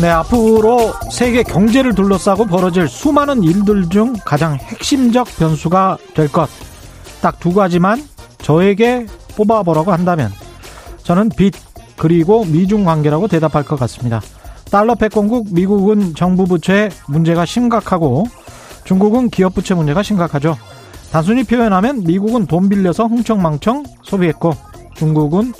네, 0.00 0.08
앞으로 0.08 0.94
세계 1.12 1.42
경제를 1.42 1.94
둘러싸고 1.94 2.46
벌어질 2.46 2.88
수많은 2.88 3.42
일들 3.42 3.90
중 3.90 4.14
가장 4.24 4.54
핵심적 4.54 5.26
변수가 5.36 5.98
될 6.14 6.32
것. 6.32 6.48
딱 7.20 7.38
두 7.38 7.52
가지만 7.52 8.02
저에게 8.38 9.06
뽑아보라고 9.36 9.92
한다면 9.92 10.32
저는 11.02 11.28
빚 11.36 11.54
그리고 11.98 12.46
미중 12.46 12.84
관계라고 12.84 13.28
대답할 13.28 13.62
것 13.62 13.78
같습니다. 13.78 14.22
달러 14.70 14.94
패권국 14.94 15.48
미국은 15.52 16.14
정부 16.14 16.46
부채 16.46 16.88
문제가 17.06 17.44
심각하고 17.44 18.24
중국은 18.84 19.28
기업 19.28 19.54
부채 19.54 19.74
문제가 19.74 20.02
심각하죠. 20.02 20.56
단순히 21.12 21.44
표현하면 21.44 22.04
미국은 22.04 22.46
돈 22.46 22.70
빌려서 22.70 23.06
흥청망청 23.06 23.84
소비했고 24.02 24.54
중국은 24.94 25.52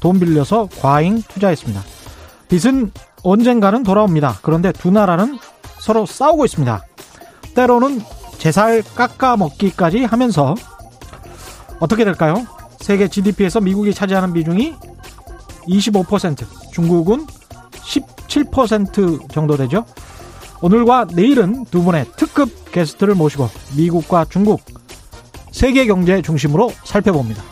돈 0.00 0.20
빌려서 0.20 0.68
과잉 0.82 1.22
투자했습니다. 1.22 1.80
빚은 2.48 2.90
언젠가는 3.26 3.82
돌아옵니다. 3.82 4.38
그런데 4.42 4.70
두 4.70 4.92
나라는 4.92 5.38
서로 5.80 6.06
싸우고 6.06 6.44
있습니다. 6.44 6.80
때로는 7.56 8.00
제살 8.38 8.84
깎아 8.94 9.36
먹기까지 9.36 10.04
하면서 10.04 10.54
어떻게 11.80 12.04
될까요? 12.04 12.46
세계 12.78 13.08
GDP에서 13.08 13.60
미국이 13.60 13.92
차지하는 13.92 14.32
비중이 14.32 14.74
25%, 15.66 16.46
중국은 16.70 17.26
17% 17.72 19.32
정도 19.32 19.56
되죠. 19.56 19.84
오늘과 20.62 21.08
내일은 21.12 21.64
두 21.64 21.82
분의 21.82 22.06
특급 22.16 22.70
게스트를 22.70 23.16
모시고 23.16 23.48
미국과 23.76 24.26
중국 24.26 24.60
세계 25.50 25.86
경제 25.86 26.22
중심으로 26.22 26.70
살펴봅니다. 26.84 27.42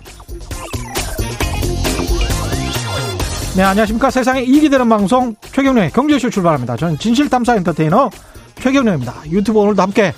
네, 3.56 3.62
안녕하십니까. 3.62 4.10
세상에 4.10 4.42
이익이 4.42 4.68
되는 4.68 4.88
방송 4.88 5.32
최경련의 5.40 5.92
경제쇼 5.92 6.28
출발합니다. 6.28 6.76
저는 6.76 6.98
진실탐사 6.98 7.54
엔터테이너 7.54 8.10
최경련입니다. 8.56 9.14
유튜브 9.30 9.60
오늘도 9.60 9.80
함께 9.80 10.12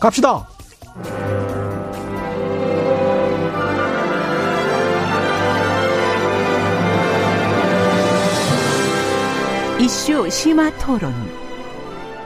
갑시다. 0.00 0.48
이슈 9.78 10.30
심화 10.30 10.74
토론. 10.78 11.12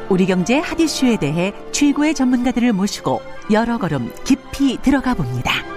우리 0.09 0.27
경제 0.27 0.59
핫 0.59 0.79
이슈에 0.79 1.17
대해 1.17 1.53
최고의 1.73 2.15
전문가들을 2.15 2.73
모시고 2.73 3.21
여러 3.51 3.79
걸음 3.79 4.13
깊이 4.23 4.81
들어가 4.81 5.15
봅니다. 5.15 5.72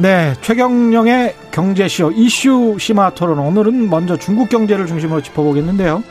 네, 0.00 0.32
최경영의 0.42 1.34
경제쇼 1.50 2.12
이슈 2.12 2.76
심화 2.78 3.10
토론. 3.10 3.40
오늘은 3.40 3.90
먼저 3.90 4.16
중국 4.16 4.48
경제를 4.48 4.86
중심으로 4.86 5.22
짚어보겠는데요. 5.22 6.04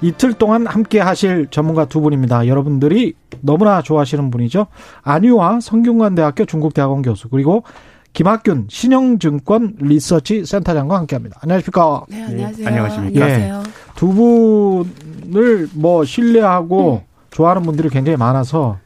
이틀 0.00 0.32
동안 0.32 0.64
함께 0.68 1.00
하실 1.00 1.48
전문가 1.50 1.84
두 1.86 2.00
분입니다. 2.00 2.46
여러분들이 2.46 3.14
너무나 3.40 3.82
좋아하시는 3.82 4.30
분이죠. 4.30 4.68
안유화 5.02 5.58
성균관대학교 5.60 6.44
중국대학원 6.44 7.02
교수 7.02 7.28
그리고 7.28 7.64
김학균 8.12 8.66
신영증권 8.68 9.74
리서치 9.80 10.44
센터장과 10.46 10.96
함께합니다. 10.98 11.40
안녕하십니까? 11.42 12.04
네, 12.10 12.22
안녕하세요. 12.22 12.64
네, 12.64 12.66
안녕하십니까? 12.68 13.28
예. 13.28 13.52
두 13.96 14.08
분을 14.12 15.68
뭐 15.74 16.04
신뢰하고 16.04 17.02
좋아하는 17.32 17.62
분들이 17.62 17.88
굉장히 17.88 18.16
많아서 18.16 18.78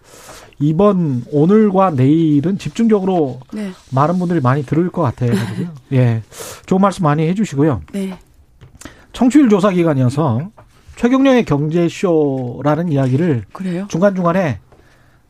이번 0.58 1.24
오늘과 1.30 1.90
내일은 1.90 2.58
집중적으로 2.58 3.40
네, 3.52 3.72
많은 3.90 4.18
분들이 4.18 4.40
많이 4.40 4.64
들을 4.64 4.90
것 4.90 5.02
같아요. 5.02 5.32
예. 5.92 6.22
좋은 6.64 6.80
말씀 6.80 7.04
많이 7.04 7.26
해주시고요. 7.28 7.82
네, 7.92 8.18
청취율 9.12 9.48
조사 9.48 9.70
기간이어서 9.70 10.50
최경령의 10.96 11.44
경제쇼라는 11.44 12.90
이야기를 12.90 13.44
그래요? 13.52 13.86
중간중간에 13.88 14.60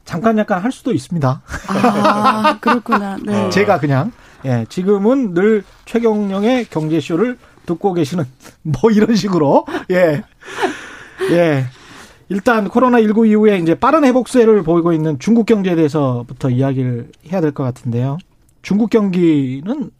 잠깐 0.04 0.36
잠깐 0.36 0.62
할 0.62 0.70
수도 0.70 0.92
있습니다. 0.92 1.42
아, 1.68 2.58
그렇구나. 2.62 3.16
네. 3.24 3.50
제가 3.50 3.80
그냥 3.80 4.12
예, 4.44 4.64
지금은 4.68 5.34
늘 5.34 5.64
최경령의 5.86 6.66
경제쇼를 6.66 7.36
듣고 7.66 7.92
계시는 7.94 8.24
뭐 8.62 8.92
이런 8.92 9.16
식으로 9.16 9.66
예. 9.90 10.22
예. 11.32 11.66
일단 12.28 12.68
코로나19 12.68 13.28
이후에 13.28 13.58
이제 13.58 13.74
빠른 13.74 14.04
회복세를 14.04 14.62
보이고 14.62 14.92
있는 14.92 15.18
중국 15.18 15.46
경제에 15.46 15.76
대해서부터 15.76 16.50
이야기를 16.50 17.10
해야 17.30 17.40
될 17.40 17.52
것 17.52 17.62
같은데요. 17.62 18.18
중국 18.62 18.90
경기는 18.90 19.90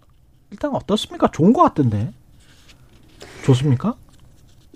일단 0.50 0.74
어떻습니까? 0.74 1.28
좋은 1.30 1.52
것 1.52 1.62
같던데. 1.62 2.12
좋습니까? 3.44 3.94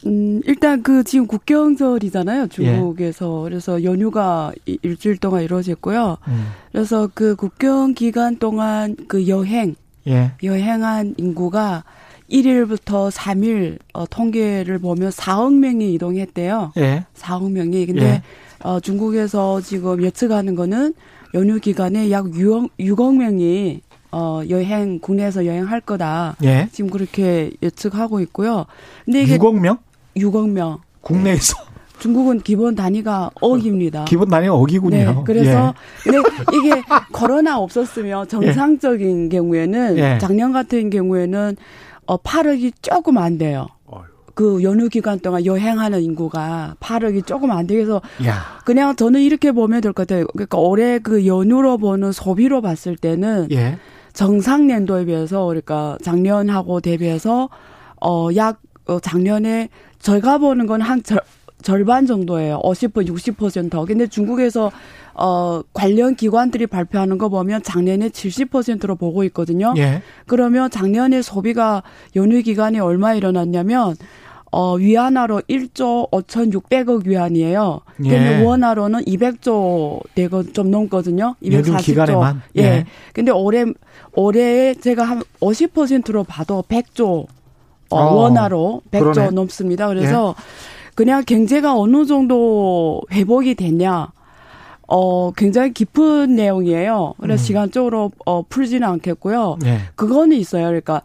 음, 0.06 0.40
일단 0.44 0.82
그 0.82 1.02
지금 1.04 1.26
국경절이잖아요. 1.26 2.44
예. 2.44 2.48
중국에서. 2.48 3.40
그래서 3.42 3.82
연휴가 3.84 4.52
이- 4.66 4.78
일주일 4.82 5.18
동안 5.18 5.42
이루어졌고요. 5.42 6.18
음. 6.28 6.46
그래서 6.72 7.08
그 7.12 7.34
국경 7.36 7.94
기간 7.94 8.36
동안 8.38 8.96
그 9.08 9.26
여행, 9.28 9.74
예. 10.06 10.32
여행한 10.42 11.14
인구가 11.18 11.84
1일부터 12.30 13.10
3일 13.10 13.78
어, 13.92 14.06
통계를 14.06 14.78
보면 14.78 15.10
4억 15.10 15.54
명이 15.54 15.92
이동했대요. 15.94 16.72
예. 16.78 17.04
4억 17.16 17.50
명이. 17.50 17.86
근데 17.86 18.04
예. 18.06 18.22
어, 18.62 18.80
중국에서 18.80 19.60
지금 19.60 20.02
예측하는 20.02 20.54
거는 20.54 20.94
연휴 21.34 21.58
기간에 21.60 22.10
약 22.10 22.26
6억, 22.26 22.70
6억 22.78 23.16
명이 23.16 23.80
어, 24.12 24.42
여행, 24.48 24.98
국내에서 24.98 25.46
여행할 25.46 25.80
거다. 25.80 26.36
예. 26.44 26.68
지금 26.72 26.90
그렇게 26.90 27.50
예측하고 27.62 28.20
있고요. 28.20 28.66
근데 29.04 29.22
이게 29.22 29.38
6억 29.38 29.58
명? 29.60 29.78
6억 30.16 30.48
명. 30.50 30.78
국내에서 31.00 31.54
중국은 32.00 32.40
기본 32.40 32.74
단위가 32.74 33.30
억입니다. 33.40 34.06
기본 34.06 34.28
단위가 34.28 34.54
억이군요. 34.54 34.96
네, 34.96 35.14
그래서 35.24 35.74
예. 36.06 36.10
근데 36.10 36.18
이게 36.54 36.82
코로나 37.12 37.58
없었으면 37.58 38.26
정상적인 38.26 39.28
경우에는 39.28 39.98
예. 39.98 40.18
작년 40.18 40.52
같은 40.52 40.90
경우에는 40.90 41.56
어 42.10 42.16
8억이 42.16 42.72
조금 42.82 43.18
안 43.18 43.38
돼요. 43.38 43.68
그 44.34 44.62
연휴 44.62 44.88
기간 44.88 45.20
동안 45.20 45.44
여행하는 45.44 46.00
인구가 46.02 46.74
8억이 46.80 47.26
조금 47.26 47.50
안 47.50 47.66
돼서 47.66 48.00
야. 48.24 48.58
그냥 48.64 48.96
저는 48.96 49.20
이렇게 49.20 49.52
보면 49.52 49.80
될 49.82 49.92
것 49.92 50.06
같아요. 50.08 50.26
그러니까 50.28 50.56
올해 50.58 50.98
그 50.98 51.26
연휴로 51.26 51.76
보는 51.78 52.10
소비로 52.12 52.62
봤을 52.62 52.96
때는 52.96 53.48
예. 53.52 53.78
정상 54.12 54.66
년도에 54.66 55.04
비해서 55.04 55.44
그러니까 55.46 55.98
작년하고 56.02 56.80
대비해서 56.80 57.48
어약 58.00 58.60
어, 58.86 58.98
작년에 58.98 59.68
저희가 59.98 60.38
보는 60.38 60.66
건한 60.66 61.02
절반 61.62 62.06
정도예요. 62.06 62.60
50% 62.62 63.08
60%. 63.08 63.86
근데 63.86 64.06
중국에서 64.06 64.70
어 65.14 65.62
관련 65.72 66.14
기관들이 66.14 66.66
발표하는 66.66 67.18
거 67.18 67.28
보면 67.28 67.62
작년에 67.62 68.08
70%로 68.08 68.96
보고 68.96 69.24
있거든요. 69.24 69.74
예. 69.76 70.02
그러면 70.26 70.70
작년에 70.70 71.20
소비가 71.22 71.82
연휴 72.16 72.40
기간에 72.42 72.78
얼마 72.78 73.14
일어났냐면 73.14 73.96
어 74.52 74.74
위안화로 74.74 75.42
1조 75.48 76.10
5,600억 76.10 77.06
위안이에요. 77.06 77.80
근데 77.96 78.40
예. 78.40 78.42
원화로는 78.42 79.04
200조 79.04 80.00
대거 80.14 80.44
좀 80.52 80.70
넘거든요. 80.70 81.34
연휴 81.44 81.62
240조. 81.62 81.82
기간에만? 81.84 82.42
예. 82.56 82.62
예. 82.62 82.86
근데 83.12 83.30
올해 83.30 83.64
올해 84.14 84.74
제가 84.74 85.04
한 85.04 85.22
50%로 85.40 86.24
봐도 86.24 86.64
100조 86.68 87.26
어, 87.90 87.96
어, 87.98 88.14
원화로 88.14 88.82
100조 88.90 89.12
그러네. 89.12 89.30
넘습니다. 89.30 89.88
그래서 89.88 90.34
그냥 91.00 91.24
경제가 91.24 91.78
어느 91.78 92.04
정도 92.04 93.00
회복이 93.10 93.54
됐냐? 93.54 94.12
어, 94.86 95.30
굉장히 95.32 95.72
깊은 95.72 96.36
내용이에요. 96.36 97.14
그래서 97.18 97.42
음. 97.42 97.46
시간적으로 97.46 98.10
어, 98.26 98.42
풀지는 98.42 98.86
않겠고요. 98.86 99.56
예. 99.64 99.78
그거는 99.94 100.36
있어요. 100.36 100.66
그러니까 100.66 101.00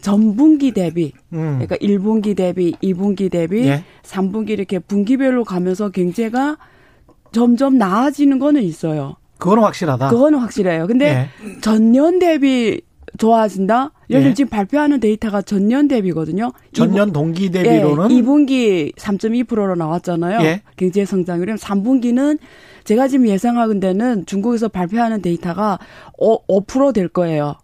전분기 0.00 0.72
대비, 0.72 1.12
음. 1.34 1.58
그러니까 1.58 1.76
1분기 1.76 2.34
대비, 2.34 2.72
2분기 2.82 3.30
대비, 3.30 3.66
예. 3.66 3.84
3분기 4.04 4.50
이렇게 4.50 4.78
분기별로 4.78 5.44
가면서 5.44 5.90
경제가 5.90 6.56
점점 7.30 7.76
나아지는 7.76 8.38
거는 8.38 8.62
있어요. 8.62 9.16
그거는 9.36 9.64
확실하다. 9.64 10.08
그거는 10.08 10.38
확실해요. 10.38 10.86
근데 10.86 11.28
예. 11.44 11.60
전년 11.60 12.20
대비 12.20 12.80
좋아진다? 13.18 13.92
예를 14.10 14.22
들면 14.22 14.30
예. 14.30 14.34
지금 14.34 14.48
발표하는 14.50 15.00
데이터가 15.00 15.42
전년 15.42 15.88
대비거든요. 15.88 16.52
전년 16.72 17.12
동기 17.12 17.50
대비로는 17.50 18.10
예, 18.10 18.20
2분기 18.20 18.94
3.2%로 18.96 19.74
나왔잖아요. 19.74 20.40
예. 20.42 20.62
경제 20.76 21.04
성장률이 21.04 21.54
3분기는 21.54 22.38
제가 22.84 23.08
지금 23.08 23.26
예상하는 23.26 23.80
데는 23.80 24.26
중국에서 24.26 24.68
발표하는 24.68 25.22
데이터가 25.22 25.78
5, 26.18 26.46
5%될 26.46 27.08
거예요. 27.08 27.56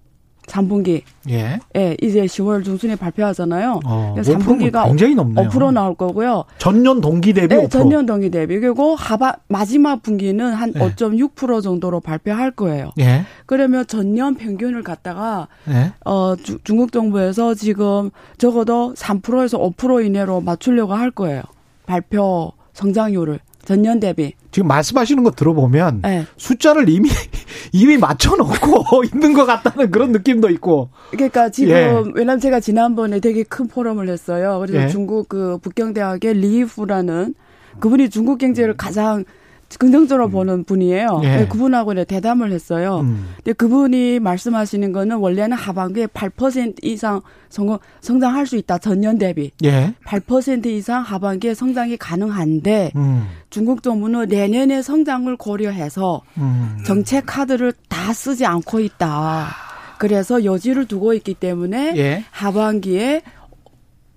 3분기. 0.47 1.03
예. 1.31 1.59
예, 1.77 1.97
이제 2.03 2.23
10월 2.25 2.65
중순에 2.65 2.97
발표하잖아요. 2.97 3.81
어, 3.85 4.15
3분기가 4.19 4.87
굉장히 4.87 5.15
높네요. 5.15 5.49
5% 5.49 5.73
나올 5.73 5.95
거고요. 5.95 6.45
전년 6.59 7.01
동기 7.01 7.33
대비 7.33 7.55
네, 7.55 7.63
5%. 7.67 7.71
전년 7.71 8.07
동기 8.07 8.31
대비. 8.31 8.59
그리고 8.61 8.95
하반 8.97 9.35
마지막 9.49 10.03
분기는 10.03 10.45
한 10.53 10.73
예. 10.75 10.79
5.6% 10.81 11.63
정도로 11.63 12.01
발표할 12.01 12.51
거예요. 12.51 12.91
예. 12.99 13.25
그러면 13.47 13.87
전년 13.87 14.35
평균을 14.35 14.83
갖다가 14.83 15.49
예. 15.69 15.93
어 16.05 16.35
주- 16.37 16.59
중국 16.65 16.93
정부에서 16.93 17.55
지금 17.55 18.11
적어도 18.39 18.95
3%에서 18.95 19.59
5% 19.59 20.05
이내로 20.07 20.41
맞추려고 20.41 20.95
할 20.95 21.11
거예요. 21.11 21.43
발표 21.87 22.53
성장률을 22.73 23.39
전년 23.65 24.01
대비. 24.01 24.35
지금 24.53 24.69
말씀하시는 24.69 25.25
거 25.25 25.31
들어보면 25.31 26.03
네. 26.03 26.27
숫자를 26.37 26.89
이미 26.89 27.09
이미 27.73 27.97
맞춰놓고 27.97 29.05
있는 29.13 29.33
것 29.33 29.47
같다는 29.47 29.91
그런 29.91 30.13
느낌도 30.13 30.51
있고. 30.51 30.91
그러니까 31.11 31.49
지금 31.49 31.73
예. 31.73 32.03
왜냐면 32.15 32.39
제가 32.39 32.61
지난번에 32.61 33.19
되게 33.19 33.43
큰 33.43 33.67
포럼을 33.67 34.09
했어요. 34.09 34.59
그래서 34.61 34.85
예. 34.85 34.89
중국 34.89 35.29
그 35.29 35.59
북경대학의 35.59 36.35
리후라는 36.35 37.35
그분이 37.81 38.11
중국 38.11 38.39
경제를 38.39 38.77
가장 38.77 39.25
긍정적으로 39.79 40.29
보는 40.29 40.65
분이에요. 40.65 41.21
예. 41.25 41.37
네, 41.37 41.49
그분하고 41.49 41.93
이제 41.93 42.05
대담을 42.05 42.53
했어요. 42.53 43.01
음. 43.01 43.29
근데 43.37 43.53
그분이 43.53 44.21
말씀하시는 44.21 44.93
거는 44.93 45.17
원래는 45.17 45.57
하반기에 45.57 46.07
8% 46.07 46.85
이상 46.85 47.21
성공, 47.49 47.79
성장할 48.01 48.47
수 48.47 48.57
있다. 48.57 48.79
전년 48.79 49.19
대비. 49.19 49.51
예. 49.65 49.95
8% 50.07 50.67
이상 50.67 51.03
하반기에 51.03 51.55
성장이 51.55 51.97
가능한데 51.97 52.93
음. 52.97 53.27
중국 53.51 53.83
정부는 53.83 54.29
내년의 54.29 54.83
성장을 54.83 55.35
고려해서 55.37 56.23
음. 56.39 56.79
정책 56.87 57.25
카드를 57.27 57.73
다 57.89 58.13
쓰지 58.13 58.47
않고 58.47 58.81
있다. 58.81 59.49
그래서 59.99 60.45
여지를 60.45 60.87
두고 60.87 61.15
있기 61.15 61.35
때문에 61.35 61.95
예. 61.97 62.25
하반기에 62.31 63.23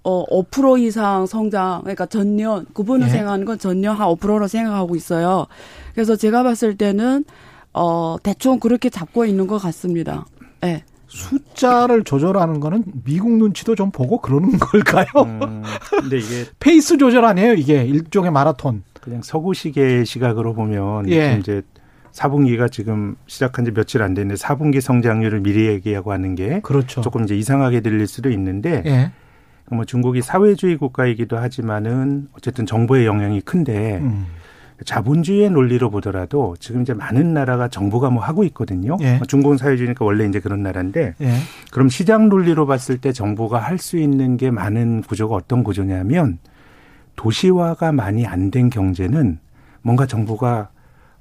어, 0.05 0.23
5% 0.27 0.79
이상 0.81 1.25
성장, 1.25 1.81
그러니까 1.81 2.05
전년, 2.05 2.67
그분은 2.75 3.07
예. 3.07 3.11
생각하는 3.11 3.43
건 3.43 3.57
전년 3.57 3.95
한 3.95 4.07
5%로 4.07 4.47
생각하고 4.47 4.95
있어요. 4.95 5.47
그래서 5.95 6.15
제가 6.15 6.43
봤을 6.43 6.77
때는, 6.77 7.25
어, 7.73 8.15
대충 8.21 8.59
그렇게 8.59 8.89
잡고 8.91 9.25
있는 9.25 9.47
것 9.47 9.57
같습니다. 9.57 10.25
예. 10.63 10.67
네. 10.67 10.83
숫자를 11.07 12.03
조절하는 12.03 12.59
거는 12.59 12.83
미국 13.03 13.31
눈치도 13.31 13.75
좀 13.75 13.89
보고 13.89 14.19
그러는 14.19 14.57
걸까요? 14.59 15.05
음, 15.23 15.63
근데 15.89 16.17
이게 16.17 16.45
페이스 16.59 16.97
조절 16.97 17.25
아니에요, 17.25 17.53
이게 17.53 17.83
일종의 17.83 18.31
마라톤. 18.31 18.83
그냥 19.01 19.21
서구식의 19.23 20.03
시각으로 20.03 20.53
보면 20.53 21.09
예. 21.09 21.37
이제 21.39 21.63
4분기가 22.11 22.71
지금 22.71 23.15
시작한 23.27 23.65
지 23.65 23.71
며칠 23.71 24.01
안 24.03 24.13
됐는데 24.13 24.39
4분기 24.39 24.81
성장률을 24.81 25.41
미리 25.41 25.65
얘기하고 25.67 26.11
하는 26.11 26.35
게 26.35 26.59
그렇죠. 26.61 27.01
조금 27.01 27.23
이제 27.23 27.35
이상하게 27.35 27.81
들릴 27.81 28.07
수도 28.07 28.29
있는데 28.29 28.83
예. 28.85 29.11
뭐 29.71 29.85
중국이 29.85 30.21
사회주의 30.21 30.77
국가이기도 30.77 31.37
하지만은 31.37 32.27
어쨌든 32.33 32.65
정부의 32.65 33.05
영향이 33.05 33.41
큰데 33.41 33.97
음. 34.01 34.25
자본주의의 34.83 35.49
논리로 35.51 35.89
보더라도 35.89 36.55
지금 36.59 36.81
이제 36.81 36.93
많은 36.93 37.33
나라가 37.33 37.69
정부가 37.69 38.09
뭐 38.09 38.21
하고 38.21 38.43
있거든요. 38.43 38.97
예. 39.01 39.19
중국은 39.27 39.57
사회주의니까 39.57 40.03
원래 40.03 40.25
이제 40.25 40.39
그런 40.41 40.61
나라인데 40.63 41.15
예. 41.21 41.33
그럼 41.71 41.87
시장 41.89 42.27
논리로 42.29 42.67
봤을 42.67 42.97
때 42.97 43.11
정부가 43.13 43.57
할 43.59 43.77
수 43.79 43.97
있는 43.97 44.35
게 44.37 44.51
많은 44.51 45.01
구조가 45.03 45.33
어떤 45.35 45.63
구조냐면 45.63 46.39
도시화가 47.15 47.91
많이 47.93 48.25
안 48.25 48.51
된 48.51 48.69
경제는 48.69 49.39
뭔가 49.81 50.05
정부가 50.05 50.69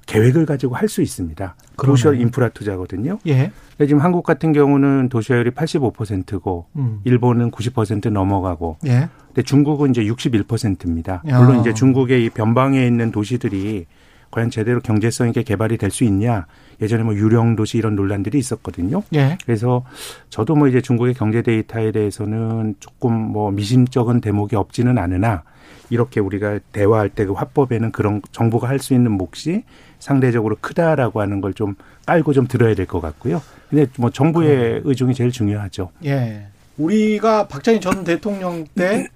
계획을 0.05 0.45
가지고 0.45 0.75
할 0.75 0.87
수 0.89 1.01
있습니다. 1.01 1.55
도시화 1.77 2.11
그러네. 2.11 2.21
인프라 2.23 2.49
투자거든요. 2.49 3.19
예. 3.27 3.51
근데 3.77 3.87
지금 3.87 4.01
한국 4.01 4.23
같은 4.23 4.53
경우는 4.53 5.09
도시화율이 5.09 5.51
85%고 5.51 6.65
음. 6.77 7.01
일본은 7.03 7.51
90% 7.51 8.09
넘어가고 8.09 8.77
예. 8.87 9.09
근데 9.27 9.41
중국은 9.43 9.89
이제 9.91 10.03
61%입니다. 10.03 11.21
야. 11.27 11.39
물론 11.41 11.59
이제 11.59 11.73
중국의 11.73 12.25
이 12.25 12.29
변방에 12.29 12.85
있는 12.85 13.11
도시들이 13.11 13.85
과연 14.31 14.49
제대로 14.49 14.79
경제성 14.81 15.27
있게 15.29 15.43
개발이 15.43 15.77
될 15.77 15.91
수 15.91 16.03
있냐. 16.05 16.45
예전에 16.81 17.03
뭐 17.03 17.13
유령 17.15 17.55
도시 17.55 17.77
이런 17.77 17.95
논란들이 17.95 18.37
있었거든요. 18.37 19.01
예. 19.13 19.37
그래서 19.45 19.83
저도 20.29 20.55
뭐 20.55 20.67
이제 20.67 20.81
중국의 20.81 21.13
경제 21.13 21.41
데이터에 21.41 21.91
대해서는 21.91 22.75
조금 22.79 23.13
뭐 23.13 23.51
미심쩍은 23.51 24.19
대목이 24.21 24.55
없지는 24.57 24.97
않으나 24.97 25.43
이렇게 25.89 26.19
우리가 26.19 26.59
대화할 26.73 27.09
때 27.09 27.25
그 27.25 27.33
화법에는 27.33 27.91
그런 27.91 28.21
정부가 28.31 28.67
할 28.67 28.79
수 28.79 28.93
있는 28.93 29.11
몫이 29.11 29.63
상대적으로 29.99 30.57
크다라고 30.59 31.21
하는 31.21 31.39
걸 31.41 31.53
좀 31.53 31.75
깔고 32.05 32.33
좀 32.33 32.47
들어야 32.47 32.73
될 32.75 32.85
것 32.85 32.99
같고요. 33.01 33.41
근데 33.69 33.87
뭐 33.97 34.09
정부의 34.09 34.81
의중이 34.83 35.13
제일 35.13 35.31
중요하죠. 35.31 35.91
예. 36.05 36.47
우리가 36.77 37.47
박정희 37.47 37.79
전 37.79 38.03
대통령 38.03 38.65
때 38.75 39.07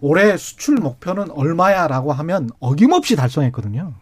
올해 0.00 0.36
수출 0.36 0.76
목표는 0.76 1.30
얼마야라고 1.30 2.12
하면 2.12 2.50
어김없이 2.60 3.16
달성했거든요. 3.16 3.94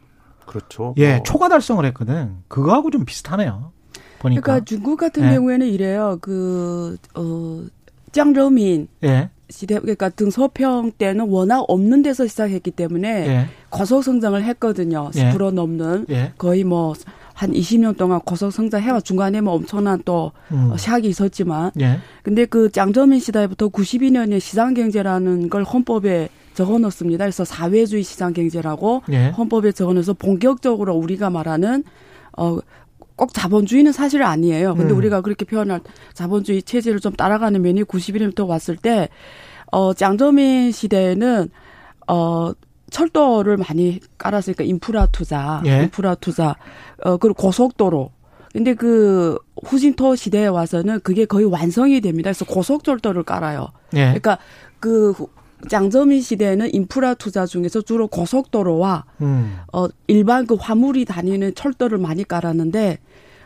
그렇죠. 0.44 0.94
예, 0.98 1.14
뭐 1.14 1.22
초과 1.22 1.48
달성을 1.48 1.84
했거든. 1.86 2.36
그거하고 2.48 2.90
좀 2.90 3.04
비슷하네요. 3.04 3.72
보니까. 4.18 4.40
그러니까 4.40 4.64
중국 4.64 4.98
같은 4.98 5.22
네. 5.22 5.34
경우에는 5.34 5.66
이래요. 5.66 6.18
그, 6.20 6.96
어, 7.14 7.64
짱저민 8.12 8.88
예. 9.04 9.30
시대, 9.50 9.78
그러니까 9.78 10.08
등소평 10.08 10.92
때는 10.98 11.28
워낙 11.28 11.60
없는 11.68 12.02
데서 12.02 12.26
시작했기 12.26 12.70
때문에 12.72 13.26
예. 13.26 13.46
고속 13.70 14.02
성장을 14.02 14.42
했거든요. 14.42 15.10
예. 15.14 15.32
10% 15.32 15.52
넘는. 15.52 16.06
예. 16.10 16.32
거의 16.38 16.64
뭐, 16.64 16.94
한 17.36 17.52
20년 17.52 17.98
동안 17.98 18.18
고속 18.20 18.50
성장해와 18.50 19.00
중간에 19.02 19.42
뭐 19.42 19.52
엄청난 19.52 20.00
또 20.06 20.32
음. 20.50 20.70
어, 20.72 20.76
샥이 20.76 21.04
있었지만. 21.04 21.70
예. 21.78 21.98
근데 22.22 22.46
그 22.46 22.72
짱저민 22.72 23.20
시대부터 23.20 23.68
92년에 23.68 24.40
시장 24.40 24.72
경제라는 24.72 25.50
걸 25.50 25.62
헌법에 25.62 26.30
적어 26.54 26.78
놓습니다. 26.78 27.26
그래서 27.26 27.44
사회주의 27.44 28.02
시장 28.02 28.32
경제라고 28.32 29.02
예. 29.12 29.28
헌법에 29.28 29.72
적어놔서 29.72 30.14
본격적으로 30.14 30.94
우리가 30.96 31.28
말하는 31.30 31.84
어. 32.36 32.58
꼭 33.16 33.32
자본주의는 33.32 33.92
사실 33.92 34.22
아니에요. 34.22 34.74
근데 34.74 34.92
음. 34.92 34.98
우리가 34.98 35.22
그렇게 35.22 35.46
표현할 35.46 35.80
자본주의 36.12 36.62
체제를 36.62 37.00
좀 37.00 37.14
따라가는 37.14 37.62
면이 37.62 37.84
91년부터 37.84 38.46
왔을 38.46 38.76
때, 38.76 39.08
어, 39.72 39.94
짱저민 39.94 40.70
시대에는, 40.70 41.48
어, 42.08 42.52
철도를 42.90 43.56
많이 43.56 44.00
깔았으니까 44.18 44.64
인프라 44.64 45.06
투자, 45.06 45.62
예. 45.66 45.82
인프라 45.82 46.14
투자, 46.14 46.56
어, 47.04 47.16
그리고 47.16 47.34
고속도로. 47.34 48.10
근데 48.52 48.74
그 48.74 49.38
후진토 49.64 50.16
시대에 50.16 50.46
와서는 50.46 51.00
그게 51.00 51.26
거의 51.26 51.44
완성이 51.44 52.00
됩니다. 52.00 52.28
그래서 52.28 52.44
고속철도를 52.46 53.22
깔아요. 53.24 53.68
예. 53.94 54.04
그러니까 54.06 54.38
그 54.80 55.10
후- 55.10 55.28
장저민 55.68 56.20
시대에는 56.20 56.72
인프라 56.74 57.14
투자 57.14 57.44
중에서 57.46 57.80
주로 57.82 58.08
고속도로와 58.08 59.04
음. 59.22 59.56
어 59.72 59.86
일반 60.06 60.46
그 60.46 60.54
화물이 60.54 61.04
다니는 61.06 61.54
철도를 61.54 61.98
많이 61.98 62.24
깔았는데 62.24 62.98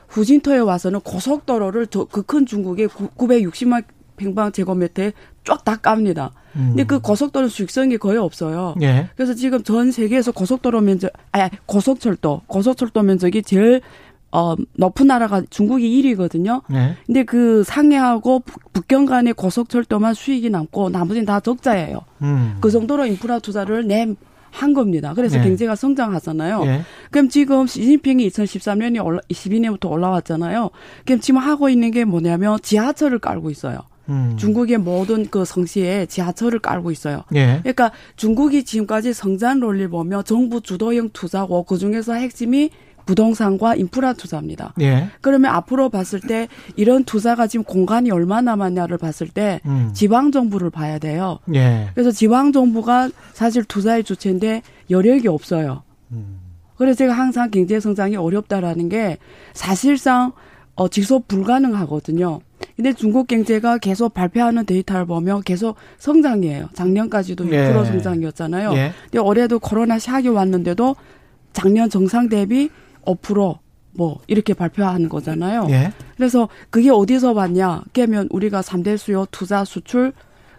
후진토에 0.09 0.59
와서는 0.59 1.01
고속도로를 1.01 1.87
그 2.11 2.23
큰 2.23 2.47
중국의 2.47 2.89
960만 2.89 3.85
평방 4.21 4.53
제곱미터에 4.53 5.12
쫙 5.45 5.65
다 5.65 5.77
깝니다. 5.77 6.33
근데 6.53 6.85
그 6.85 7.00
고속도로 7.00 7.49
수익성이 7.49 7.97
거의 7.97 8.19
없어요. 8.19 8.75
음. 8.77 8.83
예. 8.83 9.09
그래서 9.17 9.35
지금 9.35 9.62
전 9.62 9.91
세계에서 9.93 10.33
고속도로 10.33 10.81
면적, 10.81 11.11
아니, 11.33 11.49
고속철도, 11.67 12.43
고속철도 12.47 13.03
면적이 13.03 13.43
제일, 13.43 13.81
어, 14.33 14.55
높은 14.75 15.07
나라가 15.07 15.43
중국이 15.49 16.03
1위거든요. 16.03 16.62
예. 16.73 16.97
근데 17.07 17.25
그 17.25 17.62
상해하고 17.65 18.41
북- 18.41 18.73
북경 18.73 19.07
간의 19.07 19.33
고속철도만 19.35 20.15
수익이 20.15 20.50
남고 20.50 20.91
나머지는 20.91 21.25
다 21.25 21.41
적자예요. 21.41 22.00
음. 22.23 22.57
그 22.61 22.71
정도로 22.71 23.07
인프라 23.07 23.39
투자를 23.39 23.87
낸, 23.87 24.17
한 24.53 24.75
겁니다. 24.75 25.15
그래서 25.15 25.39
예. 25.39 25.43
경제가 25.45 25.77
성장하잖아요. 25.77 26.62
예. 26.67 26.81
그럼 27.12 27.29
지금 27.29 27.69
시진핑이 27.69 28.29
2013년에 28.29 29.05
올라, 29.05 29.21
22년부터 29.31 29.89
올라왔잖아요. 29.89 30.71
그럼 31.07 31.21
지금 31.21 31.39
하고 31.39 31.69
있는 31.69 31.93
게 31.93 32.05
뭐냐면 32.05 32.59
지하철을 32.61 33.21
깔고 33.21 33.50
있어요. 33.50 33.79
음. 34.11 34.37
중국의 34.37 34.79
모든 34.79 35.26
그 35.31 35.45
성시에 35.45 36.07
지하철을 36.07 36.59
깔고 36.59 36.90
있어요. 36.90 37.23
예. 37.35 37.61
그러니까 37.62 37.93
중국이 38.17 38.64
지금까지 38.64 39.12
성장 39.12 39.61
롤리를 39.61 39.88
보면 39.88 40.25
정부 40.25 40.61
주도형 40.61 41.11
투자고 41.12 41.62
그 41.62 41.79
중에서 41.79 42.14
핵심이 42.14 42.71
부동산과 43.07 43.75
인프라 43.76 44.12
투자입니다. 44.12 44.75
예. 44.81 45.09
그러면 45.21 45.52
앞으로 45.52 45.88
봤을 45.88 46.21
때 46.21 46.49
이런 46.76 47.05
투자가 47.05 47.47
지금 47.47 47.64
공간이 47.64 48.11
얼마 48.11 48.40
남았냐를 48.40 48.99
봤을 48.99 49.29
때 49.29 49.61
음. 49.67 49.90
지방 49.95 50.31
정부를 50.31 50.71
봐야 50.71 50.99
돼요. 50.99 51.38
예. 51.55 51.88
그래서 51.95 52.11
지방 52.11 52.52
정부가 52.52 53.11
사실 53.33 53.64
투자의 53.64 54.05
주체인데 54.05 54.62
여력이 54.90 55.29
없어요. 55.29 55.83
음. 56.12 56.38
그래서 56.76 56.99
제가 56.99 57.12
항상 57.12 57.50
경제 57.50 57.79
성장이 57.79 58.17
어렵다라는 58.17 58.88
게 58.88 59.19
사실상 59.52 60.33
어 60.75 60.88
지속 60.88 61.29
불가능하거든요. 61.29 62.40
근데 62.81 62.95
중국 62.95 63.27
경제가 63.27 63.77
계속 63.77 64.15
발표하는 64.15 64.65
데이터를 64.65 65.05
보면 65.05 65.43
계속 65.43 65.77
성장이에요. 65.99 66.71
작년까지도 66.73 67.45
6% 67.45 67.53
예. 67.53 67.85
성장이었잖아요. 67.85 68.73
예. 68.73 68.93
근데 69.03 69.19
올해도 69.19 69.59
코로나 69.59 69.99
샥이 69.99 70.33
왔는데도 70.33 70.97
작년 71.53 71.91
정상 71.91 72.31
대비 72.31 72.71
5%뭐 73.05 74.21
이렇게 74.29 74.55
발표하는 74.55 75.11
거잖아요. 75.11 75.67
예. 75.69 75.93
그래서 76.17 76.49
그게 76.71 76.89
어디서 76.89 77.35
봤냐? 77.35 77.83
깨면 77.93 78.29
우리가 78.31 78.63
3대 78.63 78.97
수요 78.97 79.27
투자 79.31 79.63
수출 79.67 80.15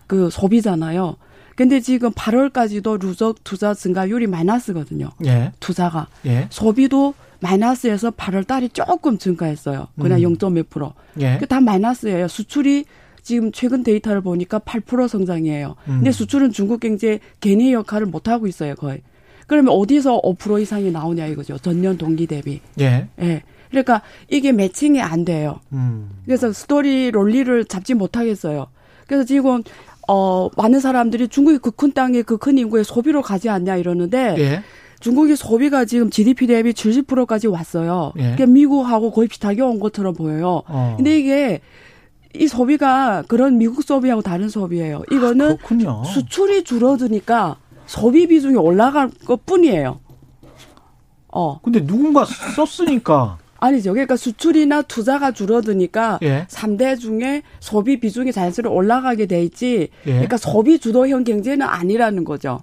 그 0.06 0.30
소비잖아요. 0.30 1.16
근데 1.56 1.80
지금 1.80 2.12
8월까지도 2.12 3.00
누적 3.00 3.44
투자 3.44 3.74
증가율이 3.74 4.28
마이너스거든요. 4.28 5.10
예. 5.26 5.54
투자가 5.60 6.06
예. 6.28 6.46
소비도 6.52 7.16
마이너스에서 7.42 8.12
8월 8.12 8.46
달이 8.48 8.70
조금 8.70 9.18
증가했어요. 9.18 9.88
그냥 10.00 10.20
음. 10.24 10.34
0.몇 10.36 10.70
프로. 10.70 10.94
예. 11.20 11.38
그 11.38 11.46
다 11.48 11.60
마이너스예요. 11.60 12.28
수출이 12.28 12.86
지금 13.24 13.52
최근 13.52 13.84
데이터를 13.84 14.22
보니까 14.22 14.60
8% 14.60 15.08
성장이에요. 15.08 15.76
음. 15.88 15.94
근데 15.98 16.12
수출은 16.12 16.52
중국 16.52 16.80
경제 16.80 17.20
견인의 17.42 17.74
역할을 17.74 18.08
못 18.08 18.28
하고 18.28 18.48
있어요, 18.48 18.76
거의. 18.76 19.02
그러면 19.48 19.74
어디서 19.74 20.22
5% 20.22 20.62
이상이 20.62 20.92
나오냐 20.92 21.26
이거죠. 21.28 21.58
전년 21.58 21.98
동기 21.98 22.26
대비. 22.28 22.62
예. 22.80 23.08
예. 23.22 23.44
그러니까 23.70 24.02
이게 24.30 24.52
매칭이 24.52 25.02
안 25.02 25.26
돼요. 25.26 25.60
음. 25.74 26.10
그래서 26.26 26.52
스토리 26.54 27.12
논리를 27.12 27.66
잡지 27.66 27.94
못하겠어요. 27.94 28.68
그래서 29.08 29.24
지금 29.26 29.62
어 30.08 30.50
많은 30.58 30.80
사람들이 30.80 31.28
중국이 31.28 31.58
그 31.60 31.72
큰 31.72 31.92
땅에 31.94 32.22
그 32.22 32.38
큰 32.38 32.58
인구에 32.58 32.84
소비로 32.84 33.22
가지 33.22 33.50
않냐 33.50 33.76
이러는데 33.78 34.36
예. 34.40 34.64
중국의 35.02 35.36
소비가 35.36 35.84
지금 35.86 36.10
GDP 36.10 36.48
대비 36.48 36.72
70%까지 36.72 37.48
왔어요. 37.48 38.14
예. 38.18 38.22
그러니까 38.22 38.46
미국하고 38.46 39.12
거의 39.12 39.28
비슷하게 39.28 39.62
온 39.62 39.80
것처럼 39.80 40.14
보여요. 40.14 40.64
어. 40.68 40.94
근데 40.96 41.20
이게 41.20 41.60
이 42.34 42.48
소비가 42.48 43.24
그런 43.28 43.58
미국 43.58 43.84
소비하고 43.84 44.22
다른 44.22 44.48
소비예요. 44.48 45.04
이거는 45.12 45.58
아. 45.88 46.04
수출이 46.06 46.64
줄어드니까 46.64 47.58
소비 47.86 48.28
비중이 48.28 48.56
올라갈 48.56 49.10
것 49.26 49.46
뿐이에요. 49.46 50.00
어. 51.34 51.60
근데 51.62 51.86
누군가 51.86 52.24
썼으니까. 52.26 53.40
아니죠. 53.60 53.92
그러니까 53.94 54.16
수출이나 54.16 54.82
투자가 54.82 55.32
줄어드니까 55.32 56.20
예. 56.24 56.46
삼 56.50 56.78
3대 56.78 57.00
중에 57.00 57.44
소비 57.60 58.00
비중이 58.00 58.32
자연스레 58.32 58.68
올라가게 58.68 59.28
돼 59.28 59.44
있지. 59.44 59.90
예. 60.08 60.12
그러니까 60.12 60.38
소비 60.38 60.80
주도형 60.80 61.24
경제는 61.24 61.66
아니라는 61.66 62.24
거죠. 62.24 62.62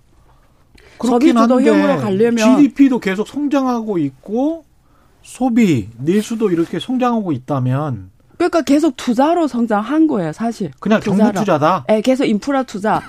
주도형으로 1.00 1.88
한데 1.92 2.02
가려면 2.02 2.36
GDP도 2.56 2.98
계속 3.00 3.26
성장하고 3.28 3.98
있고 3.98 4.64
소비, 5.22 5.88
내수도 5.98 6.50
이렇게 6.50 6.78
성장하고 6.78 7.32
있다면 7.32 8.10
그러니까 8.36 8.62
계속 8.62 8.96
투자로 8.96 9.48
성장한 9.48 10.06
거예요, 10.06 10.32
사실. 10.32 10.70
그냥. 10.78 11.00
정부 11.00 11.32
투자다. 11.32 11.84
예, 11.90 12.00
계속 12.00 12.24
인프라 12.24 12.62
투자, 12.62 13.02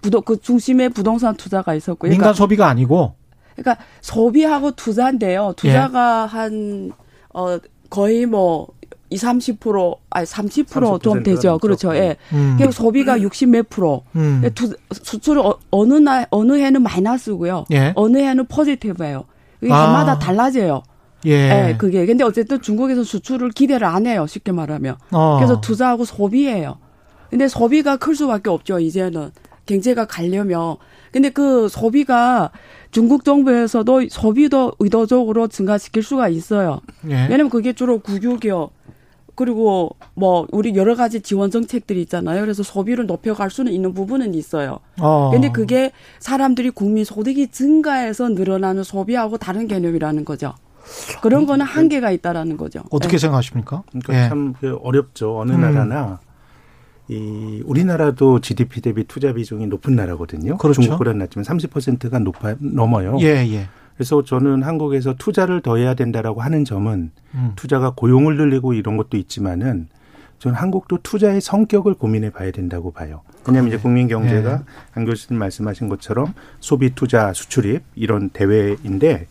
부도 0.00 0.20
그 0.20 0.40
중심에 0.40 0.88
부동산 0.88 1.34
투자가 1.36 1.74
있었고, 1.74 2.06
민간 2.06 2.18
그러니까, 2.18 2.32
소비가 2.34 2.68
아니고 2.68 3.16
그러니까 3.56 3.84
소비하고 4.00 4.72
투자인데요. 4.72 5.54
투자가 5.56 6.28
예. 6.30 6.36
한 6.36 6.92
어 7.36 7.58
거의 7.90 8.24
뭐 8.24 8.68
2, 9.10 9.16
30% 9.16 9.96
아니 10.10 10.26
30%좀 10.26 11.14
30% 11.20 11.24
되죠. 11.24 11.50
넘죠. 11.50 11.58
그렇죠. 11.58 11.94
예. 11.96 12.16
음. 12.32 12.54
그리고 12.56 12.72
소비가 12.72 13.18
60몇 13.18 13.68
프로. 13.68 14.02
음. 14.16 14.48
투, 14.54 14.72
수출은 14.92 15.44
어, 15.44 15.58
어느 15.70 15.94
날 15.94 16.26
어느 16.30 16.58
해는 16.58 16.82
마이너스고요. 16.82 17.66
예. 17.72 17.92
어느 17.94 18.18
해는 18.18 18.46
positive예요. 18.46 19.24
이게 19.62 19.72
아. 19.72 19.86
해마다 19.86 20.18
달라져요. 20.18 20.82
예. 21.26 21.30
예, 21.70 21.76
그게. 21.76 22.06
근데 22.06 22.24
어쨌든 22.24 22.60
중국에서 22.60 23.02
수출을 23.02 23.50
기대를 23.50 23.86
안 23.86 24.06
해요. 24.06 24.26
쉽게 24.26 24.52
말하면. 24.52 24.96
어. 25.10 25.36
그래서 25.36 25.60
투자하고 25.60 26.04
소비예요. 26.04 26.78
근데 27.30 27.48
소비가 27.48 27.96
클 27.96 28.14
수밖에 28.14 28.50
없죠. 28.50 28.78
이제는 28.78 29.30
경제가 29.66 30.06
가려면. 30.06 30.76
근데 31.10 31.30
그 31.30 31.68
소비가 31.68 32.50
중국 32.90 33.24
정부에서도 33.24 34.08
소비도 34.08 34.74
의도적으로 34.78 35.48
증가시킬 35.48 36.02
수가 36.02 36.28
있어요. 36.28 36.80
예. 37.08 37.22
왜냐면 37.28 37.50
그게 37.50 37.72
주로 37.72 37.98
국유기업 37.98 38.72
그리고 39.36 39.90
뭐 40.14 40.46
우리 40.50 40.74
여러 40.74 40.96
가지 40.96 41.20
지원 41.20 41.50
정책들이 41.50 42.00
있잖아요. 42.02 42.40
그래서 42.40 42.62
소비를 42.62 43.06
높여갈 43.06 43.50
수는 43.50 43.70
있는 43.72 43.94
부분은 43.94 44.34
있어요. 44.34 44.80
어. 44.98 45.30
근데 45.30 45.50
그게 45.52 45.92
사람들이 46.18 46.70
국민 46.70 47.04
소득이 47.04 47.48
증가해서 47.48 48.30
늘어나는 48.30 48.82
소비하고 48.82 49.36
다른 49.36 49.68
개념이라는 49.68 50.24
거죠. 50.24 50.54
그런 51.20 51.46
거는 51.46 51.66
한계가 51.66 52.10
있다라는 52.12 52.56
거죠. 52.56 52.82
어떻게 52.90 53.12
네. 53.12 53.18
생각하십니까? 53.18 53.82
그러니까 53.90 54.14
예. 54.14 54.28
참그 54.28 54.78
어렵죠. 54.82 55.38
어느 55.38 55.52
음. 55.52 55.60
나라나 55.60 56.20
이 57.08 57.62
우리나라도 57.64 58.40
GDP 58.40 58.80
대비 58.80 59.04
투자 59.04 59.32
비중이 59.32 59.66
높은 59.66 59.94
나라거든요. 59.94 60.56
그렇죠. 60.56 60.80
중국보다는 60.80 61.18
낮지만 61.18 61.44
30%가 61.44 62.18
높아 62.20 62.56
넘어요. 62.58 63.18
예, 63.20 63.46
예. 63.52 63.68
그래서 63.96 64.22
저는 64.22 64.62
한국에서 64.62 65.14
투자를 65.14 65.60
더 65.62 65.76
해야 65.76 65.94
된다라고 65.94 66.42
하는 66.42 66.64
점은 66.64 67.10
음. 67.34 67.52
투자가 67.56 67.94
고용을 67.96 68.36
늘리고 68.36 68.74
이런 68.74 68.96
것도 68.96 69.16
있지만은 69.16 69.88
저는 70.38 70.56
한국도 70.56 70.98
투자의 71.02 71.40
성격을 71.40 71.94
고민해 71.94 72.30
봐야 72.30 72.50
된다고 72.50 72.92
봐요. 72.92 73.22
왜냐하면 73.46 73.68
이제 73.68 73.78
국민 73.78 74.06
경제가 74.06 74.52
예. 74.52 74.58
한 74.90 75.04
교수님 75.06 75.38
말씀하신 75.38 75.88
것처럼 75.88 76.34
소비, 76.60 76.94
투자, 76.94 77.32
수출입 77.32 77.82
이런 77.94 78.28
대회인데 78.28 79.28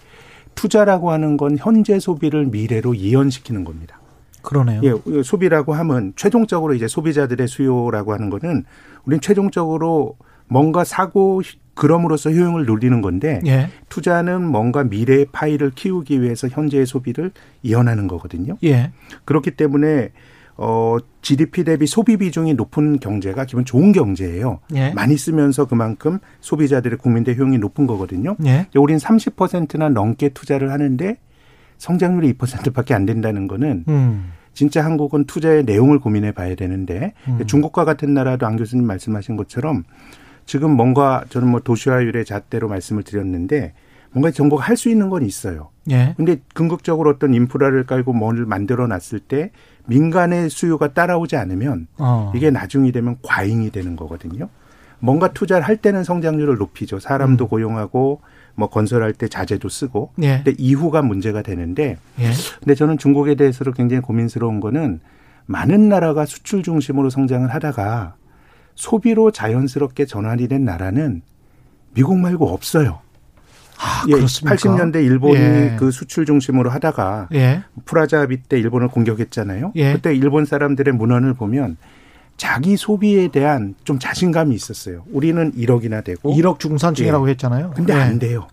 투자라고 0.56 1.12
하는 1.12 1.38
건 1.38 1.58
현재 1.60 2.00
소비를 2.00 2.48
미래로 2.48 2.96
이연시키는 2.96 3.66
겁니다. 3.66 4.00
그러네요. 4.42 4.82
예, 4.84 5.24
소비라고 5.24 5.74
하면 5.74 6.14
최종적으로 6.16 6.74
이제 6.74 6.88
소비자들의 6.88 7.48
수요라고 7.48 8.14
하는 8.14 8.30
거는 8.30 8.64
우리는 9.06 9.22
최종적으로 9.22 10.18
뭔가 10.48 10.84
사고 10.84 11.42
그럼으로써 11.76 12.32
효용을 12.32 12.66
누리는 12.66 13.02
건데 13.02 13.42
예. 13.46 13.70
투자는 13.90 14.46
뭔가 14.48 14.84
미래의 14.84 15.28
파이를 15.32 15.72
키우기 15.76 16.22
위해서 16.22 16.48
현재의 16.48 16.86
소비를 16.86 17.32
이연하는 17.64 18.08
거거든요. 18.08 18.58
예. 18.64 18.92
그렇기 19.26 19.52
때문에 19.52 20.10
어 20.58 20.98
GDP 21.22 21.66
대비 21.66 21.86
소비 21.86 22.16
비중이 22.16 22.54
높은 22.54 23.00
경제가 23.00 23.44
기본 23.44 23.66
좋은 23.66 23.92
경제예요. 23.92 24.60
예. 24.74 24.92
많이 24.94 25.18
쓰면서 25.18 25.66
그만큼 25.66 26.20
소비자들의 26.40 26.98
국민대 26.98 27.36
효용이 27.36 27.58
높은 27.58 27.88
거거든요. 27.88 28.38
예. 28.46 28.68
우린 28.76 28.98
30%나 28.98 29.90
넘게 29.90 30.30
투자를 30.30 30.72
하는데 30.72 31.18
성장률이 31.78 32.34
2%밖에 32.34 32.94
안 32.94 33.06
된다는 33.06 33.48
거는 33.48 33.84
음. 33.90 34.32
진짜 34.54 34.84
한국은 34.86 35.26
투자의 35.26 35.64
내용을 35.66 36.00
고민해 36.00 36.32
봐야 36.32 36.56
되는데 36.56 37.14
음. 37.28 37.46
중국과 37.46 37.84
같은 37.84 38.14
나라도 38.14 38.48
안 38.48 38.56
교수님 38.56 38.88
말씀하신 38.88 39.36
것처럼 39.36 39.84
지금 40.46 40.72
뭔가 40.72 41.24
저는 41.30 41.48
뭐 41.48 41.60
도시화율의 41.60 42.26
잣대로 42.26 42.68
말씀을 42.68 43.04
드렸는데 43.04 43.74
뭔가 44.12 44.32
정부가 44.32 44.64
할 44.64 44.78
수 44.78 44.90
있는 44.90 45.10
건 45.10 45.24
있어요. 45.24 45.70
예. 45.92 46.14
근데 46.16 46.38
궁극적으로 46.54 47.10
어떤 47.10 47.34
인프라를 47.34 47.86
깔고 47.86 48.14
뭐를 48.14 48.46
만들어 48.46 48.88
놨을 48.88 49.20
때 49.28 49.52
민간의 49.88 50.50
수요가 50.50 50.94
따라오지 50.94 51.36
않으면 51.36 51.88
어. 51.98 52.32
이게 52.36 52.50
나중이 52.50 52.92
되면 52.92 53.18
과잉이 53.24 53.72
되는 53.72 53.96
거거든요. 53.96 54.50
뭔가 55.00 55.34
투자를 55.34 55.68
할 55.68 55.78
때는 55.78 56.04
성장률을 56.04 56.58
높이죠. 56.58 57.00
사람도 57.00 57.46
음. 57.46 57.50
고용하고 57.50 58.22
뭐 58.56 58.70
건설할 58.70 59.12
때 59.14 59.28
자재도 59.28 59.68
쓰고. 59.68 60.12
예. 60.22 60.42
근데 60.44 60.56
이후가 60.58 61.02
문제가 61.02 61.42
되는데 61.42 61.98
예. 62.20 62.32
근데 62.60 62.74
저는 62.74 62.98
중국에 62.98 63.36
대해서도 63.36 63.74
굉장히 63.74 64.02
고민스러운 64.02 64.62
거는 64.62 65.02
많은 65.46 65.90
나라가 65.90 66.26
수출 66.26 66.64
중심으로 66.64 67.10
성장을 67.10 67.54
하다가 67.54 68.16
소비로 68.76 69.32
자연스럽게 69.32 70.06
전환이 70.06 70.48
된 70.48 70.66
나라는 70.66 71.22
미국 71.94 72.18
말고 72.18 72.50
없어요. 72.50 73.00
아, 73.78 74.06
예, 74.08 74.14
그렇습니까? 74.14 74.56
80년대 74.56 75.04
일본이 75.04 75.36
예. 75.36 75.76
그 75.78 75.92
수출 75.92 76.26
중심으로 76.26 76.70
하다가 76.70 77.30
예. 77.34 77.64
프라자비 77.86 78.44
때 78.44 78.58
일본을 78.60 78.88
공격했잖아요. 78.90 79.74
예. 79.76 79.94
그때 79.94 80.16
일본 80.16 80.46
사람들의 80.46 80.94
문헌을 80.94 81.34
보면 81.34 81.78
자기 82.38 82.78
소비에 82.78 83.30
대한 83.30 83.76
좀 83.84 84.00
자신감이 84.00 84.54
있었어요. 84.54 85.04
우리는 85.12 85.52
1억이나 85.54 86.04
되고 86.04 86.34
1억 86.36 86.60
중산층이라고 86.60 87.30
했잖아요. 87.30 87.72
근데 87.76 87.94
예. 87.94 87.98
안 87.98 88.20
돼요. 88.20 88.48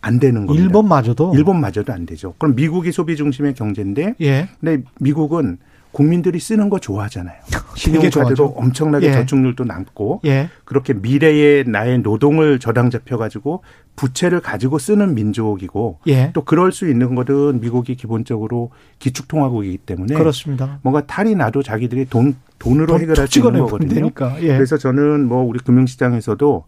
안 0.00 0.20
되는 0.20 0.46
겁니다. 0.46 0.64
일본마저도 0.64 1.34
일본마저도 1.34 1.92
안 1.92 2.06
되죠. 2.06 2.34
그럼 2.38 2.54
미국이 2.54 2.92
소비 2.92 3.16
중심의 3.16 3.54
경제인데 3.54 4.14
예. 4.20 4.48
근데 4.60 4.84
미국은 5.00 5.58
국민들이 5.92 6.38
쓰는 6.38 6.68
거 6.70 6.78
좋아하잖아요. 6.78 7.36
좋아하죠. 8.10 8.46
엄청나게 8.56 9.08
예. 9.08 9.12
저축률도 9.12 9.64
남고 9.64 10.20
예. 10.24 10.48
그렇게 10.64 10.94
미래의 10.94 11.64
나의 11.68 12.00
노동을 12.00 12.58
저당 12.58 12.90
잡혀가지고 12.90 13.62
부채를 13.96 14.40
가지고 14.40 14.78
쓰는 14.78 15.14
민족이고 15.14 15.98
예. 16.06 16.30
또 16.32 16.44
그럴 16.44 16.72
수 16.72 16.88
있는 16.88 17.14
것은 17.14 17.60
미국이 17.60 17.94
기본적으로 17.96 18.70
기축통화국이기 18.98 19.78
때문에 19.78 20.14
그렇습니다. 20.14 20.78
뭔가 20.82 21.06
탈이 21.06 21.34
나도 21.34 21.62
자기들이 21.62 22.06
돈 22.06 22.36
돈으로 22.58 22.86
돈 22.86 23.00
해결할 23.00 23.28
수 23.28 23.38
있는 23.38 23.60
거거든요. 23.60 24.10
예. 24.40 24.48
그래서 24.48 24.76
저는 24.76 25.26
뭐 25.26 25.42
우리 25.42 25.58
금융시장에서도 25.58 26.64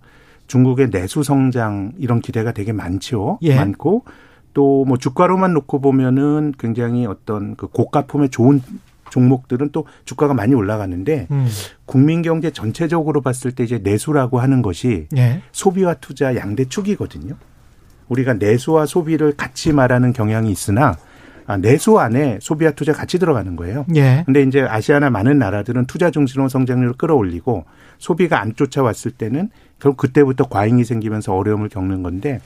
중국의 0.47 0.91
내수 0.91 1.23
성장 1.23 1.93
이런 1.99 2.21
기대가 2.21 2.53
되게 2.53 2.73
많죠. 2.73 3.39
예. 3.43 3.55
많고 3.57 4.05
또 4.53 4.85
뭐 4.85 4.97
주가로만 4.97 5.53
놓고 5.55 5.81
보면은 5.81 6.53
굉장히 6.59 7.07
어떤 7.07 7.55
그 7.55 7.69
고가품의 7.69 8.31
좋은 8.31 8.61
종목들은 9.11 9.71
또 9.73 9.87
주가가 10.05 10.35
많이 10.35 10.55
올라가는데 10.55 11.29
음. 11.31 11.47
국민 11.85 12.23
경제 12.23 12.51
전체적으로 12.51 13.21
봤을 13.21 13.53
때 13.53 13.65
이제 13.65 13.79
내수라고 13.83 14.41
하는 14.41 14.63
것이 14.63 15.09
예. 15.17 15.43
소비와 15.53 15.95
투자 15.95 16.35
양대 16.37 16.65
축이거든요. 16.65 17.35
우리가 18.09 18.35
내수와 18.35 18.87
소비를 18.87 19.37
같이 19.37 19.73
말하는 19.73 20.13
경향이 20.13 20.51
있으나 20.51 20.97
아, 21.47 21.57
내수 21.57 21.99
안에 21.99 22.39
소비와 22.41 22.71
투자 22.73 22.93
같이 22.93 23.19
들어가는 23.19 23.57
거예요. 23.57 23.85
예. 23.97 24.23
근데 24.25 24.43
이제 24.43 24.61
아시아나 24.61 25.11
많은 25.11 25.39
나라들은 25.39 25.87
투자 25.87 26.13
중심으로 26.13 26.49
성장률을 26.49 26.93
끌어올리고 26.95 27.65
소비가 27.99 28.41
안 28.41 28.55
쫓아왔을 28.55 29.11
때는 29.11 29.51
결국 29.81 29.97
그때부터 29.97 30.45
과잉이 30.45 30.85
생기면서 30.85 31.35
어려움을 31.35 31.69
겪는 31.69 32.05
건데 32.05 32.41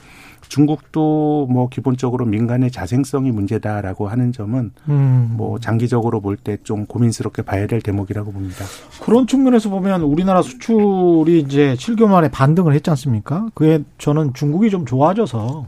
중국도 0.49 1.47
뭐 1.49 1.69
기본적으로 1.69 2.25
민간의 2.25 2.71
자생성이 2.71 3.31
문제다라고 3.31 4.07
하는 4.07 4.31
점은 4.31 4.71
음. 4.89 5.33
뭐 5.37 5.59
장기적으로 5.59 6.21
볼 6.21 6.37
때 6.37 6.57
좀 6.63 6.85
고민스럽게 6.85 7.41
봐야 7.43 7.67
될 7.67 7.81
대목이라고 7.81 8.31
봅니다. 8.31 8.65
그런 9.01 9.27
측면에서 9.27 9.69
보면 9.69 10.01
우리나라 10.01 10.41
수출이 10.41 11.39
이제 11.39 11.75
7개월 11.77 12.07
만에 12.09 12.29
반등을 12.29 12.73
했지 12.73 12.89
않습니까? 12.91 13.47
그게 13.53 13.83
저는 13.97 14.33
중국이 14.33 14.69
좀 14.69 14.85
좋아져서 14.85 15.65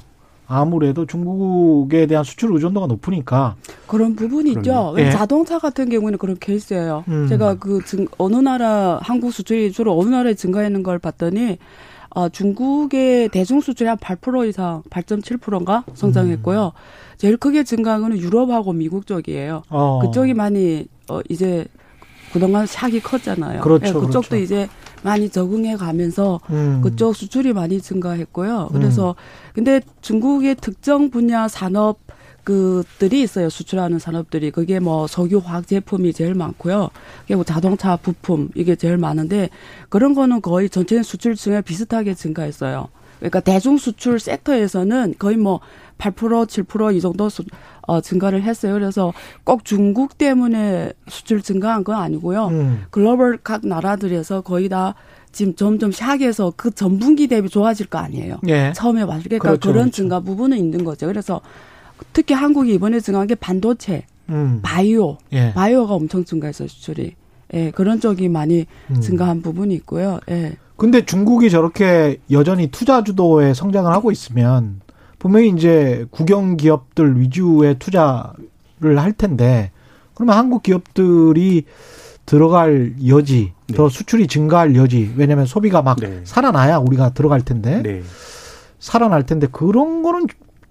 아무래도 0.49 1.05
중국에 1.05 2.05
대한 2.07 2.23
수출 2.23 2.53
의존도가 2.53 2.87
높으니까 2.87 3.55
그런 3.85 4.15
부분이 4.15 4.51
있죠. 4.53 4.95
예. 4.97 5.11
자동차 5.11 5.59
같은 5.59 5.89
경우는 5.89 6.17
그런 6.17 6.37
케이스예요. 6.39 7.03
음. 7.09 7.27
제가 7.27 7.55
그 7.55 7.83
증, 7.85 8.07
어느 8.17 8.37
나라 8.37 8.97
한국 9.01 9.33
수출이 9.33 9.71
주로 9.73 9.99
어느 9.99 10.09
나라에 10.09 10.35
증가하는 10.35 10.83
걸 10.83 10.99
봤더니 10.99 11.57
아, 12.17 12.29
중국의 12.29 13.29
대중 13.29 13.61
수출이 13.61 13.87
한 13.87 13.95
8% 13.95 14.49
이상, 14.49 14.81
8.7%인가 14.89 15.83
성장했고요. 15.93 16.71
제일 17.17 17.37
크게 17.37 17.63
증가한 17.63 18.01
거는 18.01 18.17
유럽하고 18.17 18.73
미국 18.73 19.05
쪽이에요. 19.05 19.61
어. 19.69 19.99
그쪽이 20.01 20.33
많이 20.33 20.87
어 21.09 21.19
이제 21.29 21.67
그동안 22.33 22.65
샥이 22.65 23.03
컸잖아요. 23.03 23.61
그렇죠, 23.61 23.85
예, 23.85 23.93
그쪽도 23.93 24.29
그렇죠. 24.29 24.35
이제 24.37 24.67
많이 25.03 25.29
적응해 25.29 25.75
가면서 25.75 26.39
음. 26.49 26.81
그쪽 26.83 27.15
수출이 27.15 27.53
많이 27.53 27.79
증가했고요. 27.79 28.69
그래서 28.73 29.13
근데 29.53 29.79
중국의 30.01 30.55
특정 30.55 31.11
분야 31.11 31.47
산업 31.47 31.99
그들이 32.47 33.23
있어요. 33.23 33.49
수출하는 33.49 33.99
산업들이 33.99 34.51
그게 34.51 34.79
뭐 34.79 35.05
석유 35.05 35.39
화학 35.43 35.67
제품이 35.67 36.13
제일 36.13 36.33
많고요. 36.33 36.89
그리고 37.27 37.43
자동차 37.43 37.97
부품 37.97 38.47
이게 38.55 38.77
제일 38.77 38.95
많은데 38.95 39.49
그런 39.89 40.13
거는 40.13 40.41
거의 40.41 40.69
전체 40.69 41.03
수출 41.03 41.35
증에 41.35 41.59
비슷하게 41.59 42.13
증가했어요. 42.13 42.87
그러니까 43.19 43.41
대중 43.41 43.77
수출 43.77 44.17
섹터에서는 44.17 45.15
거의 45.19 45.35
뭐 45.35 45.59
8% 45.97 46.47
7%이 46.47 47.01
정도 47.01 47.27
수, 47.27 47.43
어, 47.81 47.99
증가를 47.99 48.43
했어요. 48.43 48.75
그래서 48.75 49.11
꼭 49.43 49.65
중국 49.65 50.17
때문에 50.17 50.93
수출 51.09 51.41
증가한 51.41 51.83
건 51.83 51.97
아니고요. 51.97 52.47
음. 52.47 52.85
글로벌 52.91 53.39
각 53.43 53.67
나라들에서 53.67 54.39
거의 54.39 54.69
다 54.69 54.95
지금 55.33 55.53
점점 55.53 55.89
샥에서 55.89 56.53
그 56.55 56.71
전분기 56.71 57.27
대비 57.27 57.49
좋아질 57.49 57.87
거 57.87 57.97
아니에요. 57.97 58.37
예. 58.47 58.71
처음에 58.73 59.05
봤을 59.05 59.23
때 59.23 59.37
그러니까 59.37 59.49
그렇죠, 59.49 59.67
그런 59.67 59.83
그렇죠. 59.85 59.95
증가 59.97 60.21
부분은 60.21 60.57
있는 60.57 60.85
거죠. 60.85 61.07
그래서 61.07 61.41
특히 62.13 62.33
한국이 62.33 62.73
이번에 62.73 62.99
증가한 62.99 63.27
게 63.27 63.35
반도체, 63.35 64.05
음. 64.29 64.59
바이오, 64.61 65.17
예. 65.33 65.53
바이오가 65.53 65.93
엄청 65.93 66.25
증가했어요 66.25 66.67
수출이. 66.67 67.15
예, 67.53 67.71
그런 67.71 67.99
쪽이 67.99 68.27
많이 68.29 68.65
음. 68.91 68.99
증가한 68.99 69.41
부분이 69.41 69.73
있고요. 69.75 70.19
예. 70.29 70.57
근데 70.75 71.05
중국이 71.05 71.49
저렇게 71.49 72.17
여전히 72.29 72.67
투자 72.67 73.03
주도의 73.03 73.55
성장을 73.55 73.91
하고 73.91 74.11
있으면 74.11 74.81
분명히 75.17 75.49
이제 75.49 76.05
국영 76.11 76.57
기업들 76.57 77.19
위주의 77.19 77.75
투자를 77.79 78.99
할 78.99 79.13
텐데 79.13 79.71
그러면 80.13 80.37
한국 80.37 80.63
기업들이 80.63 81.65
들어갈 82.25 82.93
여지, 83.07 83.53
네. 83.67 83.75
더 83.75 83.87
수출이 83.87 84.27
증가할 84.27 84.75
여지. 84.75 85.11
왜냐하면 85.15 85.45
소비가 85.45 85.81
막 85.81 85.97
네. 85.99 86.21
살아나야 86.25 86.77
우리가 86.77 87.11
들어갈 87.11 87.41
텐데 87.41 87.81
네. 87.81 88.03
살아날 88.79 89.25
텐데 89.25 89.47
그런 89.49 90.03
거는 90.03 90.27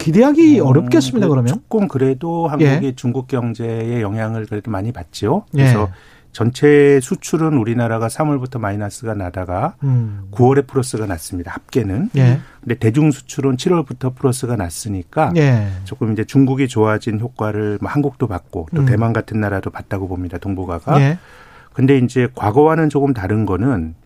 기대하기 0.07 0.61
음, 0.61 0.67
어렵겠습니다. 0.67 1.27
그 1.27 1.31
그러면 1.31 1.53
조금 1.53 1.89
그래도 1.89 2.47
한국이 2.47 2.95
중국 2.95 3.27
경제의 3.27 4.03
영향을 4.03 4.47
그래도 4.47 4.71
많이 4.71 4.93
받죠. 4.93 5.47
그래서 5.51 5.91
전체 6.31 7.01
수출은 7.01 7.55
우리나라가 7.57 8.07
3월부터 8.07 8.61
마이너스가 8.61 9.15
나다가 9.15 9.75
음. 9.83 10.29
9월에 10.31 10.69
플러스가 10.69 11.07
났습니다. 11.07 11.51
합계는. 11.51 12.11
예, 12.17 12.39
근데 12.61 12.77
대중 12.77 13.11
수출은 13.11 13.57
7월부터 13.57 14.15
플러스가 14.15 14.55
났으니까 14.55 15.33
예, 15.37 15.71
조금 15.83 16.13
이제 16.13 16.23
중국이 16.23 16.69
좋아진 16.69 17.19
효과를 17.19 17.79
뭐 17.81 17.91
한국도 17.91 18.29
받고 18.29 18.69
또 18.77 18.83
음. 18.83 18.87
대만 18.87 19.13
같은 19.13 19.41
나라도 19.41 19.71
봤다고 19.71 20.07
봅니다. 20.07 20.39
동북아가. 20.39 21.01
예, 21.01 21.19
근데 21.73 21.99
이제 21.99 22.29
과거와는 22.33 22.91
조금 22.91 23.13
다른 23.13 23.45
거는 23.45 23.97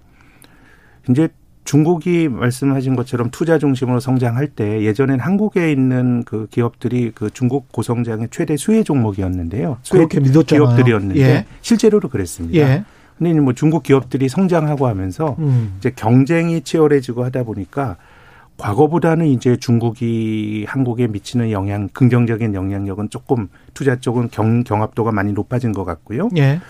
이제 1.11 1.29
중국이 1.65 2.29
말씀하신 2.29 2.97
것처럼 2.97 3.31
투자 3.31 3.59
중심으로 3.59 4.01
성장할 4.01 4.49
때 4.49 4.83
예전엔 4.83 5.21
한국에 5.21 5.71
있는 5.71 6.25
그 6.25 6.47
기업들이 6.51 7.13
그 7.15 7.31
중국 7.31 7.71
고성장의 7.71 8.29
최대 8.31 8.57
수혜 8.57 8.83
종목이었는데요. 8.83 9.79
수혜. 9.83 10.01
기업들이었는데 10.65 11.21
예. 11.21 11.47
실제로도 11.61 12.09
그랬습니다. 12.09 12.59
예, 12.59 12.85
근데 13.19 13.35
뭐 13.35 13.53
중국 13.53 13.83
기업들이 13.83 14.29
성장하고 14.29 14.87
하면서 14.87 15.37
음. 15.39 15.75
이제 15.79 15.91
경쟁이 15.95 16.63
치열해지고 16.63 17.25
하다 17.25 17.45
보니까 17.45 17.97
과거보다는 18.57 19.27
이제 19.27 19.57
중국이 19.57 20.67
한국에 20.69 21.07
미치는 21.07 21.51
영향, 21.51 21.89
긍정적인 21.89 22.55
영향력은 22.55 23.09
조금 23.09 23.49
투자 23.73 23.97
쪽은 23.97 24.29
경, 24.31 24.65
경합도가 24.65 25.13
많이 25.13 25.33
높아진 25.33 25.73
것 25.73 25.85
같고요. 25.85 26.29
예, 26.37 26.61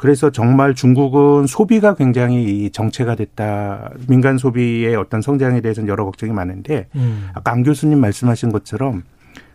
그래서 0.00 0.30
정말 0.30 0.74
중국은 0.74 1.46
소비가 1.46 1.94
굉장히 1.94 2.64
이 2.64 2.70
정체가 2.70 3.16
됐다. 3.16 3.90
민간 4.08 4.38
소비의 4.38 4.96
어떤 4.96 5.20
성장에 5.20 5.60
대해서는 5.60 5.90
여러 5.90 6.06
걱정이 6.06 6.32
많은데 6.32 6.86
음. 6.94 7.28
아까 7.34 7.52
안 7.52 7.62
교수님 7.62 8.00
말씀하신 8.00 8.50
것처럼 8.50 9.02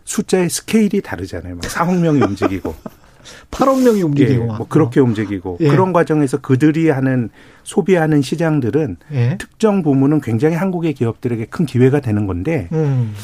숫자의 0.04 0.52
스케일이 0.52 1.02
다르잖아요. 1.02 1.56
막 1.56 1.64
4억 1.64 2.00
명이 2.00 2.22
움직이고 2.22 2.76
8억 3.50 3.84
명이 3.86 3.98
예, 3.98 4.04
움직이고 4.04 4.46
막. 4.46 4.58
뭐 4.60 4.68
그렇게 4.68 5.00
움직이고 5.00 5.58
예. 5.62 5.68
그런 5.68 5.94
과정에서 5.94 6.38
그들이 6.38 6.92
하는 6.92 7.32
소비하는 7.64 8.22
시장들은 8.22 8.98
예, 9.14 9.38
특정 9.40 9.82
부문은 9.82 10.22
굉장히 10.22 10.56
한국의 10.56 10.94
기업들에게 10.94 11.46
큰 11.46 11.66
기회가 11.66 12.02
되는 12.02 12.28
건데 12.28 12.70
음. 12.72 13.16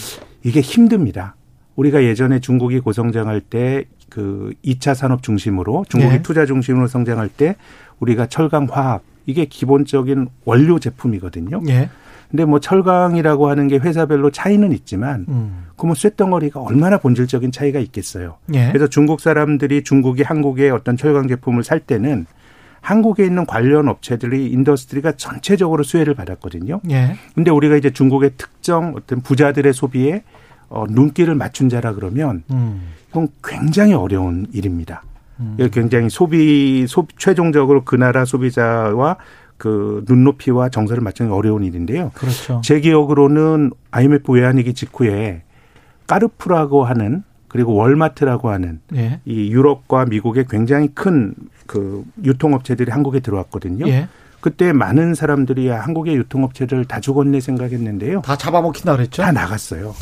이게 0.44 0.60
힘듭니다. 0.60 1.36
우리가 1.76 2.04
예전에 2.04 2.40
중국이 2.40 2.80
고성장할 2.80 3.42
때 3.42 3.86
그 4.12 4.54
2차 4.64 4.94
산업 4.94 5.24
중심으로 5.24 5.86
중국이 5.88 6.16
네. 6.16 6.22
투자 6.22 6.46
중심으로 6.46 6.88
성장할 6.88 7.30
때 7.30 7.56
우리가 8.00 8.28
철강 8.28 8.68
화학 8.70 9.04
이게 9.26 9.46
기본적인 9.46 10.28
원료 10.44 10.80
제품이거든요. 10.80 11.62
예, 11.70 11.90
근데 12.30 12.44
뭐 12.44 12.60
철강이라고 12.60 13.50
하는 13.50 13.70
게 13.70 13.78
회사별로 13.78 14.30
차이는 14.30 14.74
있지만 14.74 15.26
음. 15.30 15.66
그러면 15.78 15.96
쇳덩어리가 15.96 16.60
얼마나 16.60 16.98
본질적인 16.98 17.54
차이가 17.54 17.80
있겠어요. 17.80 18.38
예, 18.54 18.68
그래서 18.68 18.88
중국 18.88 19.22
사람들이 19.22 19.84
중국이 19.84 20.24
한국의 20.24 20.72
어떤 20.72 20.98
철강 20.98 21.30
제품을 21.30 21.64
살 21.64 21.80
때는 21.80 22.26
한국에 22.82 23.24
있는 23.24 23.46
관련 23.46 23.88
업체들이 23.88 24.48
industry가 24.48 25.14
전체적으로 25.14 25.84
수혜를 25.84 26.16
받았거든요. 26.16 26.82
예, 26.90 27.16
근데 27.34 27.50
우리가 27.50 27.78
이제 27.78 27.92
중국의 27.92 28.32
특정 28.38 28.94
어떤 28.98 29.22
부자들의 29.22 29.72
소비에 29.72 30.24
어, 30.72 30.86
눈길을 30.90 31.36
맞춘 31.36 31.70
자라 31.70 31.94
그러면 31.94 32.44
음. 32.52 32.94
이건 33.10 33.28
굉장히 33.44 33.94
어려운 33.94 34.48
일입니다. 34.54 35.04
음. 35.40 35.58
굉장히 35.72 36.10
소비, 36.10 36.86
소 36.88 37.08
최종적으로 37.18 37.84
그 37.84 37.96
나라 37.96 38.26
소비자와 38.26 39.18
그 39.58 40.04
눈높이와 40.08 40.70
정서를 40.70 41.04
맞추는 41.04 41.30
게 41.30 41.36
어려운 41.36 41.64
일인데요. 41.64 42.12
그렇죠. 42.14 42.62
제 42.64 42.80
기억으로는 42.80 43.72
IMF 43.92 44.32
외환위기 44.32 44.74
직후에 44.74 45.44
까르푸라고 46.08 46.84
하는 46.84 47.24
그리고 47.48 47.76
월마트라고 47.76 48.50
하는 48.50 48.80
예, 48.96 49.20
이 49.26 49.52
유럽과 49.52 50.06
미국의 50.06 50.46
굉장히 50.50 50.88
큰 50.88 51.36
그 51.72 52.04
유통업체들이 52.22 52.92
한국에 52.92 53.22
들어왔거든요. 53.22 53.88
예. 53.88 54.10
그때 54.42 54.74
많은 54.74 55.14
사람들이 55.14 55.70
한국의 55.70 56.16
유통업체를 56.16 56.86
다 56.86 57.00
죽었네 57.00 57.40
생각했는데요. 57.40 58.22
다 58.22 58.36
잡아먹힌다 58.36 58.96
그랬죠. 58.96 59.22
다 59.22 59.32
나갔어요. 59.32 59.94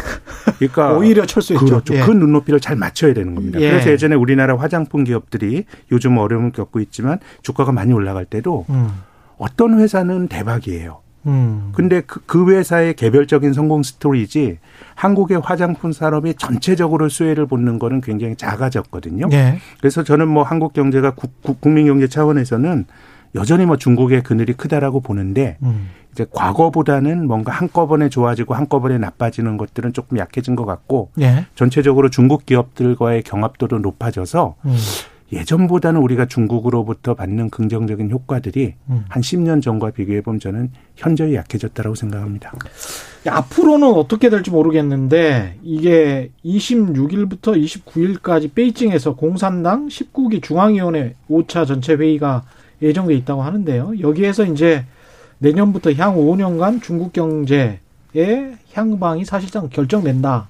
그러니까 0.57 0.93
오히려 0.97 1.25
철수했죠. 1.25 1.65
그렇죠. 1.65 1.93
예. 1.95 1.99
그 1.99 2.11
눈높이를 2.11 2.59
잘 2.59 2.75
맞춰야 2.75 3.13
되는 3.13 3.35
겁니다. 3.35 3.59
예. 3.59 3.69
그래서 3.69 3.91
예전에 3.91 4.15
우리나라 4.15 4.57
화장품 4.57 5.03
기업들이 5.03 5.65
요즘 5.91 6.17
어려움을 6.17 6.51
겪고 6.51 6.79
있지만 6.79 7.19
주가가 7.43 7.71
많이 7.71 7.93
올라갈 7.93 8.25
때도 8.25 8.65
음, 8.69 8.89
어떤 9.37 9.79
회사는 9.79 10.27
대박이에요. 10.29 11.01
음. 11.25 11.71
근데 11.73 12.01
그, 12.01 12.21
그 12.25 12.49
회사의 12.49 12.93
개별적인 12.93 13.53
성공 13.53 13.83
스토리지 13.83 14.59
한국의 14.95 15.41
화장품 15.43 15.91
산업이 15.91 16.35
전체적으로 16.35 17.09
수혜를 17.09 17.45
보는 17.45 17.77
거는 17.77 18.01
굉장히 18.01 18.35
작아졌거든요. 18.35 19.27
예, 19.33 19.59
그래서 19.79 20.03
저는 20.03 20.27
뭐 20.27 20.43
한국 20.43 20.73
경제가 20.73 21.11
국, 21.11 21.41
국, 21.41 21.59
국민 21.59 21.87
경제 21.87 22.07
차원에서는 22.07 22.85
여전히 23.35 23.65
뭐 23.65 23.77
중국의 23.77 24.23
그늘이 24.23 24.53
크다라고 24.53 25.01
보는데 25.01 25.57
음. 25.63 25.89
이제 26.11 26.25
과거보다는 26.31 27.27
뭔가 27.27 27.51
한꺼번에 27.51 28.09
좋아지고 28.09 28.55
한꺼번에 28.55 28.97
나빠지는 28.97 29.57
것들은 29.57 29.93
조금 29.93 30.17
약해진 30.17 30.55
것 30.55 30.65
같고 30.65 31.11
예, 31.21 31.45
전체적으로 31.55 32.09
중국 32.09 32.45
기업들과의 32.45 33.23
경합도도 33.23 33.79
높아져서 33.79 34.55
음. 34.65 34.75
예전보다는 35.31 36.01
우리가 36.01 36.25
중국으로부터 36.25 37.13
받는 37.13 37.51
긍정적인 37.51 38.09
효과들이 38.09 38.73
음. 38.89 39.05
한 39.07 39.21
10년 39.21 39.61
전과 39.61 39.91
비교해 39.91 40.21
보면 40.21 40.39
저는 40.39 40.71
현저히 40.95 41.35
약해졌다고 41.35 41.93
생각합니다. 41.93 42.53
앞으로는 43.27 43.87
어떻게 43.93 44.29
될지 44.29 44.49
모르겠는데 44.49 45.59
이게 45.61 46.31
26일부터 46.43 47.61
29일까지 47.63 48.53
베이징에서 48.53 49.15
공산당 49.15 49.87
19기 49.87 50.41
중앙위원회 50.41 51.13
5차 51.29 51.67
전체 51.67 51.93
회의가 51.93 52.43
예정돼 52.81 53.13
있다고 53.15 53.41
하는데요. 53.41 53.93
여기에서 53.99 54.45
이제 54.45 54.85
내년부터 55.39 55.91
향후 55.93 56.31
5년간 56.31 56.81
중국 56.81 57.13
경제의 57.13 57.79
향방이 58.73 59.25
사실상 59.25 59.69
결정된다. 59.69 60.47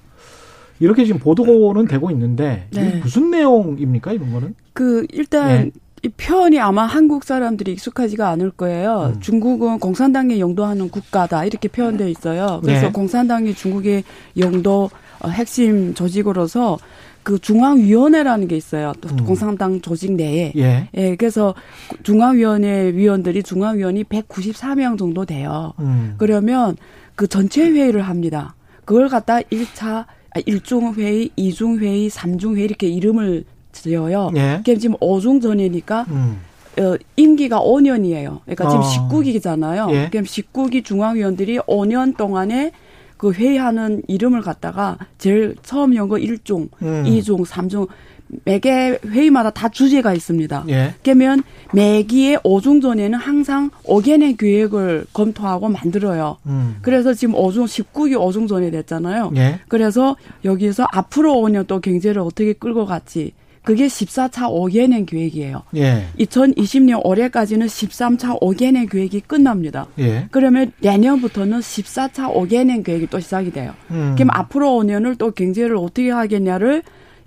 이렇게 0.80 1.04
지금 1.04 1.20
보도는 1.20 1.86
되고 1.86 2.10
있는데 2.10 2.66
이게 2.72 2.80
네. 2.80 3.00
무슨 3.00 3.30
내용입니까 3.30 4.12
이런 4.12 4.32
거는? 4.32 4.54
그 4.72 5.06
일단 5.12 5.50
예. 5.50 5.70
이 6.02 6.08
표현이 6.08 6.58
아마 6.58 6.86
한국 6.86 7.24
사람들이 7.24 7.72
익숙하지가 7.72 8.30
않을 8.30 8.52
거예요. 8.52 9.12
음. 9.14 9.20
중국은 9.20 9.78
공산당이 9.78 10.40
영도하는 10.40 10.88
국가다 10.88 11.44
이렇게 11.44 11.68
표현되어 11.68 12.08
있어요. 12.08 12.60
그래서 12.62 12.86
네. 12.86 12.92
공산당이 12.92 13.54
중국의 13.54 14.04
영도 14.38 14.88
어, 15.20 15.28
핵심 15.28 15.92
조직으로서 15.92 16.78
그 17.22 17.38
중앙위원회라는 17.38 18.48
게 18.48 18.56
있어요. 18.56 18.92
또 19.00 19.08
음. 19.10 19.24
공산당 19.24 19.80
조직 19.80 20.12
내에. 20.12 20.52
예. 20.56 20.88
예, 20.94 21.16
그래서 21.16 21.54
중앙위원회 22.02 22.94
위원들이 22.94 23.42
중앙위원이 23.42 24.04
194명 24.04 24.98
정도 24.98 25.24
돼요. 25.24 25.72
음. 25.80 26.14
그러면 26.18 26.76
그 27.14 27.26
전체 27.26 27.68
회의를 27.68 28.02
합니다. 28.02 28.54
그걸 28.84 29.08
갖다 29.08 29.40
1차, 29.40 29.86
아, 29.86 30.40
1중 30.40 30.96
회의, 30.96 31.30
2중 31.36 31.78
회의, 31.80 32.08
3중 32.08 32.56
회의 32.56 32.64
이렇게 32.64 32.88
이름을 32.88 33.44
지어요. 33.72 34.30
예. 34.36 34.56
그게 34.56 34.76
지금 34.76 34.96
5중 34.96 35.42
전이니까 35.42 36.06
음. 36.08 36.40
어, 36.78 36.96
임기가 37.16 37.60
5년이에요. 37.60 38.40
그러니까 38.44 38.68
지금 38.68 38.80
어. 38.80 39.08
19기잖아요. 39.08 39.92
예. 39.92 40.08
그럼 40.10 40.24
19기 40.24 40.84
중앙위원들이 40.84 41.58
5년 41.58 42.16
동안에 42.16 42.72
그 43.20 43.32
회의하는 43.32 44.00
이름을 44.08 44.40
갖다가 44.40 44.96
제일 45.18 45.54
처음 45.62 45.94
연거 45.94 46.16
1중, 46.16 46.70
음. 46.80 47.04
2중, 47.06 47.44
3중 47.44 47.86
매개 48.46 48.98
회의마다 49.04 49.50
다 49.50 49.68
주제가 49.68 50.14
있습니다. 50.14 50.64
예. 50.70 50.94
그러면 51.02 51.42
매기의 51.74 52.38
5중 52.38 52.80
전에는 52.80 53.18
항상 53.18 53.68
5개의 53.84 54.38
계획을 54.38 55.04
검토하고 55.12 55.68
만들어요. 55.68 56.38
음. 56.46 56.76
그래서 56.80 57.12
지금 57.12 57.34
5중 57.34 57.66
19기 57.66 58.16
5중 58.16 58.48
전이 58.48 58.70
됐잖아요. 58.70 59.32
예. 59.36 59.60
그래서 59.68 60.16
여기서 60.46 60.86
앞으로 60.90 61.34
5년 61.34 61.66
또 61.66 61.78
경제를 61.78 62.22
어떻게 62.22 62.54
끌고 62.54 62.86
갔지. 62.86 63.34
그게 63.62 63.86
14차 63.86 64.48
5개년 64.48 65.06
계획이에요. 65.06 65.62
예. 65.76 66.06
2020년 66.18 67.00
올해까지는 67.04 67.66
13차 67.66 68.40
5개년 68.40 68.90
계획이 68.90 69.20
끝납니다. 69.20 69.86
예. 69.98 70.28
그러면 70.30 70.72
내년부터는 70.80 71.60
14차 71.60 72.32
5개년 72.32 72.82
계획이 72.82 73.08
또 73.08 73.20
시작이 73.20 73.50
돼요. 73.50 73.74
음. 73.90 74.14
그럼 74.16 74.30
앞으로 74.32 74.66
5년을 74.66 75.18
또 75.18 75.30
경제를 75.30 75.76
어떻게 75.76 76.10
하겠냐를 76.10 76.82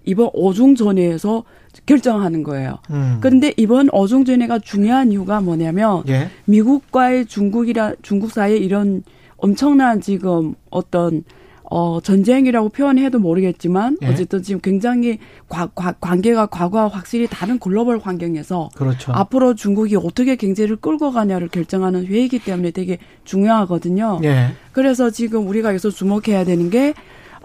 이번 0.05 0.29
오중전회에서 0.33 1.43
결정하는 1.85 2.43
거예요. 2.43 2.79
음. 2.89 3.17
그런데 3.21 3.53
이번 3.57 3.89
오중전회가 3.91 4.59
중요한 4.59 5.11
이유가 5.11 5.39
뭐냐면 5.39 6.03
예. 6.07 6.29
미국과의 6.45 7.27
중국이라 7.27 7.93
중국 8.01 8.31
사이에 8.31 8.57
이런 8.57 9.03
엄청난 9.37 10.01
지금 10.01 10.55
어떤 10.69 11.23
어 11.75 11.99
전쟁이라고 12.01 12.69
표현해도 12.69 13.17
모르겠지만 13.17 13.97
예. 14.03 14.07
어쨌든 14.07 14.43
지금 14.43 14.61
굉장히 14.61 15.17
과, 15.49 15.65
과, 15.73 15.93
관계가 15.93 16.45
과거와 16.45 16.87
확실히 16.87 17.25
다른 17.25 17.57
글로벌 17.57 17.97
환경에서 17.97 18.69
그렇죠. 18.75 19.11
앞으로 19.11 19.55
중국이 19.55 19.95
어떻게 19.95 20.35
경제를 20.35 20.75
끌고 20.75 21.11
가냐를 21.11 21.47
결정하는 21.47 22.05
회의이기 22.05 22.43
때문에 22.43 22.69
되게 22.69 22.99
중요하거든요. 23.23 24.19
예. 24.23 24.49
그래서 24.71 25.09
지금 25.09 25.47
우리가 25.47 25.69
여기서 25.69 25.89
주목해야 25.89 26.43
되는 26.43 26.69
게 26.69 26.93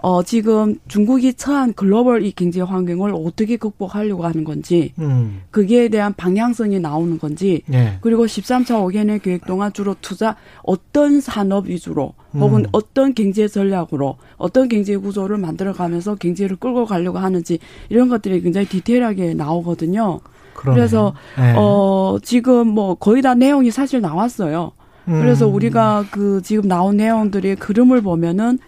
어, 0.01 0.23
지금 0.23 0.75
중국이 0.87 1.33
처한 1.33 1.73
글로벌 1.73 2.23
이 2.23 2.31
경제 2.31 2.61
환경을 2.61 3.11
어떻게 3.13 3.57
극복하려고 3.57 4.25
하는 4.25 4.43
건지, 4.43 4.93
음. 4.99 5.41
거기에 5.51 5.89
대한 5.89 6.13
방향성이 6.13 6.79
나오는 6.79 7.19
건지, 7.19 7.63
예. 7.73 7.97
그리고 8.01 8.25
13차 8.25 8.67
5개년 8.67 9.21
계획 9.21 9.45
동안 9.45 9.73
주로 9.73 9.95
투자 10.01 10.37
어떤 10.63 11.19
산업 11.19 11.67
위주로 11.67 12.13
혹은 12.33 12.61
음. 12.61 12.69
어떤 12.71 13.13
경제 13.13 13.47
전략으로 13.47 14.17
어떤 14.37 14.69
경제 14.69 14.95
구조를 14.95 15.37
만들어 15.37 15.73
가면서 15.73 16.15
경제를 16.15 16.55
끌고 16.55 16.85
가려고 16.85 17.17
하는지 17.17 17.59
이런 17.89 18.07
것들이 18.07 18.41
굉장히 18.41 18.67
디테일하게 18.67 19.33
나오거든요. 19.33 20.21
그러네요. 20.53 20.75
그래서 20.75 21.13
예. 21.39 21.55
어 21.57 22.17
지금 22.23 22.67
뭐 22.67 22.95
거의 22.95 23.21
다 23.21 23.33
내용이 23.33 23.71
사실 23.71 24.01
나왔어요. 24.01 24.71
그래서 25.05 25.47
음. 25.47 25.55
우리가 25.55 26.05
그 26.11 26.41
지금 26.43 26.67
나온 26.67 26.97
내용들의 26.97 27.55
그림을 27.55 28.01
보면은 28.01 28.59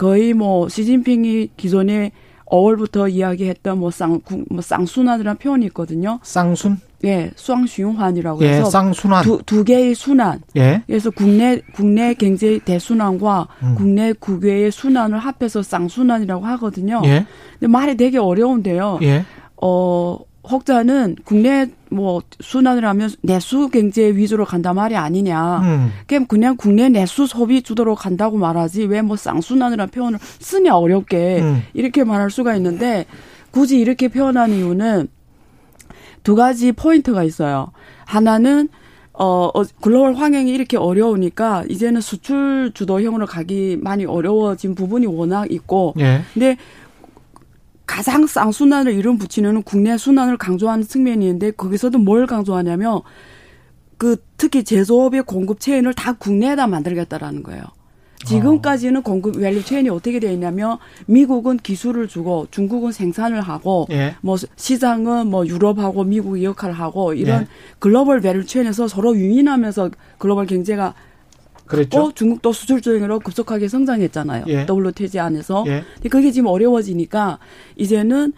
거의 0.00 0.32
뭐 0.32 0.66
시진핑이 0.66 1.50
기존에 1.58 2.12
5월부터 2.46 3.12
이야기했던 3.12 3.78
뭐 3.78 3.90
쌍, 3.90 4.18
구- 4.20 4.44
뭐 4.50 4.62
쌍순환이라는 4.62 5.36
표현이 5.38 5.66
있거든요. 5.66 6.18
쌍순? 6.22 6.78
예, 7.04 7.30
수황循환이라고 7.36 8.42
예, 8.42 8.48
해서 8.54 8.64
쌍순환. 8.70 9.24
두, 9.24 9.42
두 9.44 9.62
개의 9.62 9.94
순환. 9.94 10.40
예. 10.56 10.82
그래서 10.86 11.10
국내 11.10 11.60
국내 11.74 12.14
경제 12.14 12.58
대순환과 12.64 13.48
음. 13.62 13.74
국내 13.76 14.14
국외의 14.14 14.70
순환을 14.72 15.18
합해서 15.18 15.62
쌍순환이라고 15.62 16.46
하거든요. 16.46 17.02
예. 17.04 17.26
근데 17.58 17.70
말이 17.70 17.96
되게 17.98 18.16
어려운데요. 18.16 19.00
예. 19.02 19.24
어, 19.60 20.18
혹자는 20.48 21.16
국내 21.24 21.68
뭐 21.90 22.22
순환을 22.40 22.84
하면 22.84 23.10
내수 23.22 23.68
경제 23.68 24.14
위주로 24.14 24.44
간다 24.44 24.72
말이 24.72 24.96
아니냐. 24.96 25.58
음. 25.60 25.92
그냥 26.06 26.26
그냥 26.26 26.56
국내 26.56 26.88
내수 26.88 27.26
소비 27.26 27.62
주도로 27.62 27.94
간다고 27.94 28.36
말하지 28.38 28.84
왜 28.84 29.02
뭐 29.02 29.16
쌍순환이라는 29.16 29.90
표현을 29.90 30.18
쓰냐 30.38 30.76
어렵게 30.76 31.40
음. 31.40 31.62
이렇게 31.74 32.04
말할 32.04 32.30
수가 32.30 32.54
있는데 32.56 33.06
굳이 33.50 33.78
이렇게 33.80 34.08
표현한 34.08 34.50
이유는 34.52 35.08
두 36.22 36.34
가지 36.36 36.72
포인트가 36.72 37.24
있어요. 37.24 37.72
하나는 38.04 38.68
어, 39.12 39.50
어, 39.52 39.62
글로벌 39.82 40.14
환경이 40.14 40.50
이렇게 40.50 40.76
어려우니까 40.76 41.64
이제는 41.68 42.00
수출 42.00 42.70
주도형으로 42.72 43.26
가기 43.26 43.78
많이 43.80 44.04
어려워진 44.06 44.74
부분이 44.74 45.06
워낙 45.06 45.50
있고 45.50 45.94
예. 45.98 46.22
근데 46.32 46.56
가장 47.90 48.24
쌍순환을 48.24 48.92
이름 48.92 49.18
붙이는 49.18 49.64
국내 49.64 49.98
순환을 49.98 50.36
강조하는 50.36 50.86
측면이 50.86 51.24
있는데 51.24 51.50
거기서도 51.50 51.98
뭘 51.98 52.24
강조하냐면 52.24 53.00
그 53.98 54.16
특히 54.36 54.62
제조업의 54.62 55.24
공급 55.24 55.58
체인을 55.58 55.94
다 55.94 56.12
국내에다 56.12 56.68
만들겠다라는 56.68 57.42
거예요. 57.42 57.64
지금까지는 58.24 59.02
공급 59.02 59.40
value 59.40 59.64
chain이 59.64 59.88
어떻게 59.88 60.20
되어 60.20 60.30
있냐면 60.30 60.78
미국은 61.06 61.56
기술을 61.56 62.06
주고 62.06 62.46
중국은 62.52 62.92
생산을 62.92 63.40
하고 63.40 63.88
예. 63.90 64.14
뭐 64.20 64.36
시장은 64.54 65.26
뭐 65.26 65.44
유럽하고 65.44 66.04
미국이 66.04 66.44
역할을 66.44 66.72
하고 66.72 67.12
이런 67.12 67.42
예. 67.42 67.46
글로벌 67.80 68.20
value 68.20 68.46
chain에서 68.46 68.86
서로 68.86 69.16
win-win하면서 69.16 69.90
글로벌 70.18 70.46
경제가 70.46 70.94
그랬죠. 71.70 72.02
어, 72.02 72.12
중국도 72.12 72.52
수출 72.52 72.80
주도형으로 72.80 73.20
급속하게 73.20 73.68
성장했잖아요. 73.68 74.44
예. 74.48 74.66
WTO 74.68 75.20
안에서. 75.22 75.64
예. 75.68 75.84
근데 75.94 76.08
그게 76.08 76.30
지금 76.32 76.48
어려워지니까 76.48 77.38
이제는 77.76 78.32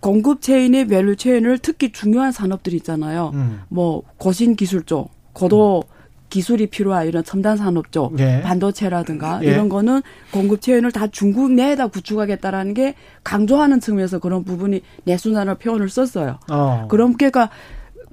공급 0.00 0.40
체인의 0.42 0.86
value 0.88 1.16
chain을 1.16 1.58
특히 1.58 1.92
중요한 1.92 2.32
산업들이 2.32 2.76
있잖아요. 2.76 3.32
음. 3.34 3.60
뭐 3.68 4.02
고신 4.16 4.56
기술 4.56 4.82
쪽, 4.84 5.10
고도 5.32 5.82
기술이 6.30 6.66
필요한 6.68 7.06
이런 7.06 7.24
첨단 7.24 7.56
산업 7.56 7.90
쪽, 7.90 8.18
예. 8.20 8.40
반도체라든가 8.42 9.40
예. 9.42 9.48
이런 9.48 9.68
거는 9.68 10.02
공급 10.30 10.60
체인을 10.60 10.92
다 10.92 11.06
중국 11.08 11.50
내에다 11.52 11.86
구축하겠다라는 11.88 12.74
게 12.74 12.94
강조하는 13.24 13.80
측면에서 13.80 14.18
그런 14.18 14.44
부분이 14.44 14.82
내순환을 15.04 15.54
표현을 15.56 15.88
썼어요. 15.88 16.38
어. 16.50 16.86
그럼 16.88 17.14
그러니까 17.16 17.50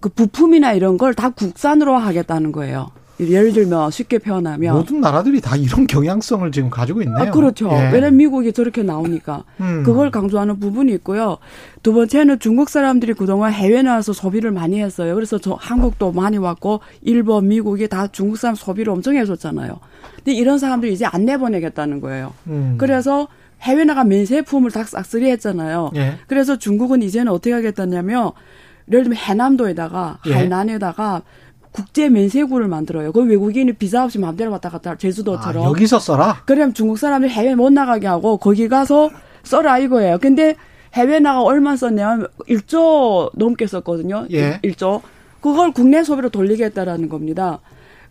그 0.02 0.10
부품이나 0.10 0.74
이런 0.74 0.98
걸 0.98 1.14
다 1.14 1.30
국산으로 1.30 1.96
하겠다는 1.98 2.52
거예요. 2.52 2.90
예를 3.20 3.54
들면 3.54 3.92
쉽게 3.92 4.18
표현하면 4.20 4.76
모든 4.76 5.00
나라들이 5.00 5.40
다 5.40 5.56
이런 5.56 5.88
경향성을 5.88 6.52
지금 6.52 6.70
가지고 6.70 7.02
있네요. 7.02 7.18
아, 7.18 7.32
그렇죠. 7.32 7.70
예. 7.72 7.90
왜냐면 7.94 8.18
미국이 8.18 8.52
저렇게 8.52 8.84
나오니까. 8.84 9.44
음. 9.62 9.84
그걸 9.84 10.12
강조하는 10.12 10.60
부분이 10.60 10.92
있고요. 10.96 11.38
두 11.82 11.94
번째는 11.94 12.40
중국 12.40 12.70
사람들이 12.70 13.14
그동안 13.14 13.54
해외 13.54 13.82
나와서 13.82 14.12
소비를 14.12 14.52
많이 14.52 14.82
했어요. 14.82 15.16
그래서 15.16 15.38
저 15.38 15.54
한국도 15.54 16.12
많이 16.12 16.38
왔고, 16.38 16.82
일본, 17.02 17.48
미국이 17.48 17.88
다 17.88 18.08
중국 18.08 18.38
사람 18.38 18.56
소비를 18.56 18.92
엄청 18.92 19.16
해줬잖아요. 19.16 19.80
근데 20.18 20.34
이런 20.34 20.58
사람들이 20.58 20.92
이제 20.92 21.06
안 21.06 21.26
내보내겠다는 21.26 22.02
거예요. 22.02 22.34
음. 22.48 22.76
그래서 22.78 23.28
해외 23.62 23.86
나가 23.86 24.04
면세품을 24.04 24.72
다 24.72 24.84
싹쓸이 24.84 25.30
했잖아요. 25.32 25.92
예. 25.96 26.16
그래서 26.28 26.58
중국은 26.58 27.02
이제는 27.02 27.32
어떻게 27.32 27.54
하겠다냐면, 27.54 28.32
예를 28.92 29.04
들면 29.04 29.18
해남도에다가, 29.18 30.20
예.海南에다가 30.28 31.22
국제 31.76 32.08
면세구를 32.08 32.70
만들어요. 32.70 33.12
그 33.12 33.22
외국인이 33.26 33.74
비자 33.74 34.06
없이 34.06 34.18
마음대로 34.18 34.50
왔다 34.50 34.70
갔다 34.70 34.92
아, 34.92 34.96
제주도처럼. 34.96 35.66
여기서 35.66 36.00
써라. 36.00 36.42
그럼 36.46 36.72
중국 36.72 36.98
사람들이 36.98 37.30
해외 37.34 37.54
못 37.54 37.70
나가게 37.74 38.08
하고 38.08 38.38
거기 38.38 38.70
가서 38.70 39.10
써라 39.44 39.78
이거예요. 39.80 40.18
근데 40.20 40.56
해외 40.94 41.20
나가 41.20 41.42
얼마 41.42 41.76
썼냐면 41.76 42.28
1조 42.48 43.32
넘게 43.36 43.68
썼거든요. 43.68 44.28
예. 44.32 44.62
1조. 44.64 45.02
그걸 45.42 45.74
국내 45.74 46.02
소비로 46.02 46.30
돌리겠다라는 46.30 47.10
겁니다. 47.10 47.60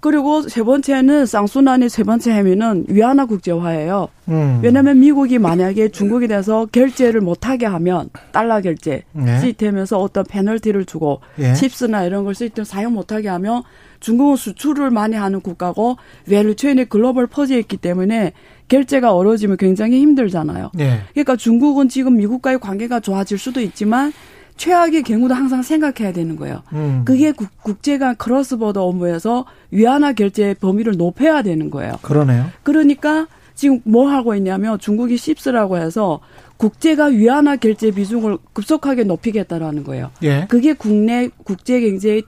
그리고 0.05 0.43
세 0.43 0.62
번째는 0.62 1.25
쌍순환의 1.25 1.88
세 1.88 2.03
번째 2.03 2.33
행위는 2.33 2.85
위안화 2.88 3.25
국제화예요. 3.25 4.09
음. 4.29 4.61
왜냐하면 4.62 5.01
미국이 5.01 5.38
만약에 5.38 5.88
중국에 5.88 6.27
대해서 6.27 6.67
결제를 6.67 7.23
못하게 7.23 7.64
하면 7.64 8.11
달러 8.31 8.61
결제 8.61 9.05
네. 9.12 9.40
시스템에서 9.40 9.99
어떤 9.99 10.25
페널티를 10.25 10.85
주고 10.85 11.23
예. 11.38 11.55
CHIPS나 11.55 12.05
이런 12.05 12.25
걸 12.25 12.35
시스템 12.35 12.67
사용 12.67 12.93
못하게 12.93 13.31
하면 13.31 13.62
중국은 14.01 14.37
수출을 14.37 14.90
많이 14.90 15.17
하는 15.17 15.40
국가고 15.40 15.97
value 16.29 16.54
chain이 16.54 16.85
글로벌 16.90 17.27
퍼져 17.27 17.57
있기 17.57 17.79
때문에 17.79 18.35
결제가 18.69 19.14
어려워지면 19.14 19.57
굉장히 19.57 20.01
힘들잖아요. 20.01 20.71
예. 20.81 21.01
그러니까 21.12 21.37
중국은 21.37 21.88
지금 21.88 22.19
미국과의 22.19 22.59
관계가 22.59 23.01
좋아질 23.01 23.38
수도 23.38 23.62
있지만 23.62 24.12
최악의 24.57 25.03
경우도 25.03 25.35
항상 25.35 25.62
생각해야 25.62 26.12
되는 26.12 26.37
거예요. 26.37 26.62
음. 26.73 27.03
그게 27.05 27.33
국, 27.33 27.49
국제간 27.62 28.17
크로스버더 28.17 28.85
업무에서 28.85 29.47
위안화 29.71 30.12
결제 30.12 30.55
범위를 30.55 30.97
높여야 30.97 31.43
되는 31.43 31.71
거예요. 31.71 31.95
그러네요. 32.03 32.47
그러니까 32.62 33.27
지금 33.55 33.81
뭐 33.85 34.09
하고 34.09 34.35
있냐면 34.35 34.79
중국이 34.79 35.17
씹스라고 35.17 35.79
해서 35.79 36.21
국제가 36.57 37.07
위안화 37.07 37.57
결제 37.57 37.90
비중을 37.90 38.38
급속하게 38.53 39.05
높이겠다라는 39.05 39.85
거예요. 39.85 40.11
예. 40.23 40.47
그게 40.49 40.73
국내 40.73 41.29
국제 41.45 41.81
경제 41.81 42.23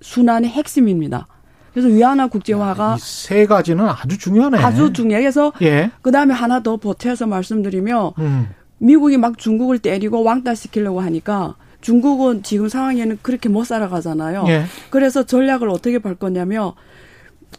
순환의 0.00 0.50
핵심입니다. 0.50 1.26
그래서 1.72 1.88
위안화 1.88 2.28
국제화가 2.28 2.96
이세 2.96 3.46
가지는 3.46 3.88
아주 3.88 4.16
중요하네. 4.16 4.58
아주 4.58 4.92
중요해요. 4.92 5.22
그래서 5.22 5.52
예. 5.62 5.90
그다음에 6.02 6.32
하나 6.32 6.62
더 6.62 6.76
보태서 6.76 7.26
말씀드리면 7.26 8.12
음. 8.18 8.48
미국이 8.78 9.16
막 9.16 9.38
중국을 9.38 9.80
때리고 9.80 10.22
왕따 10.22 10.54
시키려고 10.54 11.00
하니까 11.00 11.56
중국은 11.84 12.42
지금 12.42 12.68
상황에는 12.68 13.18
그렇게 13.20 13.50
못 13.50 13.64
살아가잖아요. 13.64 14.46
예. 14.48 14.64
그래서 14.88 15.22
전략을 15.22 15.68
어떻게 15.68 15.98
볼 15.98 16.14
거냐면 16.14 16.72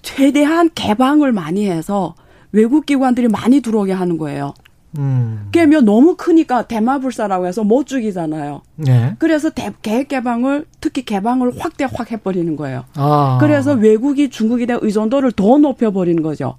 최대한 0.01 0.71
개방을 0.73 1.31
많이 1.31 1.69
해서 1.69 2.15
외국 2.51 2.87
기관들이 2.87 3.27
많이 3.27 3.61
들어오게 3.61 3.93
하는 3.93 4.17
거예요. 4.17 4.55
음. 4.97 5.49
그러면 5.53 5.85
너무 5.85 6.15
크니까 6.15 6.63
대마불사라고 6.63 7.45
해서 7.45 7.63
못 7.63 7.85
죽이잖아요. 7.85 8.63
예. 8.87 9.15
그래서 9.19 9.51
대, 9.51 9.71
계획 9.83 10.07
개방을 10.07 10.65
특히 10.81 11.05
개방을 11.05 11.59
확대 11.59 11.85
확 11.91 12.11
해버리는 12.11 12.55
거예요. 12.55 12.85
아. 12.95 13.37
그래서 13.39 13.73
외국이 13.73 14.29
중국에 14.29 14.65
대한 14.65 14.79
의존도를 14.83 15.33
더 15.33 15.59
높여버리는 15.59 16.23
거죠. 16.23 16.55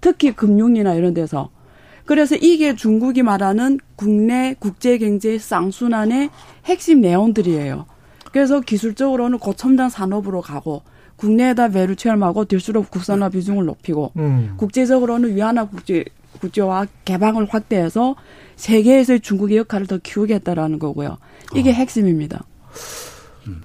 특히 0.00 0.32
금융이나 0.32 0.94
이런 0.94 1.12
데서. 1.12 1.50
그래서 2.04 2.36
이게 2.36 2.76
중국이 2.76 3.22
말하는 3.22 3.78
국내 4.00 4.56
국제 4.58 4.96
경제 4.96 5.38
쌍순환의 5.38 6.30
핵심 6.64 7.02
내용들이에요. 7.02 7.84
그래서 8.32 8.60
기술적으로는 8.60 9.38
고첨단 9.38 9.90
산업으로 9.90 10.40
가고 10.40 10.80
국내에다 11.16 11.68
배를 11.68 11.96
체험하고 11.96 12.46
될수록 12.46 12.90
국산화 12.90 13.28
비중을 13.28 13.66
높이고 13.66 14.12
음. 14.16 14.54
국제적으로는 14.56 15.36
위안화 15.36 15.66
국제 15.66 16.06
국제화 16.40 16.86
개방을 17.04 17.48
확대해서 17.50 18.16
세계에서의 18.56 19.20
중국의 19.20 19.58
역할을 19.58 19.86
더 19.86 19.98
키우겠다라는 19.98 20.78
거고요. 20.78 21.18
이게 21.54 21.70
핵심입니다. 21.70 22.44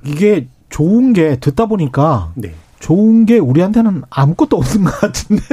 이게 0.04 0.50
좋은 0.67 1.13
게 1.13 1.38
듣다 1.39 1.67
보니까 1.67 2.34
네. 2.36 2.54
좋은 2.80 3.26
게 3.26 3.38
우리한테는 3.39 4.04
아무것도 4.10 4.58
없는 4.58 4.84
것 4.84 5.00
같은데. 5.00 5.43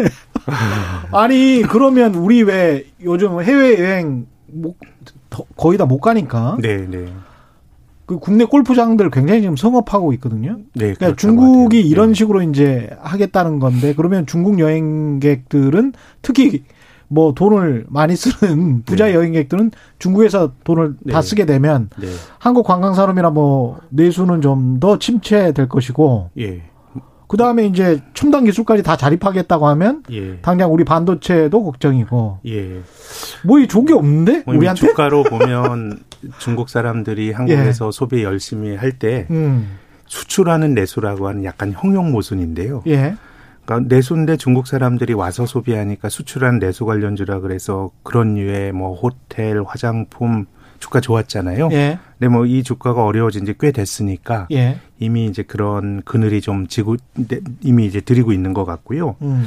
아니 1.13 1.63
그러면 1.63 2.17
우리 2.17 2.43
왜 2.43 2.85
요즘 3.01 3.41
해외 3.41 3.79
여행 3.79 4.27
못- 4.53 4.77
더- 5.31 5.45
거의 5.57 5.79
다 5.79 5.85
못 5.87 5.99
가니까 6.01 6.57
네, 6.61 6.87
네. 6.89 7.07
그 8.07 8.19
국내 8.19 8.45
골프장들 8.45 9.11
굉장히 9.11 9.41
지금 9.43 9.57
성업하고 9.57 10.13
있거든요. 10.15 10.59
네. 10.75 10.93
그러니까 10.95 10.99
그렇다고 11.07 11.17
중국이 11.17 11.79
하대요. 11.79 11.91
이런 11.91 12.09
네. 12.09 12.15
식으로 12.15 12.43
이제 12.43 12.91
하겠다는 13.01 13.59
건데 13.61 13.95
그러면 13.97 14.27
중국 14.27 14.59
여행객들은 14.59 15.93
특히 16.21 16.65
뭐 17.09 17.33
돈을 17.35 17.85
많이 17.89 18.17
쓰는 18.17 18.83
부자 18.85 19.07
네. 19.07 19.15
여행객들은 19.15 19.71
중국에서 19.99 20.53
돈을 20.65 20.97
다 21.11 21.21
네. 21.21 21.23
쓰게 21.23 21.47
되면 21.47 21.91
네. 22.01 22.09
한국 22.39 22.65
관광 22.67 22.95
산업이나 22.95 23.31
뭐 23.31 23.79
내수는 23.91 24.41
좀 24.41 24.81
더 24.81 24.99
침체될 24.99 25.69
것이고 25.69 26.31
예. 26.39 26.63
그 27.33 27.39
다음에 27.39 27.65
이제 27.65 27.99
첨단 28.13 28.45
기술까지 28.45 28.83
다 28.83 28.95
자립하겠다고 28.95 29.67
하면 29.69 30.03
예. 30.11 30.37
당장 30.43 30.71
우리 30.71 30.85
반도체도 30.85 31.65
걱정이고 31.65 32.41
예. 32.47 32.83
뭐이 33.47 33.69
좋은 33.69 33.87
게 33.87 33.95
없는데 33.95 34.43
뭐 34.45 34.55
우리한테 34.55 34.87
주가로 34.89 35.23
보면 35.23 36.01
중국 36.39 36.69
사람들이 36.69 37.33
한국에서 37.33 37.91
소비 37.91 38.23
열심히 38.23 38.77
할때 38.77 39.27
음. 39.31 39.79
수출하는 40.09 40.75
내수라고 40.75 41.27
하는 41.27 41.45
약간 41.45 41.73
형용 41.73 42.13
모순인데요. 42.13 42.83
예. 42.89 43.17
그러니까 43.65 43.95
내수인데 43.95 44.37
중국 44.37 44.67
사람들이 44.67 45.15
와서 45.15 45.47
소비하니까 45.47 46.11
수출한 46.11 46.59
내수 46.59 46.85
관련주라 46.85 47.41
그래서 47.41 47.91
그런 48.03 48.35
류의 48.35 48.73
뭐 48.73 48.95
호텔, 48.95 49.63
화장품 49.67 50.45
주가 50.81 51.01
좋았잖아요. 51.01 51.71
예. 51.73 51.99
근데 52.19 52.29
뭐 52.29 52.45
이 52.45 52.63
주가가 52.63 53.05
어려워진 53.05 53.47
지 53.47 53.55
꽤 53.59 53.73
됐으니까 53.73 54.49
예. 54.53 54.79
이미 55.03 55.27
이제 55.27 55.43
그런 55.43 56.03
그늘이 56.05 56.41
좀 56.41 56.67
지고 56.67 56.97
네, 57.15 57.41
이미 57.63 57.87
이제 57.87 58.01
들이고 58.01 58.33
있는 58.33 58.55
것 58.55 58.65
같고요. 58.65 59.17
음. 59.23 59.45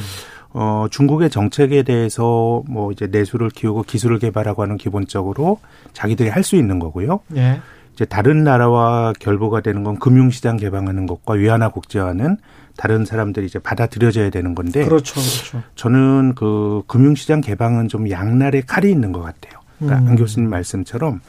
어, 0.51 0.87
중국의 0.89 1.29
정책에 1.29 1.83
대해서 1.83 2.63
뭐 2.67 2.91
이제 2.91 3.07
내수를 3.07 3.49
키우고 3.49 3.83
기술을 3.83 4.19
개발하고 4.19 4.61
하는 4.61 4.77
기본적으로 4.77 5.59
자기들이 5.93 6.29
할 6.29 6.43
수 6.43 6.55
있는 6.55 6.79
거고요. 6.79 7.19
예. 7.35 7.59
이제 7.93 8.05
다른 8.05 8.43
나라와 8.43 9.13
결부가 9.19 9.61
되는 9.61 9.83
건 9.83 9.97
금융시장 9.99 10.57
개방하는 10.57 11.07
것과 11.07 11.33
위안화 11.33 11.69
국제화는 11.69 12.37
다른 12.77 13.05
사람들이 13.05 13.45
이제 13.45 13.57
받아들여져야 13.57 14.29
되는 14.29 14.53
건데 14.53 14.83
그렇죠. 14.83 15.15
그렇죠. 15.15 15.63
저는 15.75 16.35
그 16.35 16.83
금융시장 16.87 17.41
개방은 17.41 17.87
좀 17.87 18.09
양날의 18.09 18.63
칼이 18.63 18.91
있는 18.91 19.11
것 19.11 19.21
같아요. 19.21 19.61
그러니까 19.79 20.01
음. 20.01 20.07
안 20.09 20.15
교수님 20.15 20.49
말씀처럼 20.49 21.21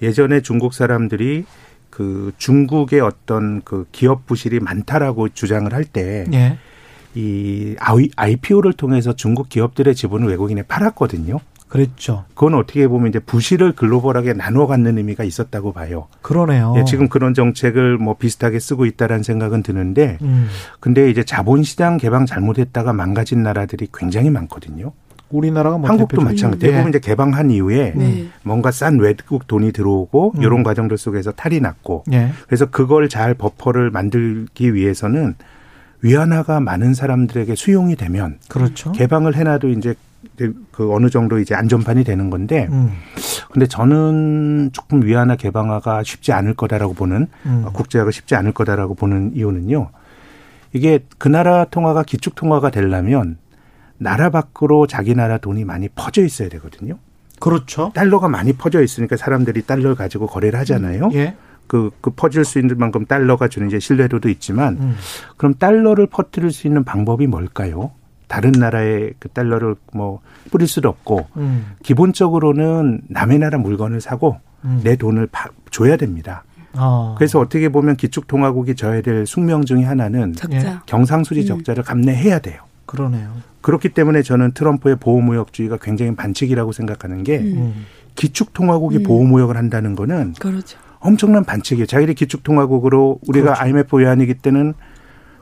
예전에 0.00 0.40
중국 0.42 0.74
사람들이 0.74 1.44
그 1.92 2.32
중국의 2.38 3.00
어떤 3.00 3.60
그 3.62 3.86
기업 3.92 4.26
부실이 4.26 4.60
많다라고 4.60 5.28
주장을 5.28 5.70
할때 5.72 6.24
예. 6.32 6.56
이 7.14 7.76
IPO를 8.16 8.72
통해서 8.72 9.14
중국 9.14 9.50
기업들의 9.50 9.94
지분을 9.94 10.26
외국인에 10.28 10.62
팔았거든요. 10.62 11.38
그랬죠. 11.68 12.24
그건 12.34 12.54
어떻게 12.54 12.88
보면 12.88 13.10
이제 13.10 13.18
부실을 13.18 13.72
글로벌하게 13.72 14.32
나눠 14.32 14.66
갖는 14.66 14.96
의미가 14.96 15.22
있었다고 15.24 15.72
봐요. 15.74 16.08
그러네요. 16.22 16.74
예, 16.78 16.84
지금 16.84 17.10
그런 17.10 17.34
정책을 17.34 17.98
뭐 17.98 18.16
비슷하게 18.16 18.58
쓰고 18.58 18.86
있다라는 18.86 19.22
생각은 19.22 19.62
드는데 19.62 20.16
음. 20.22 20.48
근데 20.80 21.10
이제 21.10 21.22
자본시장 21.22 21.98
개방 21.98 22.24
잘못했다가 22.24 22.94
망가진 22.94 23.42
나라들이 23.42 23.88
굉장히 23.92 24.30
많거든요. 24.30 24.92
우리나라가 25.32 25.78
뭐 25.78 25.88
한국도 25.88 26.16
대표적인- 26.20 26.24
마찬가지. 26.24 26.66
예. 26.66 26.70
대부분 26.70 26.88
이제 26.90 26.98
개방한 26.98 27.50
이후에 27.50 27.92
네. 27.96 28.26
뭔가 28.42 28.70
싼 28.70 28.98
외국 28.98 29.46
돈이 29.46 29.72
들어오고 29.72 30.32
음. 30.36 30.42
이런 30.42 30.62
과정들 30.62 30.98
속에서 30.98 31.32
탈이 31.32 31.60
났고 31.60 32.04
예. 32.12 32.30
그래서 32.46 32.66
그걸 32.66 33.08
잘 33.08 33.34
버퍼를 33.34 33.90
만들기 33.90 34.74
위해서는 34.74 35.34
위안화가 36.02 36.60
많은 36.60 36.94
사람들에게 36.94 37.54
수용이 37.54 37.96
되면 37.96 38.38
그렇죠. 38.48 38.92
개방을 38.92 39.36
해놔도 39.36 39.68
이제 39.70 39.94
그 40.70 40.92
어느 40.92 41.10
정도 41.10 41.38
이제 41.38 41.54
안전판이 41.54 42.04
되는 42.04 42.30
건데 42.30 42.68
음. 42.70 42.90
근데 43.50 43.66
저는 43.66 44.70
조금 44.72 45.04
위안화 45.04 45.36
개방화가 45.36 46.02
쉽지 46.04 46.32
않을 46.32 46.54
거다라고 46.54 46.94
보는 46.94 47.26
음. 47.46 47.64
국제화가 47.72 48.10
쉽지 48.10 48.34
않을 48.34 48.52
거다라고 48.52 48.94
보는 48.94 49.32
이유는요. 49.34 49.90
이게 50.72 51.00
그 51.18 51.28
나라 51.28 51.64
통화가 51.66 52.02
기축 52.04 52.34
통화가 52.34 52.70
되려면 52.70 53.36
나라 54.02 54.30
밖으로 54.30 54.86
자기 54.86 55.14
나라 55.14 55.38
돈이 55.38 55.64
많이 55.64 55.88
퍼져 55.88 56.22
있어야 56.24 56.48
되거든요. 56.50 56.98
그렇죠. 57.40 57.90
달러가 57.94 58.28
많이 58.28 58.52
퍼져 58.52 58.82
있으니까 58.82 59.16
사람들이 59.16 59.62
달러를 59.62 59.94
가지고 59.94 60.26
거래를 60.26 60.58
하잖아요. 60.60 61.10
예. 61.14 61.34
그, 61.66 61.90
그 62.00 62.10
퍼질 62.10 62.44
수 62.44 62.58
있는 62.58 62.76
만큼 62.78 63.06
달러가 63.06 63.48
주는 63.48 63.66
이제 63.68 63.78
신뢰도도 63.80 64.28
있지만 64.28 64.76
음. 64.78 64.96
그럼 65.36 65.54
달러를 65.54 66.06
퍼뜨릴 66.06 66.50
수 66.52 66.66
있는 66.66 66.84
방법이 66.84 67.26
뭘까요? 67.26 67.92
다른 68.28 68.52
나라에 68.52 69.10
그 69.18 69.28
달러를 69.28 69.74
뭐 69.92 70.20
뿌릴 70.50 70.66
수도 70.68 70.88
없고 70.88 71.26
음. 71.36 71.72
기본적으로는 71.82 73.02
남의 73.08 73.38
나라 73.38 73.58
물건을 73.58 74.00
사고 74.00 74.38
음. 74.64 74.80
내 74.84 74.96
돈을 74.96 75.26
파- 75.28 75.48
줘야 75.70 75.96
됩니다. 75.96 76.44
아. 76.74 77.14
그래서 77.18 77.38
어떻게 77.40 77.68
보면 77.68 77.96
기축통화국이 77.96 78.74
져야 78.74 79.02
될 79.02 79.26
숙명 79.26 79.64
중의 79.64 79.84
하나는 79.84 80.32
적자. 80.34 80.82
경상수지 80.86 81.42
음. 81.42 81.46
적자를 81.46 81.82
감내해야 81.82 82.38
돼요. 82.38 82.62
그러네요. 82.86 83.32
그렇기 83.62 83.90
때문에 83.90 84.22
저는 84.22 84.52
트럼프의 84.52 84.96
보호무역주의가 84.96 85.78
굉장히 85.80 86.14
반칙이라고 86.14 86.72
생각하는 86.72 87.22
게 87.22 87.38
음. 87.38 87.44
음. 87.56 87.86
기축통화국이 88.14 88.98
음. 88.98 89.02
보호무역을 89.04 89.56
한다는 89.56 89.94
거는 89.96 90.34
그렇죠. 90.38 90.78
엄청난 91.00 91.44
반칙이에요. 91.44 91.86
자기들이 91.86 92.14
기축통화국으로 92.14 93.20
우리가 93.26 93.54
그렇죠. 93.54 93.62
IMF 93.62 93.96
외환위기 93.96 94.34
때는 94.34 94.74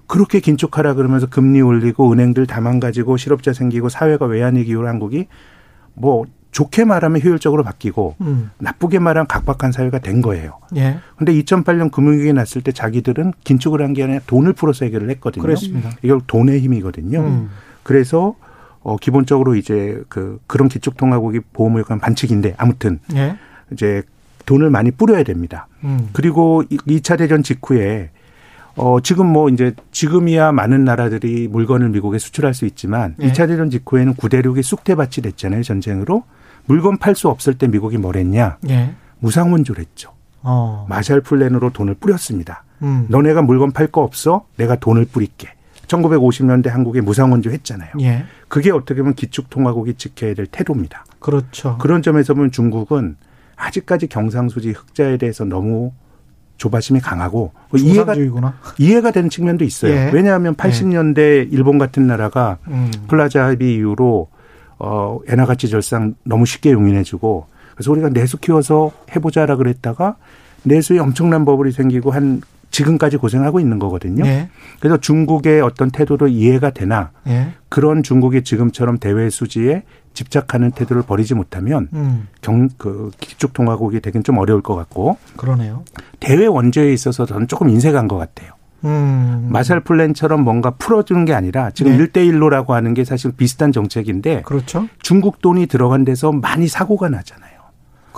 그렇게 0.07 0.41
긴축하라 0.41 0.95
그러면서 0.95 1.27
금리 1.29 1.61
올리고 1.61 2.11
은행들 2.13 2.47
다 2.47 2.61
망가지고 2.61 3.17
실업자 3.17 3.53
생기고 3.53 3.89
사회가 3.89 4.27
외환위기 4.27 4.71
이후 4.71 4.87
한국이 4.87 5.27
뭐 5.95 6.25
좋게 6.51 6.85
말하면 6.85 7.23
효율적으로 7.23 7.63
바뀌고 7.63 8.17
음. 8.23 8.51
나쁘게 8.59 8.99
말하면 8.99 9.29
각박한 9.29 9.71
사회가 9.71 10.01
된 10.01 10.21
거예요. 10.21 10.59
예. 10.77 10.99
근데 11.17 11.33
2008년 11.35 11.93
금융위기 11.93 12.33
났을 12.33 12.61
때 12.63 12.73
자기들은 12.73 13.35
긴축을 13.45 13.83
한 13.83 13.93
게 13.93 14.03
아니라 14.03 14.21
돈을 14.27 14.53
풀어서 14.55 14.85
해결을 14.85 15.11
했거든요. 15.11 15.43
그렇습니다. 15.43 15.91
이걸 16.03 16.21
돈의 16.27 16.59
힘이거든요. 16.61 17.21
음. 17.21 17.51
그래서 17.83 18.35
어 18.83 18.97
기본적으로 18.97 19.55
이제 19.57 20.03
그 20.09 20.39
그런 20.47 20.69
기축통화국이 20.69 21.41
보험을 21.53 21.81
약간 21.83 21.99
반칙인데 22.01 22.55
아무튼 22.57 22.99
예. 23.15 23.37
이제 23.73 24.03
돈을 24.47 24.71
많이 24.71 24.91
뿌려야 24.91 25.23
됩니다. 25.23 25.69
음. 25.85 26.09
그리고 26.13 26.63
이- 26.71 26.79
2차 26.79 27.19
대전 27.19 27.43
직후에 27.43 28.11
어 28.77 28.99
지금 29.03 29.27
뭐 29.27 29.49
이제 29.51 29.75
지금이야 29.93 30.53
많은 30.53 30.85
나라들이 30.85 31.49
물건을 31.49 31.91
미국에 31.91 32.19
수출할 32.19 32.55
수 32.55 32.65
있지만 32.67 33.17
예. 33.21 33.29
2차 33.31 33.49
대전 33.49 33.69
직후에는 33.71 34.15
구대륙이 34.15 34.63
쑥대밭이 34.63 35.23
됐잖아요, 35.23 35.63
전쟁으로. 35.63 36.25
물건 36.67 36.97
팔 36.99 37.15
수 37.15 37.29
없을 37.29 37.55
때 37.59 37.67
미국이 37.69 37.99
뭘 37.99 38.17
했냐? 38.17 38.59
예. 38.69 38.95
무상원조를 39.19 39.83
했죠. 39.83 40.13
어. 40.43 40.87
마샬 40.89 41.21
플랜으로 41.21 41.71
돈을 41.71 41.95
뿌렸습니다. 41.95 42.65
음. 42.83 43.07
너네가 43.11 43.43
물건 43.43 43.73
팔 43.73 43.89
거 43.89 44.03
없어? 44.03 44.47
내가 44.57 44.77
돈을 44.77 45.05
뿌릴게. 45.07 45.49
1950년대 45.91 46.69
한국에 46.69 47.01
무상원조 47.01 47.51
했잖아요. 47.51 47.91
예. 48.01 48.25
그게 48.49 48.71
어떻게 48.71 49.01
보면 49.01 49.15
기축통화국이 49.15 49.95
지켜야 49.95 50.35
될 50.35 50.47
태도입니다. 50.47 51.05
그렇죠. 51.19 51.77
그런 51.79 52.03
점에서 52.03 52.35
보면 52.35 52.53
중국은 52.53 53.17
아직까지 53.57 54.07
경상수지 54.07 54.71
흑자에 54.71 55.19
대해서 55.19 55.45
너무 55.45 55.93
조바심이 56.57 57.01
강하고 57.01 57.53
이해가 57.77 58.13
중상주의구나. 58.13 58.55
이해가 58.79 59.11
되는 59.11 59.31
측면도 59.31 59.65
있어요. 59.65 59.93
예. 59.93 60.11
왜냐하면 60.13 60.55
80년대 60.55 61.53
일본 61.53 61.79
같은 61.79 62.07
나라가 62.07 62.59
음. 62.69 62.91
플라자 63.09 63.47
합의 63.47 63.75
이후로 63.75 64.29
어 64.79 65.19
엔화 65.29 65.47
가치 65.47 65.69
절상 65.69 66.15
너무 66.25 66.47
쉽게 66.47 66.73
용인해주고 66.73 67.47
그래서 67.75 67.91
우리가 67.93 68.11
내수 68.11 68.39
키워서 68.39 68.93
해보자라 69.15 69.57
그랬다가 69.57 70.17
내수에 70.63 70.99
엄청난 70.99 71.45
버블이 71.45 71.73
생기고 71.73 72.11
한 72.11 72.43
지금까지 72.71 73.17
고생하고 73.17 73.61
있는 73.61 73.79
거거든요. 73.79 74.25
예. 74.27 74.49
그래서 74.79 74.97
중국의 74.97 75.61
어떤 75.61 75.91
태도도 75.91 76.29
이해가 76.29 76.71
되나 76.71 77.11
예. 77.27 77.53
그런 77.69 78.03
중국이 78.03 78.43
지금처럼 78.43 78.99
대외 78.99 79.29
수지에 79.31 79.83
집착하는 80.15 80.71
태도를 80.71 81.03
버리지 81.03 81.35
못하면 81.35 81.89
음. 81.93 82.29
경, 82.41 82.69
그 82.79 83.11
기축 83.21 83.53
통화국이 83.53 84.01
되긴 84.01 84.23
좀 84.23 84.39
어려울 84.39 84.63
것 84.63 84.75
같고 84.75 85.19
그러네요. 85.37 85.85
대외 86.19 86.47
원조에 86.47 86.93
있어서 86.93 87.27
저는 87.27 87.49
조금 87.49 87.69
인색한 87.69 88.09
것 88.09 88.17
같아요. 88.17 88.53
음. 88.85 89.49
마샬 89.51 89.81
플랜처럼 89.81 90.43
뭔가 90.43 90.71
풀어주는 90.71 91.25
게 91.27 91.35
아니라 91.35 91.71
지금 91.71 91.93
네. 91.93 91.99
일 91.99 92.13
1대1로라고 92.13 92.71
하는 92.71 92.95
게 92.95 93.05
사실 93.05 93.33
비슷한 93.33 93.73
정책인데 93.73 94.43
그렇죠. 94.43 94.89
중국 95.03 95.43
돈이 95.43 95.67
들어간 95.67 96.05
데서 96.05 96.33
많이 96.33 96.67
사고가 96.67 97.09
나잖아요. 97.09 97.50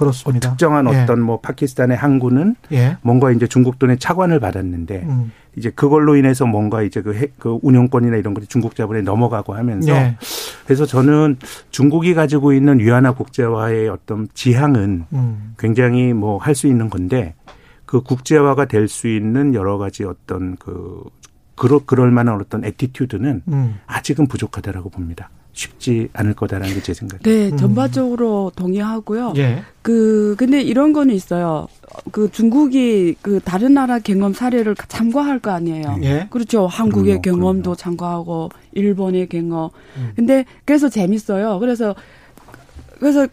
그렇습니다. 0.04 0.50
특정한 0.50 0.86
예. 0.92 1.02
어떤 1.02 1.20
뭐 1.20 1.40
파키스탄의 1.40 1.96
항구는 1.96 2.56
예. 2.72 2.96
뭔가 3.02 3.30
이제 3.30 3.46
중국 3.46 3.78
돈의 3.78 3.98
차관을 3.98 4.40
받았는데 4.40 5.02
음. 5.08 5.32
이제 5.56 5.70
그걸로 5.70 6.16
인해서 6.16 6.46
뭔가 6.46 6.82
이제 6.82 7.02
그, 7.02 7.14
해- 7.14 7.28
그 7.38 7.58
운영권이나 7.62 8.16
이런 8.16 8.32
것이 8.34 8.46
중국 8.46 8.74
자본에 8.74 9.02
넘어가고 9.02 9.54
하면서 9.54 9.90
예. 9.92 10.16
그래서 10.64 10.86
저는 10.86 11.36
중국이 11.70 12.14
가지고 12.14 12.52
있는 12.52 12.78
위안화 12.78 13.12
국제화의 13.12 13.88
어떤 13.88 14.28
지향은 14.34 15.04
음. 15.12 15.54
굉장히 15.58 16.12
뭐 16.12 16.38
할 16.38 16.54
수 16.54 16.66
있는 16.66 16.88
건데 16.88 17.34
그 17.84 18.00
국제화가 18.02 18.64
될 18.66 18.88
수 18.88 19.08
있는 19.08 19.54
여러 19.54 19.76
가지 19.76 20.04
어떤 20.04 20.56
그 20.56 21.02
그럴 21.56 21.80
그럴 21.84 22.10
만한 22.10 22.40
어떤 22.40 22.64
애티튜드는 22.64 23.42
음. 23.48 23.78
아직은 23.86 24.26
부족하다라고 24.28 24.88
봅니다. 24.88 25.28
쉽지 25.54 26.08
않을 26.14 26.34
거다라는 26.34 26.74
게 26.74 26.80
제 26.82 26.94
생각이에요. 26.94 27.22
네, 27.48 27.52
음. 27.52 27.56
전반적으로 27.58 28.50
동의하고요. 28.56 29.34
예. 29.36 29.62
그 29.82 30.34
근데 30.38 30.62
이런 30.62 30.92
거는 30.92 31.14
있어요. 31.14 31.68
그 32.10 32.30
중국이 32.30 33.16
그 33.20 33.38
다른 33.44 33.74
나라 33.74 33.98
경험 33.98 34.32
사례를 34.32 34.74
참고할 34.88 35.38
거 35.40 35.50
아니에요. 35.50 35.98
예. 36.02 36.26
그렇죠. 36.30 36.66
한국의 36.66 37.20
그럼요, 37.20 37.38
경험도 37.40 37.62
그럼요. 37.62 37.76
참고하고 37.76 38.48
일본의 38.72 39.28
경험. 39.28 39.70
음. 39.98 40.12
근데 40.16 40.44
그래서 40.64 40.88
재밌어요. 40.88 41.58
그래서 41.58 41.94
그래서 42.98 43.26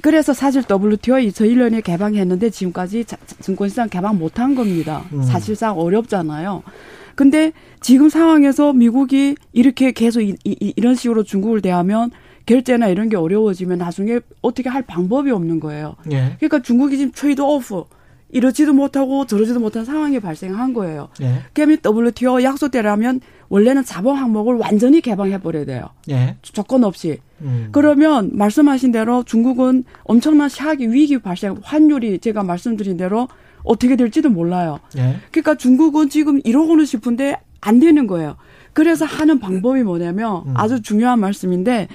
그래서 0.00 0.32
사실 0.34 0.62
WTO 0.68 1.14
2001년에 1.16 1.82
개방했는데 1.84 2.50
지금까지 2.50 3.04
자- 3.04 3.16
증권시장 3.40 3.88
개방 3.88 4.18
못한 4.18 4.54
겁니다. 4.54 5.04
음. 5.12 5.22
사실상 5.22 5.78
어렵잖아요. 5.78 6.62
근데 7.14 7.52
지금 7.84 8.08
상황에서 8.08 8.72
미국이 8.72 9.36
이렇게 9.52 9.92
계속 9.92 10.22
이, 10.22 10.34
이, 10.44 10.72
이 10.74 10.80
런 10.80 10.94
식으로 10.94 11.22
중국을 11.22 11.60
대하면 11.60 12.10
결제나 12.46 12.88
이런 12.88 13.10
게 13.10 13.16
어려워지면 13.16 13.76
나중에 13.78 14.20
어떻게 14.40 14.70
할 14.70 14.80
방법이 14.82 15.30
없는 15.30 15.60
거예요. 15.60 15.94
예. 16.10 16.36
그러니까 16.38 16.60
중국이 16.62 16.96
지금 16.96 17.12
트레이드 17.14 17.42
오프 17.42 17.84
이러지도 18.30 18.72
못하고 18.72 19.26
저러지도 19.26 19.60
못한 19.60 19.84
상황이 19.84 20.18
발생한 20.18 20.72
거예요. 20.72 21.08
예. 21.20 21.42
그러면 21.52 21.78
WTO 21.84 22.42
약속대로라면 22.42 23.20
원래는 23.50 23.84
자본 23.84 24.16
항목을 24.16 24.54
완전히 24.56 25.02
개방해 25.02 25.38
버려야 25.40 25.66
돼요. 25.66 25.90
예. 26.08 26.36
조건 26.40 26.84
없이. 26.84 27.18
음. 27.42 27.68
그러면 27.70 28.30
말씀하신 28.32 28.92
대로 28.92 29.24
중국은 29.24 29.84
엄청난 30.04 30.48
시학이 30.48 30.88
위기 30.88 31.18
발생, 31.18 31.56
환율이 31.62 32.18
제가 32.20 32.44
말씀드린 32.44 32.96
대로 32.96 33.28
어떻게 33.62 33.96
될지도 33.96 34.30
몰라요. 34.30 34.80
예. 34.96 35.16
그러니까 35.30 35.54
중국은 35.54 36.08
지금 36.08 36.40
이러고는 36.44 36.86
싶은데 36.86 37.36
안 37.64 37.80
되는 37.80 38.06
거예요. 38.06 38.36
그래서 38.74 39.04
하는 39.04 39.38
방법이 39.38 39.82
뭐냐면 39.82 40.42
음. 40.46 40.54
아주 40.56 40.82
중요한 40.82 41.18
말씀인데, 41.20 41.88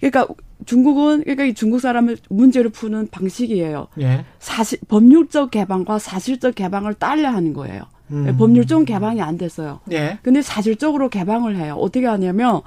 그러니까 0.00 0.26
중국은 0.66 1.20
그러니까 1.22 1.44
이 1.44 1.54
중국 1.54 1.80
사람을 1.80 2.16
문제를 2.28 2.70
푸는 2.70 3.08
방식이에요. 3.10 3.86
예. 4.00 4.24
사실 4.40 4.78
법률적 4.88 5.50
개방과 5.52 5.98
사실적 5.98 6.54
개방을 6.56 6.94
딸려 6.94 7.28
하는 7.28 7.52
거예요. 7.52 7.82
음. 8.10 8.34
법률적 8.36 8.84
개방이 8.86 9.22
안 9.22 9.38
됐어요. 9.38 9.80
예. 9.92 10.18
근데 10.22 10.42
사실적으로 10.42 11.08
개방을 11.08 11.56
해요. 11.56 11.76
어떻게 11.78 12.06
하냐면, 12.06 12.62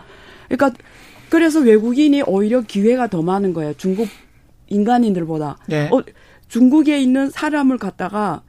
그러니까 0.48 0.72
그래서 1.30 1.60
외국인이 1.60 2.22
오히려 2.22 2.62
기회가 2.62 3.08
더 3.08 3.22
많은 3.22 3.54
거예요. 3.54 3.74
중국 3.74 4.08
인간인들보다. 4.68 5.58
예. 5.72 5.90
어, 5.92 6.02
중국에 6.48 7.02
있는 7.02 7.30
사람을 7.30 7.78
갖다가 7.78 8.42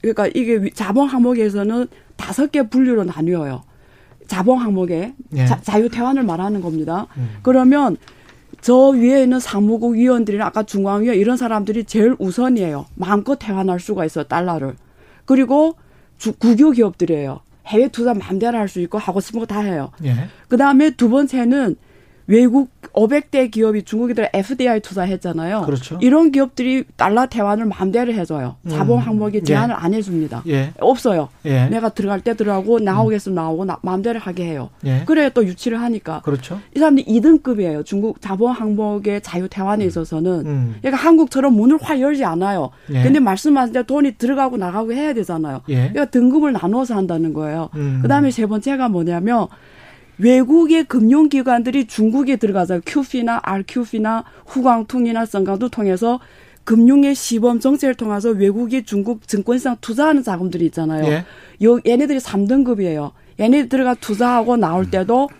그러니까 0.00 0.28
이게 0.28 0.56
위- 0.56 0.70
자본 0.72 1.08
항목에서는 1.08 1.88
다섯 2.18 2.52
개 2.52 2.68
분류로 2.68 3.04
나뉘어요. 3.04 3.62
자본 4.26 4.58
항목에 4.58 5.14
예. 5.36 5.46
자, 5.46 5.58
자유 5.62 5.88
태환을 5.88 6.22
말하는 6.24 6.60
겁니다. 6.60 7.06
음. 7.16 7.36
그러면 7.42 7.96
저 8.60 8.88
위에 8.90 9.22
있는 9.22 9.40
사무국 9.40 9.94
위원들이나 9.94 10.44
아까 10.46 10.62
중앙위원 10.64 11.16
이런 11.16 11.38
사람들이 11.38 11.84
제일 11.84 12.14
우선이에요. 12.18 12.84
마음껏 12.94 13.36
태환할 13.36 13.80
수가 13.80 14.04
있어요. 14.04 14.24
달러를. 14.24 14.74
그리고 15.24 15.76
주, 16.18 16.32
국유 16.34 16.72
기업들이에요. 16.72 17.40
해외 17.68 17.88
투자 17.88 18.12
마음대로 18.14 18.58
할 18.58 18.68
수 18.68 18.80
있고 18.80 18.98
하고 18.98 19.20
싶은 19.20 19.40
거 19.40 19.46
다 19.46 19.60
해요. 19.60 19.90
예. 20.04 20.14
그 20.48 20.56
다음에 20.58 20.90
두 20.90 21.08
번째는 21.08 21.76
외국 22.28 22.70
500대 22.92 23.50
기업이 23.50 23.84
중국이들 23.84 24.28
FDI 24.34 24.80
투자했잖아요. 24.80 25.62
그렇죠. 25.62 25.98
이런 26.02 26.30
기업들이 26.30 26.84
달러 26.96 27.26
태환을 27.26 27.64
마음대로 27.64 28.12
해줘요. 28.12 28.56
자본 28.68 28.98
음. 28.98 29.02
항목에 29.02 29.42
제한을 29.42 29.74
안 29.74 29.94
해줍니다. 29.94 30.42
예. 30.46 30.72
없어요. 30.78 31.30
예. 31.46 31.66
내가 31.68 31.88
들어갈 31.88 32.20
때 32.20 32.34
들어가고 32.34 32.80
나오겠으면 32.80 33.34
나오고 33.34 33.64
나, 33.64 33.78
마음대로 33.82 34.18
하게 34.20 34.44
해요. 34.44 34.68
예. 34.84 35.04
그래야 35.06 35.30
또 35.30 35.44
유치를 35.44 35.80
하니까. 35.80 36.20
그렇죠. 36.20 36.60
이 36.76 36.78
사람들이 36.78 37.06
2등급이에요. 37.06 37.86
중국 37.86 38.20
자본 38.20 38.52
항목의 38.52 39.22
자유 39.22 39.48
태환에 39.48 39.86
있어서는. 39.86 40.46
음. 40.46 40.74
그러니까 40.82 41.02
한국처럼 41.02 41.54
문을 41.54 41.78
확 41.80 41.98
열지 41.98 42.26
않아요. 42.26 42.70
예. 42.92 43.02
근데 43.02 43.20
말씀하신 43.20 43.72
대로 43.72 43.86
돈이 43.86 44.18
들어가고 44.18 44.58
나가고 44.58 44.92
해야 44.92 45.14
되잖아요. 45.14 45.62
예. 45.70 45.88
그러니까 45.88 46.04
등급을 46.06 46.52
나눠서 46.52 46.94
한다는 46.94 47.32
거예요. 47.32 47.70
음. 47.76 48.00
그다음에 48.02 48.30
세 48.30 48.44
번째가 48.44 48.90
뭐냐면 48.90 49.48
외국의 50.18 50.84
금융기관들이 50.84 51.86
중국에 51.86 52.36
들어가서 52.36 52.80
QF나 52.84 53.40
RQF나 53.42 54.24
후광통이나 54.46 55.26
성강도 55.26 55.68
통해서 55.68 56.20
금융의 56.64 57.14
시범 57.14 57.60
정책을 57.60 57.94
통해서 57.94 58.30
외국이 58.30 58.82
중국 58.82 59.26
증권시장 59.26 59.76
투자하는 59.80 60.22
자금들이 60.22 60.66
있잖아요. 60.66 61.06
예. 61.06 61.24
요 61.64 61.78
얘네들이 61.86 62.18
3등급이에요. 62.18 63.12
얘네들 63.40 63.68
들어가 63.70 63.94
투자하고 63.94 64.56
나올 64.56 64.90
때도 64.90 65.30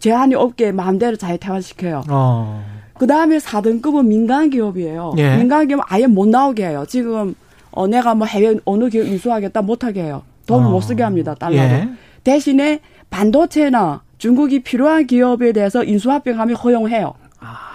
제한이 0.00 0.34
없게 0.34 0.72
마음대로 0.72 1.16
자유 1.16 1.38
퇴환시켜요. 1.38 2.02
어. 2.08 2.64
그 2.98 3.06
다음에 3.06 3.38
4등급은 3.38 4.06
민간 4.06 4.50
기업이에요. 4.50 5.12
예. 5.18 5.36
민간 5.36 5.68
기업은 5.68 5.84
아예 5.86 6.06
못 6.06 6.26
나오게 6.26 6.66
해요. 6.66 6.84
지금 6.88 7.34
어 7.70 7.86
내가 7.86 8.14
뭐 8.14 8.26
해외 8.26 8.56
어느 8.64 8.88
기업 8.88 9.06
인수하겠다 9.06 9.62
못하게 9.62 10.02
해요. 10.02 10.22
돈을 10.46 10.66
어. 10.66 10.70
못 10.70 10.80
쓰게 10.80 11.02
합니다. 11.02 11.34
달러로. 11.34 11.62
예. 11.62 11.88
대신에 12.24 12.80
반도체나 13.10 14.02
중국이 14.18 14.60
필요한 14.62 15.06
기업에 15.06 15.52
대해서 15.52 15.84
인수합병하면 15.84 16.56
허용해요. 16.56 17.14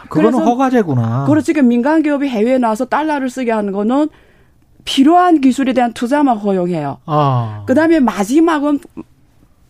그거는 0.10 0.32
그래서- 0.32 0.46
허가제구나. 0.46 1.26
그리고 1.28 1.42
지금 1.42 1.68
민간 1.68 2.04
기업이 2.04 2.28
해외에 2.28 2.58
나와서 2.58 2.86
달러를 2.86 3.30
쓰게 3.30 3.52
하는 3.52 3.72
거는 3.74 4.10
필요한 4.84 5.42
기술에 5.42 5.74
대한 5.74 5.94
투자만 5.94 6.38
허용해요. 6.38 7.00
아. 7.06 7.64
그다음에 7.66 8.00
마지막은 8.00 8.80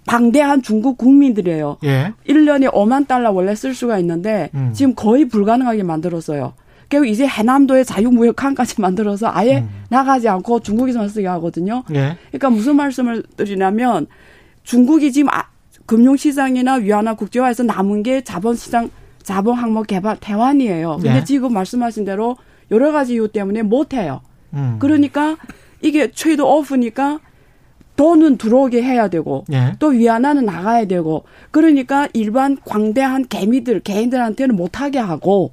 방대한 0.05 0.61
중국 0.61 0.97
국민들이에요. 0.97 1.77
예. 1.85 2.13
1년에 2.27 2.71
5만 2.71 3.07
달러 3.07 3.31
원래 3.31 3.55
쓸 3.55 3.73
수가 3.73 3.97
있는데 3.99 4.49
음. 4.53 4.71
지금 4.73 4.93
거의 4.93 5.25
불가능하게 5.27 5.83
만들었어요. 5.83 6.53
결국 6.89 7.07
이제 7.07 7.25
해남도에 7.25 7.83
자유무역항까지 7.85 8.79
만들어서 8.81 9.31
아예 9.33 9.59
음. 9.59 9.69
나가지 9.89 10.27
않고 10.27 10.59
중국에서만 10.59 11.07
쓰게 11.09 11.25
하거든요. 11.27 11.83
예. 11.95 12.17
그러니까 12.27 12.49
무슨 12.49 12.75
말씀을 12.75 13.23
드리냐면 13.37 14.05
중국이 14.63 15.11
지금 15.11 15.29
아, 15.29 15.45
금융시장이나 15.85 16.75
위안화 16.75 17.15
국제화에서 17.15 17.63
남은 17.63 18.03
게 18.03 18.23
자본시장 18.23 18.89
자본 19.21 19.55
항목 19.55 19.87
개발 19.87 20.17
대환이에요. 20.19 20.97
근데 20.97 21.13
네. 21.13 21.23
지금 21.23 21.53
말씀하신 21.53 22.05
대로 22.05 22.37
여러 22.71 22.91
가지 22.91 23.13
이유 23.13 23.27
때문에 23.27 23.63
못 23.63 23.93
해요. 23.93 24.21
음. 24.53 24.77
그러니까 24.79 25.37
이게 25.81 26.11
트레이드 26.11 26.41
오프니까 26.41 27.19
돈은 27.95 28.37
들어오게 28.37 28.83
해야 28.83 29.07
되고 29.07 29.45
예. 29.51 29.73
또 29.79 29.87
위안화는 29.87 30.45
나가야 30.45 30.85
되고 30.85 31.23
그러니까 31.51 32.07
일반 32.13 32.57
광대한 32.65 33.27
개미들 33.27 33.79
개인들한테는 33.79 34.55
못하게 34.55 34.99
하고 34.99 35.51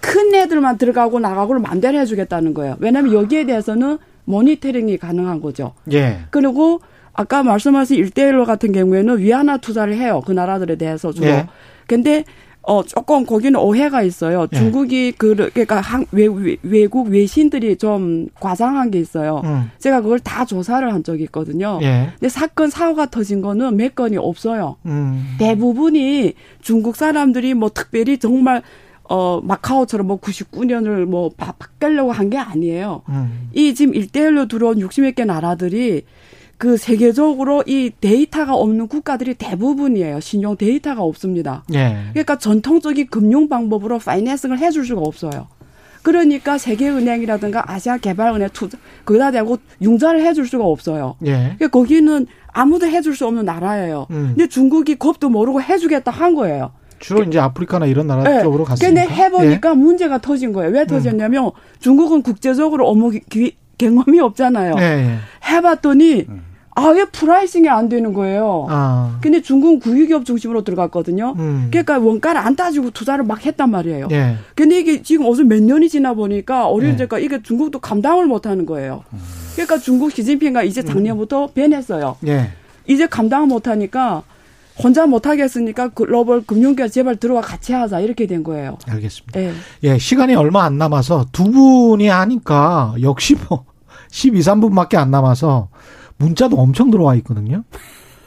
큰 0.00 0.34
애들만 0.34 0.78
들어가고 0.78 1.18
나가고를 1.18 1.60
마음대로 1.60 1.98
해주겠다는 1.98 2.54
거예요. 2.54 2.76
왜냐하면 2.78 3.12
여기에 3.12 3.46
대해서는 3.46 3.98
모니터링이 4.24 4.98
가능한 4.98 5.40
거죠. 5.40 5.72
예. 5.92 6.20
그리고 6.30 6.80
아까 7.12 7.42
말씀하신 7.42 7.96
일대일로 7.98 8.44
같은 8.44 8.72
경우에는 8.72 9.18
위안화 9.18 9.58
투자를 9.58 9.94
해요. 9.96 10.22
그 10.24 10.32
나라들에 10.32 10.76
대해서 10.76 11.12
주로. 11.12 11.26
예. 11.26 11.46
근데 11.86 12.24
어 12.62 12.82
조금 12.84 13.24
거기는 13.24 13.58
오해가 13.58 14.02
있어요. 14.02 14.46
예. 14.52 14.56
중국이 14.56 15.12
그 15.16 15.34
그러니까 15.34 15.80
한, 15.80 16.04
외, 16.12 16.26
외, 16.26 16.56
외국 16.62 17.08
외신들이 17.08 17.76
좀 17.76 18.28
과장한 18.38 18.90
게 18.90 19.00
있어요. 19.00 19.40
음. 19.44 19.70
제가 19.78 20.02
그걸 20.02 20.20
다 20.20 20.44
조사를 20.44 20.92
한 20.92 21.02
적이 21.02 21.24
있거든요. 21.24 21.78
예. 21.82 22.10
근데 22.12 22.28
사건 22.28 22.68
사고가 22.70 23.06
터진 23.06 23.40
거는 23.40 23.76
몇 23.76 23.94
건이 23.94 24.18
없어요. 24.18 24.76
음. 24.86 25.36
대부분이 25.38 26.34
중국 26.60 26.96
사람들이 26.96 27.54
뭐 27.54 27.70
특별히 27.74 28.18
정말 28.18 28.62
어 29.08 29.40
마카오처럼 29.42 30.06
뭐 30.06 30.20
99년을 30.20 31.04
뭐 31.06 31.30
바, 31.36 31.52
바꾸려고 31.58 32.12
한 32.12 32.30
게 32.30 32.36
아니에요. 32.38 33.02
음. 33.08 33.48
이 33.52 33.74
지금 33.74 33.94
일대일로 33.94 34.46
들어온 34.46 34.76
60몇 34.78 35.14
개 35.16 35.24
나라들이 35.24 36.02
그 36.60 36.76
세계적으로 36.76 37.64
이 37.66 37.90
데이터가 38.02 38.54
없는 38.54 38.86
국가들이 38.88 39.32
대부분이에요. 39.32 40.20
신용 40.20 40.58
데이터가 40.58 41.00
없습니다. 41.02 41.64
예. 41.72 41.96
그러니까 42.12 42.36
전통적인 42.36 43.06
금융 43.06 43.48
방법으로 43.48 43.98
파이낸싱을 43.98 44.58
해줄 44.58 44.84
수가 44.84 45.00
없어요. 45.00 45.48
그러니까 46.02 46.58
세계은행이라든가 46.58 47.64
아시아개발은행 47.72 48.50
투자 48.52 48.76
거기다 49.06 49.30
대고 49.30 49.56
융자를 49.80 50.22
해줄 50.26 50.46
수가 50.46 50.66
없어요. 50.66 51.14
예. 51.24 51.54
그러니까 51.56 51.68
거기는 51.68 52.26
아무도 52.48 52.86
해줄 52.86 53.16
수 53.16 53.26
없는 53.26 53.46
나라예요. 53.46 54.06
음. 54.10 54.34
근데 54.36 54.46
중국이 54.46 54.96
겁도 54.96 55.30
모르고 55.30 55.62
해주겠다 55.62 56.10
한 56.10 56.34
거예요. 56.34 56.72
주로 56.98 57.22
이제 57.22 57.38
아프리카나 57.38 57.86
이런 57.86 58.06
나라 58.06 58.22
네. 58.22 58.42
쪽으로 58.42 58.64
갔으니까. 58.64 58.86
근데 59.02 59.14
해보니까 59.14 59.74
문제가 59.74 60.18
터진 60.18 60.52
거예요. 60.52 60.70
왜 60.72 60.84
터졌냐면 60.86 61.52
중국은 61.78 62.20
국제적으로 62.20 62.86
업무 62.86 63.08
기- 63.08 63.20
기- 63.30 63.56
경험이 63.78 64.20
없잖아요. 64.20 64.74
예. 64.78 64.82
예. 64.82 65.16
해봤더니 65.50 66.26
아예 66.74 67.04
pricing이 67.04 67.68
안 67.68 67.88
되는 67.88 68.12
거예요. 68.12 68.66
아. 68.68 69.18
근데 69.20 69.42
중국은 69.42 69.80
국유기업 69.80 70.24
중심으로 70.24 70.62
들어갔거든요. 70.62 71.34
음. 71.38 71.68
그러니까 71.70 71.98
원가를 71.98 72.40
안 72.40 72.54
따지고 72.54 72.90
투자를 72.90 73.24
막 73.24 73.44
했단 73.44 73.70
말이에요. 73.70 74.08
예. 74.12 74.36
근데 74.54 74.78
이게 74.78 75.02
지금 75.02 75.26
어서 75.26 75.42
몇 75.42 75.62
년이 75.62 75.88
지나 75.88 76.14
보니까 76.14 76.68
어린 76.68 76.92
네. 76.92 76.96
데가 76.98 77.18
이게 77.18 77.42
중국도 77.42 77.80
감당을 77.80 78.26
못 78.26 78.46
하는 78.46 78.66
거예요. 78.66 79.04
그러니까 79.54 79.78
중국 79.78 80.12
시진핑가 80.12 80.62
이제 80.62 80.82
작년부터 80.82 81.48
변했어요. 81.52 82.16
예. 82.26 82.50
이제 82.86 83.06
감당을 83.06 83.46
못 83.48 83.66
하니까 83.66 84.22
혼자 84.82 85.06
못 85.06 85.26
하겠으니까 85.26 85.88
글로벌 85.88 86.42
금융기업 86.46 86.90
제발 86.90 87.16
들어와 87.16 87.40
같이 87.42 87.72
하자 87.72 88.00
이렇게 88.00 88.26
된 88.26 88.42
거예요. 88.42 88.78
알겠습니다. 88.88 89.40
예. 89.40 89.52
예, 89.82 89.98
시간이 89.98 90.34
얼마 90.34 90.64
안 90.64 90.78
남아서 90.78 91.26
두 91.32 91.50
분이 91.50 92.08
하니까 92.08 92.94
역시 93.02 93.36
뭐 93.48 93.64
12, 94.10 94.40
3분밖에 94.40 94.96
안 94.96 95.10
남아서 95.10 95.68
문자도 96.20 96.56
엄청 96.56 96.90
들어와 96.90 97.14
있거든요. 97.16 97.64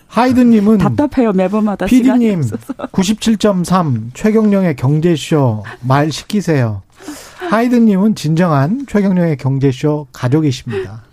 하이든님은 0.07 0.77
답답해요 0.77 1.31
매번마다 1.31 1.85
PD님 1.85 2.39
없어서. 2.39 2.73
97.3 2.91 4.13
최경령의 4.13 4.75
경제쇼 4.75 5.63
말 5.81 6.11
시키세요. 6.11 6.81
하이든님은 7.49 8.15
진정한 8.15 8.85
최경령의 8.87 9.37
경제쇼 9.37 10.07
가족이십니다. 10.11 11.03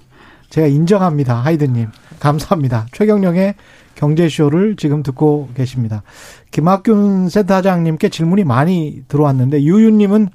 제가 0.50 0.66
인정합니다. 0.66 1.36
하이든님. 1.36 1.88
감사합니다. 2.18 2.86
최경령의 2.92 3.54
경제쇼를 3.94 4.76
지금 4.76 5.02
듣고 5.02 5.48
계십니다. 5.54 6.02
김학균 6.50 7.28
센터장님께 7.28 8.08
질문이 8.08 8.44
많이 8.44 9.02
들어왔는데 9.08 9.62
유유님은 9.62 10.28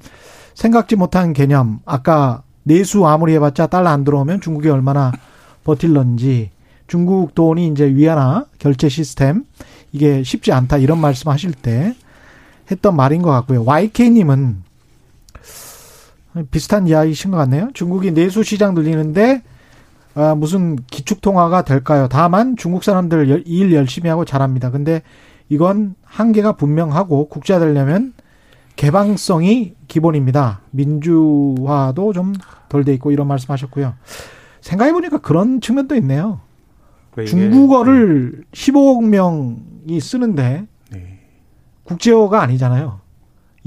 생각지 0.54 0.96
못한 0.96 1.32
개념. 1.32 1.80
아까 1.84 2.42
내수 2.62 3.06
아무리 3.06 3.34
해봤자 3.34 3.68
달러 3.68 3.90
안 3.90 4.04
들어오면 4.04 4.40
중국이 4.40 4.68
얼마나 4.68 5.12
버틸런지 5.66 6.50
중국 6.86 7.34
돈이 7.34 7.66
이제 7.68 7.84
위안화 7.92 8.46
결제 8.60 8.88
시스템 8.88 9.44
이게 9.92 10.22
쉽지 10.22 10.52
않다 10.52 10.78
이런 10.78 11.00
말씀 11.00 11.30
하실 11.30 11.52
때 11.52 11.94
했던 12.70 12.94
말인 12.94 13.22
것 13.22 13.30
같고요. 13.32 13.64
YK님은 13.64 14.62
비슷한 16.50 16.86
이야기신 16.86 17.30
것 17.30 17.36
같네요. 17.38 17.70
중국이 17.74 18.12
내수 18.12 18.42
시장 18.42 18.74
늘리는데 18.74 19.42
아, 20.14 20.34
무슨 20.34 20.76
기축 20.90 21.20
통화가 21.20 21.62
될까요? 21.62 22.08
다만 22.10 22.56
중국 22.56 22.84
사람들 22.84 23.28
열- 23.28 23.42
일 23.46 23.72
열심히 23.72 24.08
하고 24.08 24.24
잘합니다. 24.24 24.70
근데 24.70 25.02
이건 25.48 25.94
한계가 26.04 26.52
분명하고 26.52 27.28
국제화 27.28 27.58
되려면 27.58 28.12
개방성이 28.76 29.74
기본입니다. 29.88 30.60
민주화도 30.70 32.12
좀 32.12 32.32
덜 32.68 32.84
돼 32.84 32.92
있고 32.94 33.12
이런 33.12 33.28
말씀 33.28 33.50
하셨고요. 33.52 33.94
생각해 34.66 34.92
보니까 34.92 35.18
그런 35.18 35.60
측면도 35.60 35.94
있네요. 35.96 36.40
그러니까 37.12 37.22
이게- 37.22 37.50
중국어를 37.50 38.44
15억 38.52 39.04
명이 39.04 40.00
쓰는데 40.00 40.66
네. 40.90 41.18
국제어가 41.84 42.42
아니잖아요. 42.42 42.98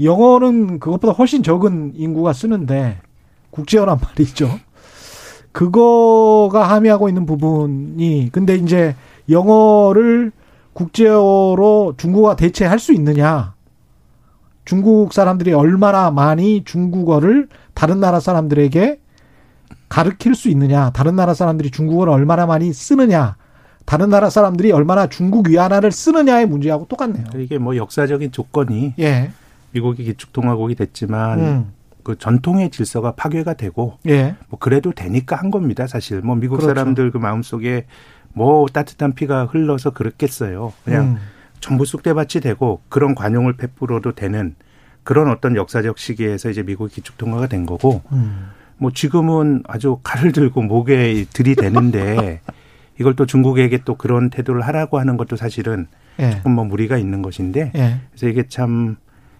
영어는 0.02 0.78
그것보다 0.78 1.14
훨씬 1.14 1.42
적은 1.42 1.92
인구가 1.94 2.32
쓰는데 2.34 2.98
국제어란 3.50 3.98
말이죠. 4.04 4.50
그거가 5.52 6.68
함의하고 6.68 7.08
있는 7.08 7.24
부분이 7.26 8.28
근데 8.30 8.54
이제 8.56 8.94
영어를 9.28 10.32
국제어로 10.74 11.94
중국어가 11.96 12.36
대체할 12.36 12.78
수 12.78 12.92
있느냐? 12.92 13.54
중국 14.66 15.12
사람들이 15.12 15.52
얼마나 15.52 16.10
많이 16.10 16.62
중국어를 16.64 17.48
다른 17.74 17.98
나라 18.00 18.20
사람들에게 18.20 19.00
가르칠 19.90 20.34
수 20.34 20.48
있느냐? 20.48 20.90
다른 20.90 21.16
나라 21.16 21.34
사람들이 21.34 21.70
중국어를 21.70 22.12
얼마나 22.12 22.46
많이 22.46 22.72
쓰느냐? 22.72 23.36
다른 23.84 24.08
나라 24.08 24.30
사람들이 24.30 24.70
얼마나 24.70 25.08
중국 25.08 25.48
위안화를 25.48 25.90
쓰느냐의 25.90 26.46
문제하고 26.46 26.86
똑같네요. 26.86 27.26
이게 27.36 27.58
뭐 27.58 27.76
역사적인 27.76 28.30
조건이 28.30 28.94
예. 29.00 29.32
미국이 29.72 30.04
기축통화국이 30.04 30.76
됐지만 30.76 31.40
음. 31.40 31.72
그 32.04 32.16
전통의 32.16 32.70
질서가 32.70 33.12
파괴가 33.12 33.54
되고 33.54 33.98
예. 34.06 34.36
뭐 34.48 34.60
그래도 34.60 34.92
되니까 34.92 35.34
한 35.34 35.50
겁니다. 35.50 35.88
사실 35.88 36.20
뭐 36.20 36.36
미국 36.36 36.58
그렇죠. 36.58 36.68
사람들 36.68 37.10
그 37.10 37.18
마음 37.18 37.42
속에 37.42 37.86
뭐 38.32 38.66
따뜻한 38.72 39.14
피가 39.14 39.46
흘러서 39.46 39.90
그렇겠어요. 39.90 40.72
그냥 40.84 41.04
음. 41.04 41.16
전부 41.58 41.84
쑥대밭이 41.84 42.42
되고 42.42 42.80
그런 42.88 43.16
관용을 43.16 43.54
베풀어도 43.54 44.12
되는 44.12 44.54
그런 45.02 45.30
어떤 45.30 45.56
역사적 45.56 45.98
시기에서 45.98 46.48
이제 46.48 46.62
미국 46.62 46.92
기축통화가 46.92 47.48
된 47.48 47.66
거고 47.66 48.02
음. 48.12 48.50
뭐 48.80 48.90
지금은 48.90 49.62
아주 49.68 49.98
칼을 50.02 50.32
들고 50.32 50.62
목에 50.62 51.26
들이대는데 51.32 52.40
이걸 52.98 53.14
또 53.14 53.26
중국에게 53.26 53.82
또 53.84 53.94
그런 53.94 54.30
태도를 54.30 54.62
하라고 54.62 54.98
하는 54.98 55.18
것도 55.18 55.36
사실은 55.36 55.86
예. 56.18 56.30
조금 56.30 56.52
뭐 56.52 56.64
무리가 56.64 56.96
있는 56.96 57.20
것인데 57.20 57.72
예. 57.74 58.00
그래서 58.10 58.28
이게 58.28 58.48
참 58.48 58.96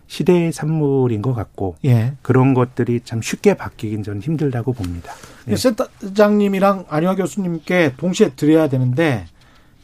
시대의 0.09 0.53
산물인 0.53 1.23
것 1.23 1.33
같고 1.33 1.77
예. 1.87 2.13
그런 2.21 2.53
것들이 2.53 3.01
참 3.03 3.23
쉽게 3.23 3.55
바뀌긴 3.55 4.03
저는 4.03 4.21
힘들다고 4.21 4.75
봅니다. 4.75 5.13
네. 5.47 5.57
센터장님이랑 5.57 6.85
안효아 6.91 7.15
교수님께 7.15 7.95
동시에 7.97 8.33
드려야 8.37 8.69
되는데 8.69 9.25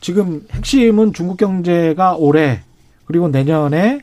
지금 0.03 0.47
핵심은 0.53 1.15
중국 1.15 1.39
경제가 1.39 2.17
올해 2.17 2.61
그리고 3.07 3.29
내년에 3.29 4.03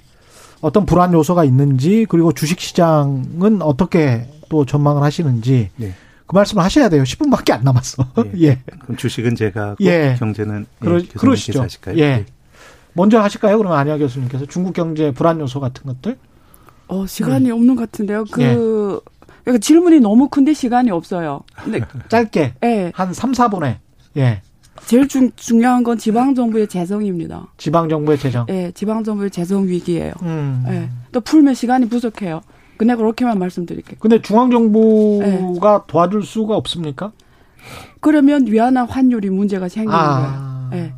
어떤 0.61 0.87
불안 0.87 1.13
요소가 1.13 1.43
있는지 1.43 2.07
그리고 2.09 2.31
주식 2.31 2.59
시장은 2.59 3.61
어떻게 3.61 4.25
또 4.53 4.65
전망을 4.65 5.01
하시는지 5.01 5.71
네. 5.77 5.95
그 6.27 6.35
말씀을 6.35 6.63
하셔야 6.63 6.87
돼요. 6.87 7.01
10분밖에 7.01 7.53
안 7.53 7.63
남았어. 7.63 8.05
예. 8.37 8.49
예. 8.49 8.59
그럼 8.81 8.97
주식은 8.97 9.35
제가 9.35 9.69
하고 9.69 9.83
예. 9.83 10.15
경제는 10.19 10.67
예, 10.69 10.75
그러, 10.79 10.91
교수님께서 10.97 11.19
그러시죠. 11.19 11.61
하실까요? 11.63 11.97
예. 11.97 12.17
네. 12.17 12.25
먼저 12.93 13.19
하실까요? 13.19 13.57
그러면 13.57 13.79
안효아 13.79 13.97
교수님께서 13.97 14.45
중국 14.45 14.73
경제 14.73 15.09
불안 15.11 15.39
요소 15.39 15.59
같은 15.59 15.87
것들? 15.87 16.19
어, 16.87 17.07
시간이 17.07 17.49
없는 17.49 17.75
것 17.75 17.89
같은데요. 17.89 18.25
그, 18.31 18.43
예. 18.43 18.53
그러니까 19.43 19.59
질문이 19.59 19.99
너무 20.01 20.29
큰데 20.29 20.53
시간이 20.53 20.91
없어요. 20.91 21.41
근데, 21.55 21.81
짧게 22.09 22.53
예. 22.63 22.91
한 22.93 23.11
3, 23.11 23.31
4분에 23.31 23.77
예. 24.17 24.41
제일 24.85 25.07
중, 25.07 25.31
중요한 25.35 25.81
건 25.81 25.97
지방 25.97 26.35
정부의 26.35 26.67
재정입니다. 26.67 27.47
지방 27.57 27.89
정부의 27.89 28.19
재정. 28.19 28.45
예, 28.49 28.71
지방 28.75 29.03
정부의 29.03 29.31
재정 29.31 29.67
위기예요. 29.67 30.13
음. 30.21 30.63
예. 30.67 30.89
또 31.11 31.21
풀면 31.21 31.55
시간이 31.55 31.89
부족해요. 31.89 32.41
그냥 32.78 32.97
그렇게만 32.97 33.38
말씀드릴게요. 33.39 33.97
근데 33.99 34.21
중앙 34.21 34.49
정부가 34.51 35.86
도와줄 35.88 36.24
수가 36.24 36.55
없습니까? 36.55 37.11
그러면 38.01 38.45
위안화 38.47 38.86
환율이 38.86 39.30
문제가 39.30 39.69
생기는 39.69 39.95
아. 39.97 40.67
거예요. 40.71 40.84
예. 40.86 40.93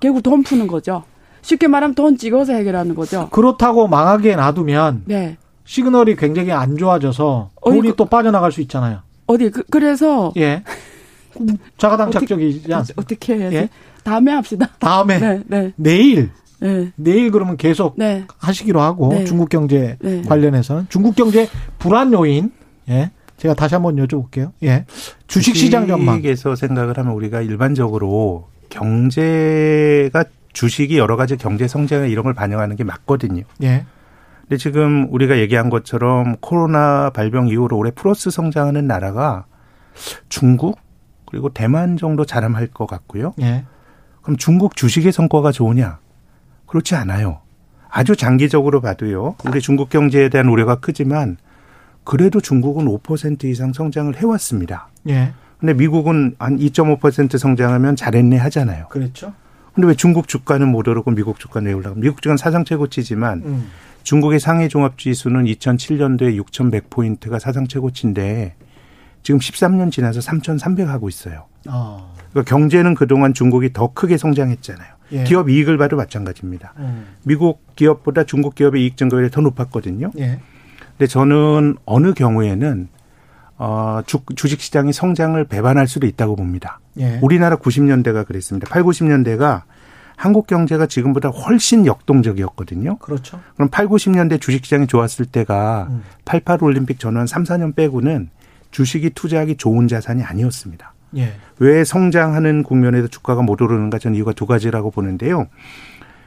결국 0.00 0.22
돈 0.22 0.42
푸는 0.42 0.66
거죠. 0.66 1.04
쉽게 1.42 1.66
말하면 1.68 1.94
돈 1.94 2.16
찍어서 2.16 2.52
해결하는 2.54 2.94
거죠. 2.94 3.28
그렇다고 3.30 3.88
망하게 3.88 4.36
놔두면 4.36 5.02
네. 5.06 5.36
시그널이 5.64 6.16
굉장히 6.16 6.52
안 6.52 6.76
좋아져서 6.76 7.50
돈이 7.64 7.90
그- 7.90 7.96
또 7.96 8.04
빠져나갈 8.06 8.52
수 8.52 8.60
있잖아요. 8.62 9.00
어디 9.26 9.50
그, 9.50 9.62
그래서 9.70 10.32
예. 10.36 10.62
자가당착적이지 11.76 12.72
않습니까? 12.72 13.02
어떻게 13.02 13.36
해야지? 13.36 13.56
예? 13.56 13.68
다음에 14.02 14.32
합시다. 14.32 14.68
다음에 14.78 15.18
네, 15.20 15.42
네, 15.46 15.72
내일 15.76 16.30
네, 16.60 16.92
내일 16.96 17.30
그러면 17.30 17.56
계속 17.56 17.94
네, 17.96 18.24
하시기로 18.38 18.80
하고 18.80 19.10
네. 19.10 19.24
중국 19.24 19.48
경제 19.48 19.96
네. 20.00 20.22
관련해서는 20.22 20.86
중국 20.88 21.14
경제 21.14 21.48
불안 21.78 22.12
요인 22.12 22.52
예 22.88 23.10
제가 23.36 23.54
다시 23.54 23.74
한번 23.74 23.96
여쭤볼게요 23.96 24.52
예 24.62 24.84
주식 25.26 25.54
시장 25.56 25.86
전망 25.86 26.16
주식에서 26.16 26.56
생각을 26.56 26.98
하면 26.98 27.12
우리가 27.12 27.42
일반적으로 27.42 28.48
경제가 28.70 30.24
주식이 30.52 30.98
여러 30.98 31.16
가지 31.16 31.36
경제 31.36 31.68
성장 31.68 32.08
이런 32.08 32.24
걸 32.24 32.34
반영하는 32.34 32.76
게 32.76 32.84
맞거든요. 32.84 33.42
예 33.62 33.84
근데 34.42 34.56
지금 34.56 35.06
우리가 35.10 35.38
얘기한 35.38 35.68
것처럼 35.68 36.36
코로나 36.40 37.10
발병 37.10 37.48
이후로 37.48 37.76
올해 37.76 37.90
플러스 37.90 38.30
성장하는 38.30 38.86
나라가 38.86 39.44
중국 40.28 40.78
그리고 41.26 41.50
대만 41.50 41.98
정도 41.98 42.24
자람할 42.24 42.68
것 42.68 42.86
같고요. 42.86 43.34
예. 43.42 43.66
그럼 44.22 44.38
중국 44.38 44.74
주식의 44.74 45.12
성과가 45.12 45.52
좋으냐? 45.52 45.98
그렇지 46.68 46.94
않아요. 46.94 47.40
아주 47.90 48.14
장기적으로 48.14 48.80
봐도요. 48.80 49.36
우리 49.46 49.60
중국 49.60 49.88
경제에 49.88 50.28
대한 50.28 50.48
우려가 50.48 50.76
크지만 50.76 51.36
그래도 52.04 52.40
중국은 52.40 52.86
5% 52.86 53.44
이상 53.44 53.72
성장을 53.72 54.14
해왔습니다. 54.16 54.88
예. 55.08 55.32
근데 55.58 55.74
미국은 55.74 56.36
한 56.38 56.58
2.5% 56.58 57.36
성장하면 57.36 57.96
잘했네 57.96 58.36
하잖아요. 58.36 58.88
그렇죠. 58.88 59.32
근데 59.74 59.88
왜 59.88 59.94
중국 59.94 60.28
주가는 60.28 60.66
못 60.68 60.86
오르고 60.86 61.10
미국 61.10 61.38
주가는 61.38 61.68
왜 61.68 61.74
올라가고 61.74 62.00
미국 62.00 62.22
주가는 62.22 62.36
사상 62.36 62.64
최고치지만 62.64 63.42
음. 63.44 63.70
중국의 64.02 64.40
상해 64.40 64.68
종합 64.68 64.98
지수는 64.98 65.44
2007년도에 65.44 66.42
6,100포인트가 66.44 67.38
사상 67.38 67.66
최고치인데 67.66 68.54
지금 69.22 69.40
13년 69.40 69.90
지나서 69.90 70.20
3,300 70.20 70.88
하고 70.88 71.08
있어요. 71.08 71.46
어. 71.68 72.14
그러니까 72.30 72.48
경제는 72.48 72.94
그동안 72.94 73.34
중국이 73.34 73.72
더 73.72 73.92
크게 73.92 74.16
성장했잖아요. 74.16 74.97
예. 75.12 75.24
기업 75.24 75.48
이익을 75.48 75.78
봐도 75.78 75.96
마찬가지입니다. 75.96 76.74
음. 76.78 77.06
미국 77.24 77.74
기업보다 77.76 78.24
중국 78.24 78.54
기업의 78.54 78.82
이익 78.82 78.96
증가율이 78.96 79.30
더 79.30 79.40
높았거든요. 79.40 80.10
예. 80.18 80.40
근데 80.96 81.06
저는 81.06 81.76
어느 81.84 82.12
경우에는 82.12 82.88
어, 83.58 84.00
주, 84.06 84.20
주식 84.36 84.60
시장이 84.60 84.92
성장을 84.92 85.42
배반할 85.44 85.88
수도 85.88 86.06
있다고 86.06 86.36
봅니다. 86.36 86.80
예. 86.98 87.18
우리나라 87.22 87.56
90년대가 87.56 88.26
그랬습니다. 88.26 88.68
8, 88.68 88.82
90년대가 88.82 89.62
한국 90.16 90.46
경제가 90.48 90.86
지금보다 90.86 91.28
훨씬 91.28 91.86
역동적이었거든요. 91.86 92.98
그렇죠. 92.98 93.40
그럼 93.54 93.68
8, 93.68 93.86
90년대 93.86 94.40
주식 94.40 94.64
시장이 94.64 94.86
좋았을 94.88 95.26
때가 95.26 95.88
음. 95.90 96.02
88 96.24 96.62
올림픽 96.62 96.98
전후 96.98 97.18
한 97.20 97.26
3, 97.26 97.44
4년 97.44 97.74
빼고는 97.74 98.30
주식이 98.70 99.10
투자하기 99.10 99.56
좋은 99.56 99.88
자산이 99.88 100.22
아니었습니다. 100.22 100.92
예. 101.16 101.32
왜 101.58 101.84
성장하는 101.84 102.62
국면에서 102.62 103.08
주가가 103.08 103.42
못 103.42 103.60
오르는가 103.62 103.98
저는 103.98 104.16
이유가 104.16 104.32
두 104.32 104.46
가지라고 104.46 104.90
보는데요. 104.90 105.46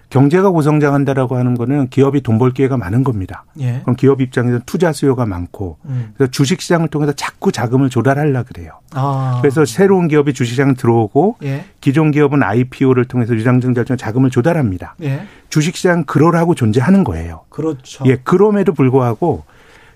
경제가 0.10 0.50
고성장한다라고 0.50 1.38
하는 1.38 1.56
거는 1.56 1.88
기업이 1.88 2.20
돈 2.22 2.38
벌 2.38 2.52
기회가 2.52 2.76
많은 2.76 3.06
겁니다. 3.06 3.46
예. 3.62 3.80
그럼 3.84 3.96
기업 3.96 4.20
입장에서 4.20 4.60
투자 4.66 4.92
수요가 4.92 5.26
많고 5.26 5.78
음. 5.86 6.12
그래서 6.18 6.32
주식 6.32 6.60
시장을 6.60 6.90
통해서 6.90 7.14
자꾸 7.14 7.52
자금을 7.54 7.90
조달하려 7.90 8.44
그래요. 8.44 8.80
아. 8.94 9.40
그래서 9.42 9.64
새로운 9.64 10.10
기업이 10.10 10.34
주식 10.34 10.52
시장 10.52 10.74
들어오고 10.76 11.38
예. 11.44 11.64
기존 11.80 12.12
기업은 12.12 12.44
IPO를 12.44 13.06
통해서 13.06 13.34
유상증자를 13.36 13.96
자금을 13.96 14.32
조달합니다. 14.32 14.96
예. 15.04 15.22
주식 15.50 15.78
시장 15.78 16.04
그러라고 16.04 16.56
존재하는 16.56 17.06
거예요. 17.06 17.46
그렇죠. 17.48 18.04
예, 18.08 18.18
그럼에도 18.18 18.74
불구하고 18.74 19.46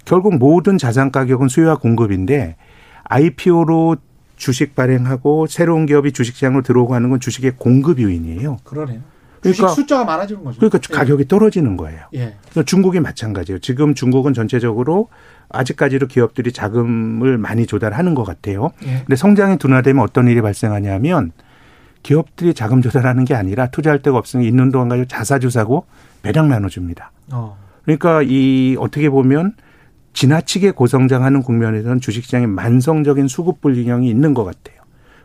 결국 0.05 0.37
모든 0.37 0.77
자산 0.77 1.11
가격은 1.11 1.49
수요와 1.49 1.75
공급인데 1.77 2.55
IPO로 3.05 3.97
주식 4.35 4.75
발행하고 4.75 5.47
새로운 5.47 5.85
기업이 5.85 6.11
주식시장으로 6.11 6.61
들어오고 6.63 6.93
하는 6.95 7.09
건 7.09 7.19
주식의 7.19 7.53
공급 7.57 7.99
요인이에요. 8.01 8.57
그러네요. 8.63 9.01
그러니까- 9.41 9.67
숫자가 9.69 10.03
많아지는 10.05 10.43
거죠. 10.43 10.59
그러니까 10.59 10.79
가격이 10.91 11.27
떨어지는 11.27 11.77
거예요. 11.77 12.01
예. 12.15 12.35
그래서 12.45 12.63
중국이 12.63 12.99
마찬가지예요. 12.99 13.59
지금 13.59 13.93
중국은 13.93 14.33
전체적으로 14.33 15.09
아직까지도 15.49 16.07
기업들이 16.07 16.51
자금을 16.51 17.37
많이 17.37 17.67
조달하는 17.67 18.15
것 18.15 18.23
같아요. 18.23 18.71
예. 18.85 18.99
근데 19.05 19.15
성장이 19.15 19.57
둔화되면 19.59 20.01
어떤 20.03 20.27
일이 20.27 20.41
발생하냐면 20.41 21.31
기업들이 22.01 22.53
자금 22.55 22.81
조달하는 22.81 23.23
게 23.23 23.35
아니라 23.35 23.67
투자할 23.67 24.01
데가 24.01 24.17
없으니 24.17 24.47
있는 24.47 24.71
동안 24.71 24.89
가지고 24.89 25.07
자사주 25.07 25.49
사고 25.51 25.85
배당 26.23 26.49
나눠줍니다. 26.49 27.11
어. 27.31 27.57
그러니까 27.83 28.23
이 28.23 28.75
어떻게 28.79 29.09
보면 29.11 29.53
지나치게 30.15 30.71
고성장하는 30.71 31.43
국면에서는 31.43 31.99
주식시장에 31.99 32.47
만성적인 32.47 33.27
수급 33.27 33.61
불균형이 33.61 34.09
있는 34.09 34.33
것 34.33 34.43
같아요. 34.45 34.77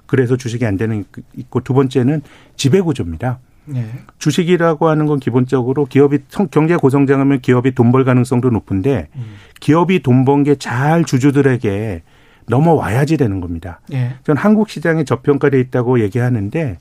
그래서 0.06 0.36
주식이 0.36 0.66
안 0.66 0.76
되는 0.76 1.04
게 1.14 1.22
있고 1.36 1.60
두 1.60 1.72
번째는 1.72 2.22
지배구조입니다. 2.56 3.38
예. 3.76 3.86
주식이라고 4.18 4.88
하는 4.88 5.06
건 5.06 5.20
기본적으로 5.20 5.84
기업이 5.86 6.18
성- 6.28 6.48
경제 6.50 6.76
고성장하면 6.76 7.40
기업이 7.40 7.72
돈 7.74 7.92
벌 7.92 8.04
가능성도 8.04 8.50
높은데 8.50 9.08
음. 9.14 9.22
기업이 9.60 10.02
돈 10.02 10.24
번 10.24 10.42
게 10.42 10.56
잘 10.56 11.04
주주들에게 11.04 12.02
넘어와야지 12.48 13.16
되는 13.16 13.40
겁니다. 13.40 13.80
예. 13.92 14.14
전 14.24 14.36
한국 14.36 14.70
시장이 14.70 15.04
저평가돼 15.04 15.60
있다고 15.60 16.00
얘기하는데 16.00 16.78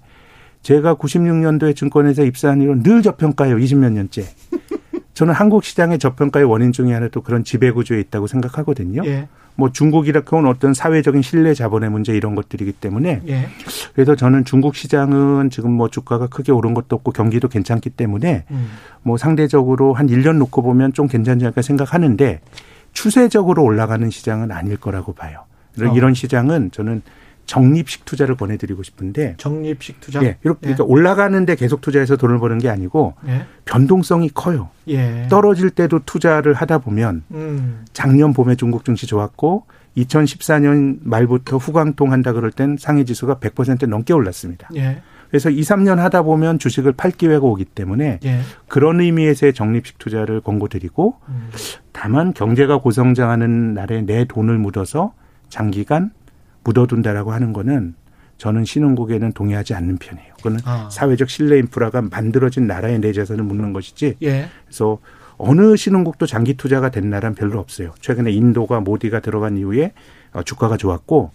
제가 0.64 0.96
96년도에 0.96 1.76
증권회사 1.76 2.24
입사한 2.24 2.62
이후 2.64 2.82
늘 2.82 3.04
저평가예요. 3.04 3.58
20몇 3.58 3.92
년째. 3.92 4.24
저는 5.20 5.34
한국 5.34 5.66
시장의 5.66 6.00
저평가의 6.00 6.46
원인 6.46 6.72
중에 6.72 6.94
하나도 6.94 7.24
그런 7.24 7.44
지배 7.44 7.72
구조에 7.72 8.00
있다고 8.00 8.28
생각하거든요. 8.28 9.02
예. 9.04 9.28
뭐 9.56 9.70
중국이라고 9.70 10.38
하는 10.38 10.50
어떤 10.50 10.74
사회적인 10.74 11.24
신뢰 11.24 11.54
자본의 11.54 11.90
문제 11.90 12.14
이런 12.14 12.36
것들이기 12.36 12.72
때문에 12.72 13.24
예. 13.28 13.50
그래서 13.94 14.16
저는 14.16 14.46
중국 14.46 14.78
시장은 14.78 15.50
지금 15.50 15.74
뭐 15.74 15.90
주가가 15.90 16.28
크게 16.28 16.54
오른 16.54 16.74
것도 16.74 16.96
없고 16.96 17.12
경기도 17.12 17.50
괜찮기 17.50 17.90
때문에 17.90 18.46
음. 18.50 18.70
뭐 19.02 19.18
상대적으로 19.18 19.94
한 19.94 20.08
1년 20.08 20.38
놓고 20.38 20.62
보면 20.62 20.94
좀 20.94 21.10
괜찮지 21.10 21.44
않을까 21.44 21.64
생각하는데 21.64 22.40
추세적으로 22.94 23.62
올라가는 23.66 24.10
시장은 24.10 24.54
아닐 24.54 24.78
거라고 24.78 25.12
봐요. 25.12 25.42
이런, 25.76 25.90
어. 25.90 25.96
이런 25.96 26.14
시장은 26.14 26.72
저는 26.72 27.02
적립식 27.50 28.06
투자를 28.06 28.38
권해드리고 28.38 28.84
싶은데 28.84 29.34
적립식 29.38 30.00
투자. 30.00 30.22
예, 30.22 30.38
이렇게 30.44 30.60
그러니까 30.62 30.84
올라가는데 30.84 31.56
계속 31.56 31.82
투자해서 31.82 32.16
돈을 32.16 32.38
버는 32.38 32.60
게 32.60 32.70
아니고 32.70 33.16
예. 33.28 33.48
변동성이 33.66 34.30
커요. 34.32 34.70
예. 34.88 35.26
떨어질 35.32 35.72
때도 35.72 36.02
투자를 36.06 36.54
하다 36.54 36.78
보면 36.78 37.24
음. 37.32 37.86
작년 37.92 38.34
봄에 38.34 38.54
중국 38.54 38.86
증시 38.86 39.08
좋았고 39.08 39.66
2014년 39.98 41.00
말부터 41.02 41.58
후광통 41.58 42.12
한다 42.12 42.34
그럴 42.34 42.52
땐 42.52 42.78
상해 42.80 43.04
지수가 43.04 43.38
100% 43.38 43.90
넘게 43.90 44.14
올랐습니다. 44.14 44.70
예. 44.76 45.02
그래서 45.30 45.50
2, 45.50 45.62
3년 45.62 45.96
하다 45.96 46.22
보면 46.22 46.60
주식을 46.60 46.92
팔 46.92 47.10
기회가 47.10 47.48
오기 47.48 47.66
때문에 47.66 48.20
예. 48.26 48.40
그런 48.68 49.02
의미에서의 49.02 49.56
적립식 49.56 49.98
투자를 49.98 50.42
권고드리고 50.42 51.16
음. 51.30 51.50
다만 51.94 52.32
경제가 52.32 52.78
고성장하는 52.78 53.74
날에 53.74 54.04
내 54.04 54.26
돈을 54.26 54.60
묻어서 54.60 55.14
장기간 55.50 56.12
묻어둔다라고 56.64 57.32
하는 57.32 57.54
거는 57.54 57.96
저는 58.38 58.64
신흥국에는 58.66 59.34
동의하지 59.34 59.74
않는 59.74 59.98
편이에요. 59.98 60.34
그거는 60.38 60.60
아. 60.64 60.90
사회적 60.90 61.30
신뢰 61.30 61.58
인프라가 61.60 62.02
만들어진 62.02 62.68
나라에 62.68 62.98
내 62.98 63.12
재산을 63.12 63.44
묻는 63.44 63.74
것이지 63.74 64.16
예. 64.22 64.48
그래서 64.66 65.00
어느 65.38 65.76
신흥국도 65.76 66.26
장기 66.26 66.56
투자가 66.56 66.90
된 66.90 67.10
나라는 67.10 67.36
별로 67.36 67.60
없어요. 67.60 67.94
최근에 68.00 68.32
인도가 68.32 68.80
모디가 68.80 69.20
들어간 69.20 69.58
이후에 69.58 69.94
어, 70.34 70.44
주가가 70.44 70.78
좋았고 70.78 71.32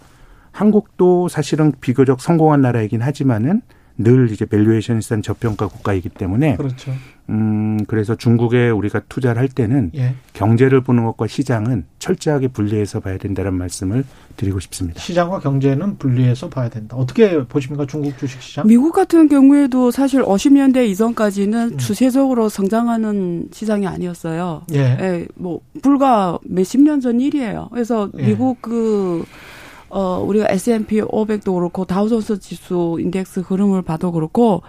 한국도 0.50 1.28
사실은 1.28 1.72
비교적 1.80 2.20
성공한 2.20 2.62
나라이긴 2.62 3.02
하지만은 3.02 3.60
늘 3.96 4.30
이제 4.32 4.44
valuation이 4.44 5.02
싼 5.02 5.22
저평가 5.22 5.68
국가이기 5.68 6.08
때문에 6.08 6.56
그렇죠. 6.56 6.92
음 7.30 7.82
그래서 7.86 8.14
중국에 8.16 8.68
우리가 8.68 9.00
투자를 9.08 9.40
할 9.40 9.48
때는 9.48 9.92
예. 9.94 10.14
경제를 10.34 10.82
보는 10.82 11.04
것과 11.04 11.26
시장은 11.26 11.84
철저하게 11.98 12.48
분리해서 12.48 13.00
봐야 13.00 13.16
된다는 13.16 13.54
말씀을 13.54 14.04
드리고 14.36 14.60
싶습니다. 14.60 15.00
시장과 15.00 15.38
경제는 15.40 15.96
분리해서 15.96 16.50
봐야 16.50 16.68
된다. 16.68 16.96
어떻게 16.96 17.44
보십니까? 17.46 17.86
중국 17.86 18.18
주식 18.18 18.42
시장? 18.42 18.66
미국 18.66 18.92
같은 18.92 19.28
경우에도 19.28 19.90
사실 19.90 20.22
50년대 20.22 20.86
이전까지는 20.88 21.72
음. 21.74 21.78
추세적으로 21.78 22.48
성장하는 22.50 23.48
시장이 23.52 23.86
아니었어요. 23.86 24.62
예. 24.74 24.78
예, 24.78 25.26
뭐 25.36 25.60
불과 25.82 26.38
몇십 26.44 26.82
년 26.82 27.00
전 27.00 27.20
일이에요. 27.20 27.68
그래서 27.72 28.10
예. 28.18 28.26
미국 28.26 28.60
그 28.60 29.24
어 29.94 30.20
우리가 30.26 30.48
S&P 30.50 31.02
500도 31.02 31.54
그렇고 31.54 31.84
다우존스 31.84 32.40
지수 32.40 32.98
인덱스 32.98 33.40
흐름을 33.40 33.82
봐도 33.82 34.10
그렇고 34.10 34.62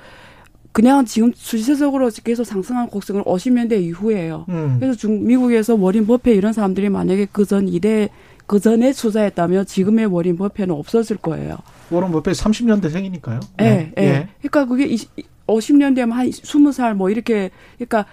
그냥 0.71 1.03
지금 1.05 1.32
실질적으로 1.34 2.11
계속 2.23 2.43
상승한 2.43 2.88
곡선을 2.88 3.23
50년대 3.23 3.82
이후에요. 3.82 4.45
음. 4.49 4.78
그래서 4.80 4.95
중 4.95 5.26
미국에서 5.26 5.73
워런 5.74 6.06
버핏 6.06 6.32
이런 6.32 6.53
사람들이 6.53 6.89
만약에 6.89 7.26
그전 7.32 7.67
이래 7.67 8.09
그 8.45 8.59
전에 8.59 8.91
투자했다면 8.91 9.65
지금의 9.65 10.05
워런 10.06 10.38
버핏은 10.38 10.76
없었을 10.76 11.17
거예요. 11.17 11.57
워런 11.89 12.11
버핏 12.11 12.34
30년대 12.34 12.91
생이니까요. 12.91 13.39
예, 13.61 13.93
예. 13.97 14.30
그러니까 14.41 14.65
그게 14.65 14.86
20, 14.86 15.09
50년 15.47 15.95
되면 15.95 16.15
한 16.15 16.30
20살 16.30 16.93
뭐 16.93 17.09
이렇게 17.09 17.49
그러니까 17.78 18.05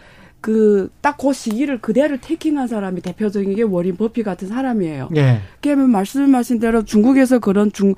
그 0.42 0.90
딱 1.00 1.16
그 1.16 1.32
시기를 1.32 1.80
그대로 1.80 2.18
tracking한 2.20 2.66
사람이 2.68 3.00
대표적인 3.00 3.54
게 3.54 3.62
워런 3.62 3.96
버핏 3.96 4.22
같은 4.22 4.48
사람이에요. 4.48 5.08
예. 5.16 5.40
그러면 5.62 5.90
말씀하신 5.90 6.58
대로 6.58 6.84
중국에서 6.84 7.38
그런 7.38 7.72
중 7.72 7.94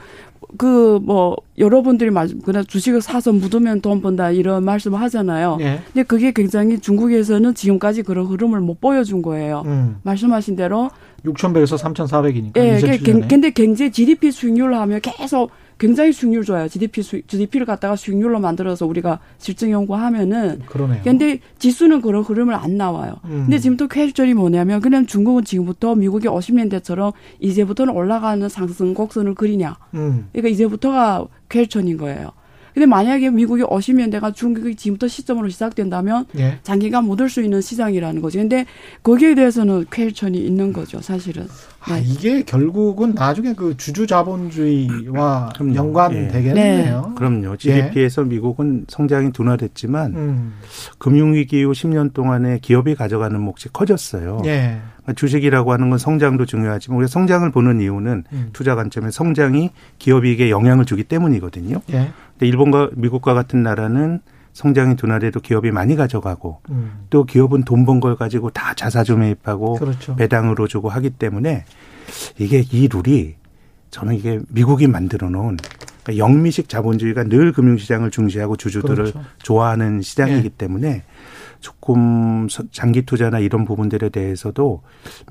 그 0.59 1.01
뭐 1.03 1.37
여러분들이 1.59 2.11
말 2.11 2.29
그냥 2.45 2.65
주식을 2.65 3.01
사서 3.01 3.33
묻으면 3.33 3.81
돈 3.81 4.01
번다 4.01 4.31
이런 4.31 4.65
말씀을 4.65 5.01
하잖아요. 5.01 5.59
예. 5.61 5.81
근데 5.87 6.03
그게 6.05 6.33
굉장히 6.33 6.79
중국에서는 6.79 7.55
지금까지 7.55 8.03
그런 8.03 8.27
흐름을 8.27 8.61
못 8.61 8.81
보여준 8.81 9.23
거예요. 9.23 9.63
음. 9.67 9.97
말씀하신 10.03 10.55
대로 10.57 10.91
6,100에서 11.25 11.79
3,400이니까. 11.79 12.57
예, 12.59 12.99
근데 13.27 13.51
경제 13.51 13.91
GDP 13.91 14.31
수익률로 14.31 14.77
하면 14.77 15.01
계속 15.01 15.51
굉장히 15.79 16.13
수익률 16.13 16.45
좋아요. 16.45 16.69
GDP 16.69 17.03
수, 17.03 17.21
GDP를 17.27 17.67
갖다가 17.67 17.97
수익률로 17.97 18.41
만들어서 18.41 18.87
우리가 18.87 19.19
실증 19.39 19.71
연구하면은 19.71 20.61
그러네요. 20.67 21.03
근데 21.03 21.39
지수는 21.59 22.01
그런 22.01 22.23
흐름을 22.23 22.55
안 22.55 22.77
나와요. 22.77 23.15
음. 23.25 23.45
근데 23.45 23.59
지금 23.59 23.77
또 23.77 23.89
쾌절이 23.89 24.35
뭐냐면 24.35 24.81
그냥 24.81 25.07
중국은 25.07 25.45
지금부터 25.45 25.95
미국이 25.95 26.29
50년대처럼 26.29 27.13
이제부터는 27.41 27.95
올라가는 27.95 28.49
상승 28.49 28.95
곡선을 28.95 29.35
그리냐. 29.35 29.77
음. 29.95 30.29
그러니까 30.33 30.49
이제부터가 30.49 31.27
쾌전인 31.49 31.97
거예요. 31.97 32.31
근데 32.75 32.87
만약에 32.87 33.31
미국이 33.31 33.63
50년대가 33.63 34.35
중국이 34.35 34.75
지금부터 34.75 35.07
시점으로 35.09 35.49
시작된다면 35.49 36.27
예. 36.39 36.59
장기간 36.65 37.05
못 37.05 37.21
올 37.21 37.29
수 37.31 37.41
있는 37.43 37.61
시장이라는 37.61 38.21
거죠. 38.21 38.39
근데 38.41 38.67
거기에 39.05 39.35
대해서는 39.37 39.87
쾌전이 39.91 40.37
있는 40.39 40.73
거죠, 40.73 41.01
사실은. 41.01 41.47
아, 41.81 41.95
네. 41.97 42.03
이게 42.05 42.43
결국은 42.43 43.13
나중에 43.15 43.53
그 43.55 43.77
주주 43.77 44.07
자본주의와 44.07 45.51
그럼요. 45.55 45.75
연관되겠네요. 45.75 47.13
그럼요. 47.17 47.57
GDP에서 47.57 48.23
미국은 48.23 48.87
성장이 48.89 49.33
둔화됐지만 49.33 50.15
음. 50.17 50.53
금융위기 50.99 51.61
이후 51.61 51.73
10년 51.73 52.13
동안에 52.13 52.59
기업이 52.61 52.95
가져가는 52.95 53.39
몫이 53.41 53.69
커졌어요. 53.73 54.43
예. 54.47 54.79
주식이라고 55.13 55.73
하는 55.73 55.91
건 55.91 55.99
성장도 55.99 56.47
중요하지만 56.47 56.99
우리가 56.99 57.09
성장을 57.09 57.51
보는 57.51 57.81
이유는 57.81 58.25
음. 58.33 58.49
투자 58.53 58.75
관점에 58.75 59.11
성장이 59.11 59.71
기업이익에 59.99 60.51
영향을 60.51 60.85
주기 60.87 61.05
때문이거든요. 61.05 61.83
예. 61.93 62.11
근데 62.33 62.47
일본과 62.47 62.91
미국과 62.95 63.35
같은 63.35 63.63
나라는 63.63 64.21
성장이 64.55 64.97
둔화돼도 64.97 65.41
기업이 65.41 65.71
많이 65.73 65.97
가져가고 65.97 66.61
음. 66.71 67.07
또 67.11 67.25
기업은 67.25 67.65
돈 67.65 67.85
번 67.85 68.01
걸 68.01 68.17
가지고 68.17 68.51
다 68.51 68.73
자사주 68.75 69.17
매입하고 69.17 69.75
그렇죠. 69.75 70.17
배당으로 70.17 70.69
주고 70.69 70.89
하기 70.89 71.11
때문에 71.11 71.65
이게 72.39 72.65
이 72.71 72.89
룰이 72.89 73.35
저는 73.91 74.15
이게 74.15 74.41
미국이 74.49 74.87
만들어 74.87 75.29
놓은 75.29 75.57
그러니까 76.03 76.17
영미식 76.25 76.69
자본주의가 76.69 77.25
늘 77.25 77.53
금융시장을 77.53 78.11
중시하고 78.11 78.57
주주들을 78.57 78.97
그렇죠. 78.97 79.23
좋아하는 79.43 80.03
시장이기 80.03 80.45
예. 80.47 80.51
때문에 80.57 81.03
조금 81.65 82.47
서- 82.51 82.63
장기 82.71 83.07
투자나 83.07 83.39
이런 83.39 83.65
부분들에 83.65 84.11
대해서도 84.11 84.83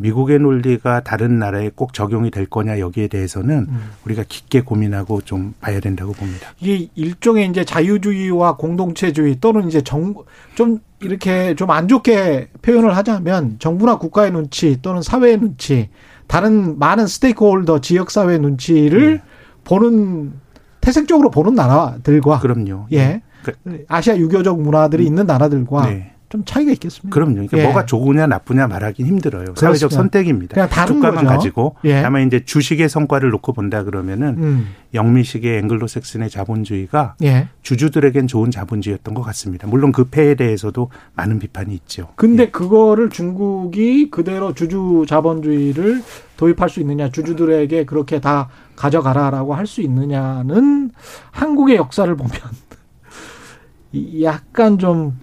미국의 0.02 0.40
논리가 0.40 1.02
다른 1.04 1.38
나라에 1.38 1.70
꼭 1.76 1.94
적용이 1.94 2.32
될 2.32 2.48
거냐 2.48 2.80
여기에 2.80 3.08
대해서는 3.10 3.68
음. 3.70 3.80
우리가 4.06 4.24
깊게 4.28 4.62
고민하고 4.62 5.22
좀 5.22 5.54
봐야 5.62 5.80
된다고 5.80 6.12
봅니다. 6.14 6.48
이게 6.60 6.90
일종의 6.96 7.48
이제 7.50 7.64
자유주의와 7.64 8.58
공동체주의 8.58 9.38
또는 9.40 9.68
이제 9.68 9.82
정, 9.84 10.16
좀 10.56 10.80
이렇게 11.02 11.54
좀 11.54 11.70
안 11.70 11.88
좋게 11.88 12.50
표현을 12.64 12.98
하자면 12.98 13.58
정부나 13.60 14.00
국가의 14.00 14.32
눈치 14.32 14.82
또는 14.82 15.04
사회의 15.04 15.38
눈치, 15.40 15.90
다른 16.26 16.80
많은 16.80 17.06
스테이크홀더 17.06 17.82
지역 17.82 18.10
사회 18.10 18.40
눈치를 18.40 19.22
보는 19.66 20.34
태생적으로 20.82 21.30
보는 21.30 21.54
나라들과 21.54 22.40
그럼요. 22.40 22.88
예. 22.92 23.22
그- 23.44 23.54
아시아 23.88 24.18
유교적 24.18 24.60
문화들이 24.62 25.06
있는 25.06 25.26
나라들과 25.28 25.86
네. 25.90 26.13
좀 26.34 26.44
차이가 26.46 26.72
있겠습니다. 26.72 27.14
그럼요. 27.14 27.34
그러니까 27.34 27.60
예. 27.60 27.64
뭐가 27.64 27.86
좋으냐 27.86 28.26
나쁘냐 28.26 28.66
말하긴 28.66 29.06
힘들어요. 29.06 29.54
사회적 29.56 29.62
그렇습니다. 29.92 29.96
선택입니다. 29.96 30.54
그냥 30.56 30.68
다른 30.68 30.96
주가만 30.96 31.26
거죠. 31.26 31.28
가지고 31.28 31.76
예. 31.84 32.02
다만 32.02 32.26
이제 32.26 32.44
주식의 32.44 32.90
성과를 32.90 33.30
놓고 33.30 33.54
본다 33.54 33.84
그러면은 33.84 34.36
음. 34.40 34.68
영미식의 34.96 35.60
앵글로색슨의 35.60 36.32
자본주의가 36.32 37.18
예. 37.22 37.50
주주들에겐 37.62 38.26
좋은 38.26 38.50
자본주의였던 38.50 39.14
것 39.14 39.22
같습니다. 39.22 39.68
물론 39.68 39.92
그 39.92 40.06
폐에 40.06 40.34
대해서도 40.34 40.90
많은 41.14 41.38
비판이 41.38 41.72
있죠. 41.76 42.10
근데 42.16 42.50
그거를 42.50 43.12
중국이 43.12 44.10
그대로 44.10 44.56
주주 44.56 45.06
자본주의를 45.08 46.02
도입할 46.38 46.68
수 46.68 46.80
있느냐, 46.80 47.12
주주들에게 47.12 47.86
그렇게 47.86 48.20
다 48.20 48.50
가져가라라고 48.76 49.54
할 49.54 49.68
수 49.68 49.82
있느냐는 49.82 50.90
한국의 51.30 51.76
역사를 51.76 52.14
보면 52.16 52.32
이- 53.94 54.24
약간 54.24 54.80
좀 54.80 55.14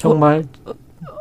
정말 0.00 0.44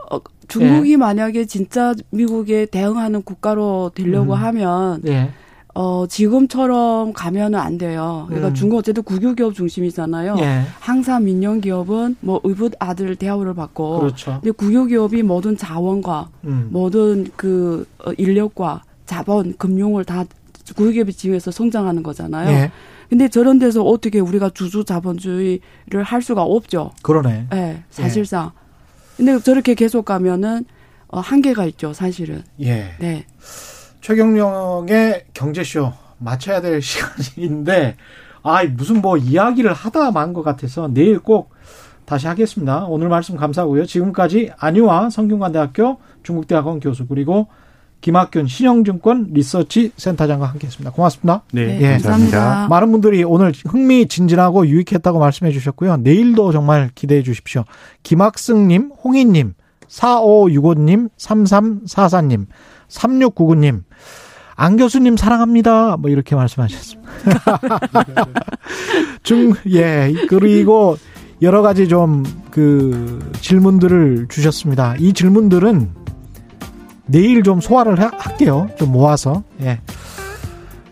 어, 0.10 0.20
중국이 0.48 0.94
예. 0.94 0.98
만약에 0.98 1.46
진짜 1.46 1.94
미국에 2.12 2.66
대응하는 2.66 3.22
국가로 3.22 3.92
되려고 3.94 4.34
음. 4.34 4.40
하면 4.40 5.02
예, 5.06 5.30
어 5.76 6.08
지금처럼 6.08 7.12
가면은 7.14 7.60
안 7.60 7.78
돼요. 7.78 8.26
그러니까 8.28 8.50
음. 8.50 8.54
중국 8.54 8.78
어쨌든 8.78 9.04
국유기업 9.04 9.54
중심이잖아요. 9.54 10.38
예, 10.40 10.64
항상 10.80 11.26
민영 11.26 11.60
기업은 11.60 12.16
뭐 12.22 12.40
의붓 12.44 12.74
아들 12.80 13.16
대우를 13.18 13.54
받고 13.54 14.00
그렇죠. 14.00 14.40
근데 14.42 14.52
국유기업이 14.52 15.24
모든 15.24 15.58
자원과 15.58 16.30
음, 16.46 16.70
모든 16.72 17.28
그 17.36 17.86
어, 18.06 18.12
인력과 18.18 18.84
자본, 19.06 19.54
금융을 19.58 20.06
다 20.06 20.24
국유기업이 20.76 21.14
지휘해서 21.14 21.52
성장하는 21.52 22.02
거잖아요. 22.02 22.50
예, 22.50 22.72
근데 23.10 23.28
저런 23.28 23.60
데서 23.60 23.84
어떻게 23.84 24.20
우리가 24.20 24.52
주주 24.52 24.86
자본주의를 24.86 26.04
할 26.04 26.22
수가 26.22 26.44
없죠. 26.44 26.92
그러네. 27.04 27.48
예, 27.54 27.84
사실상. 27.90 28.52
근데 29.20 29.38
저렇게 29.40 29.74
계속 29.74 30.06
가면은 30.06 30.64
어, 31.10 31.20
한계가 31.20 31.66
있죠, 31.66 31.92
사실은. 31.92 32.42
예, 32.62 32.92
네. 33.00 33.26
최경령의 34.00 35.26
경제쇼 35.34 35.92
마쳐야 36.20 36.62
될 36.62 36.80
시간인데, 36.82 37.98
아 38.44 38.64
무슨 38.64 39.02
뭐 39.02 39.18
이야기를 39.18 39.74
하다 39.74 40.12
만 40.12 40.32
것 40.34 40.42
같아서 40.44 40.88
내일 40.88 41.20
꼭 41.20 41.52
다시 42.06 42.28
하겠습니다. 42.28 42.86
오늘 42.86 43.10
말씀 43.10 43.36
감사하고요. 43.36 43.86
지금까지 43.86 44.52
안유아 44.58 45.10
성균관대학교 45.10 45.98
중국대학원 46.24 46.80
교수 46.80 47.06
그리고 47.06 47.48
김학균 48.02 48.48
신영증권 48.48 49.30
리서치 49.32 49.92
센터장과 49.98 50.48
함께했습니다. 50.48 50.92
고맙습니다. 50.92 51.44
네, 51.52 51.66
네, 51.66 51.92
감사합니다. 51.92 52.10
감사합니다. 52.10 52.68
많은 52.70 52.92
분들이 52.92 53.24
오늘 53.24 53.54
흥미진진하고 53.68 54.68
유익했다고 54.68 55.20
말씀해 55.20 55.52
주셨고요. 55.52 55.98
내일도 55.98 56.52
정말 56.52 56.90
기대해 56.96 57.24
주십시오. 57.24 57.66
김학승님, 58.04 58.92
홍희님, 59.04 59.54
4565님, 59.88 61.10
3344님, 61.18 62.46
3699님, 62.88 63.84
안 64.56 64.78
교수님 64.78 65.18
사랑합니다. 65.18 65.98
뭐 65.98 66.10
이렇게 66.10 66.36
말씀하셨습니다. 66.36 67.10
중, 69.24 69.54
예, 69.72 70.14
그리고 70.28 70.98
여러 71.42 71.62
가지 71.62 71.88
좀 71.88 72.24
그 72.60 73.32
질문들을 73.42 74.28
주셨습니다. 74.30 74.96
이 75.00 75.14
질문들은 75.14 75.92
내일 77.10 77.44
좀 77.44 77.60
소화를 77.62 78.00
하- 78.02 78.12
할게요. 78.18 78.70
좀 78.78 78.92
모아서. 78.92 79.44
예. 79.62 79.80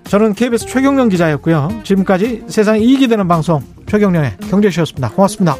저는 0.05 0.33
KBS 0.33 0.65
최경련 0.67 1.09
기자였고요. 1.09 1.69
지금까지 1.83 2.43
세상에 2.47 2.79
이익이 2.79 3.07
되는 3.07 3.27
방송 3.27 3.61
최경련의 3.87 4.37
경제쇼였습니다. 4.49 5.09
고맙습니다. 5.11 5.55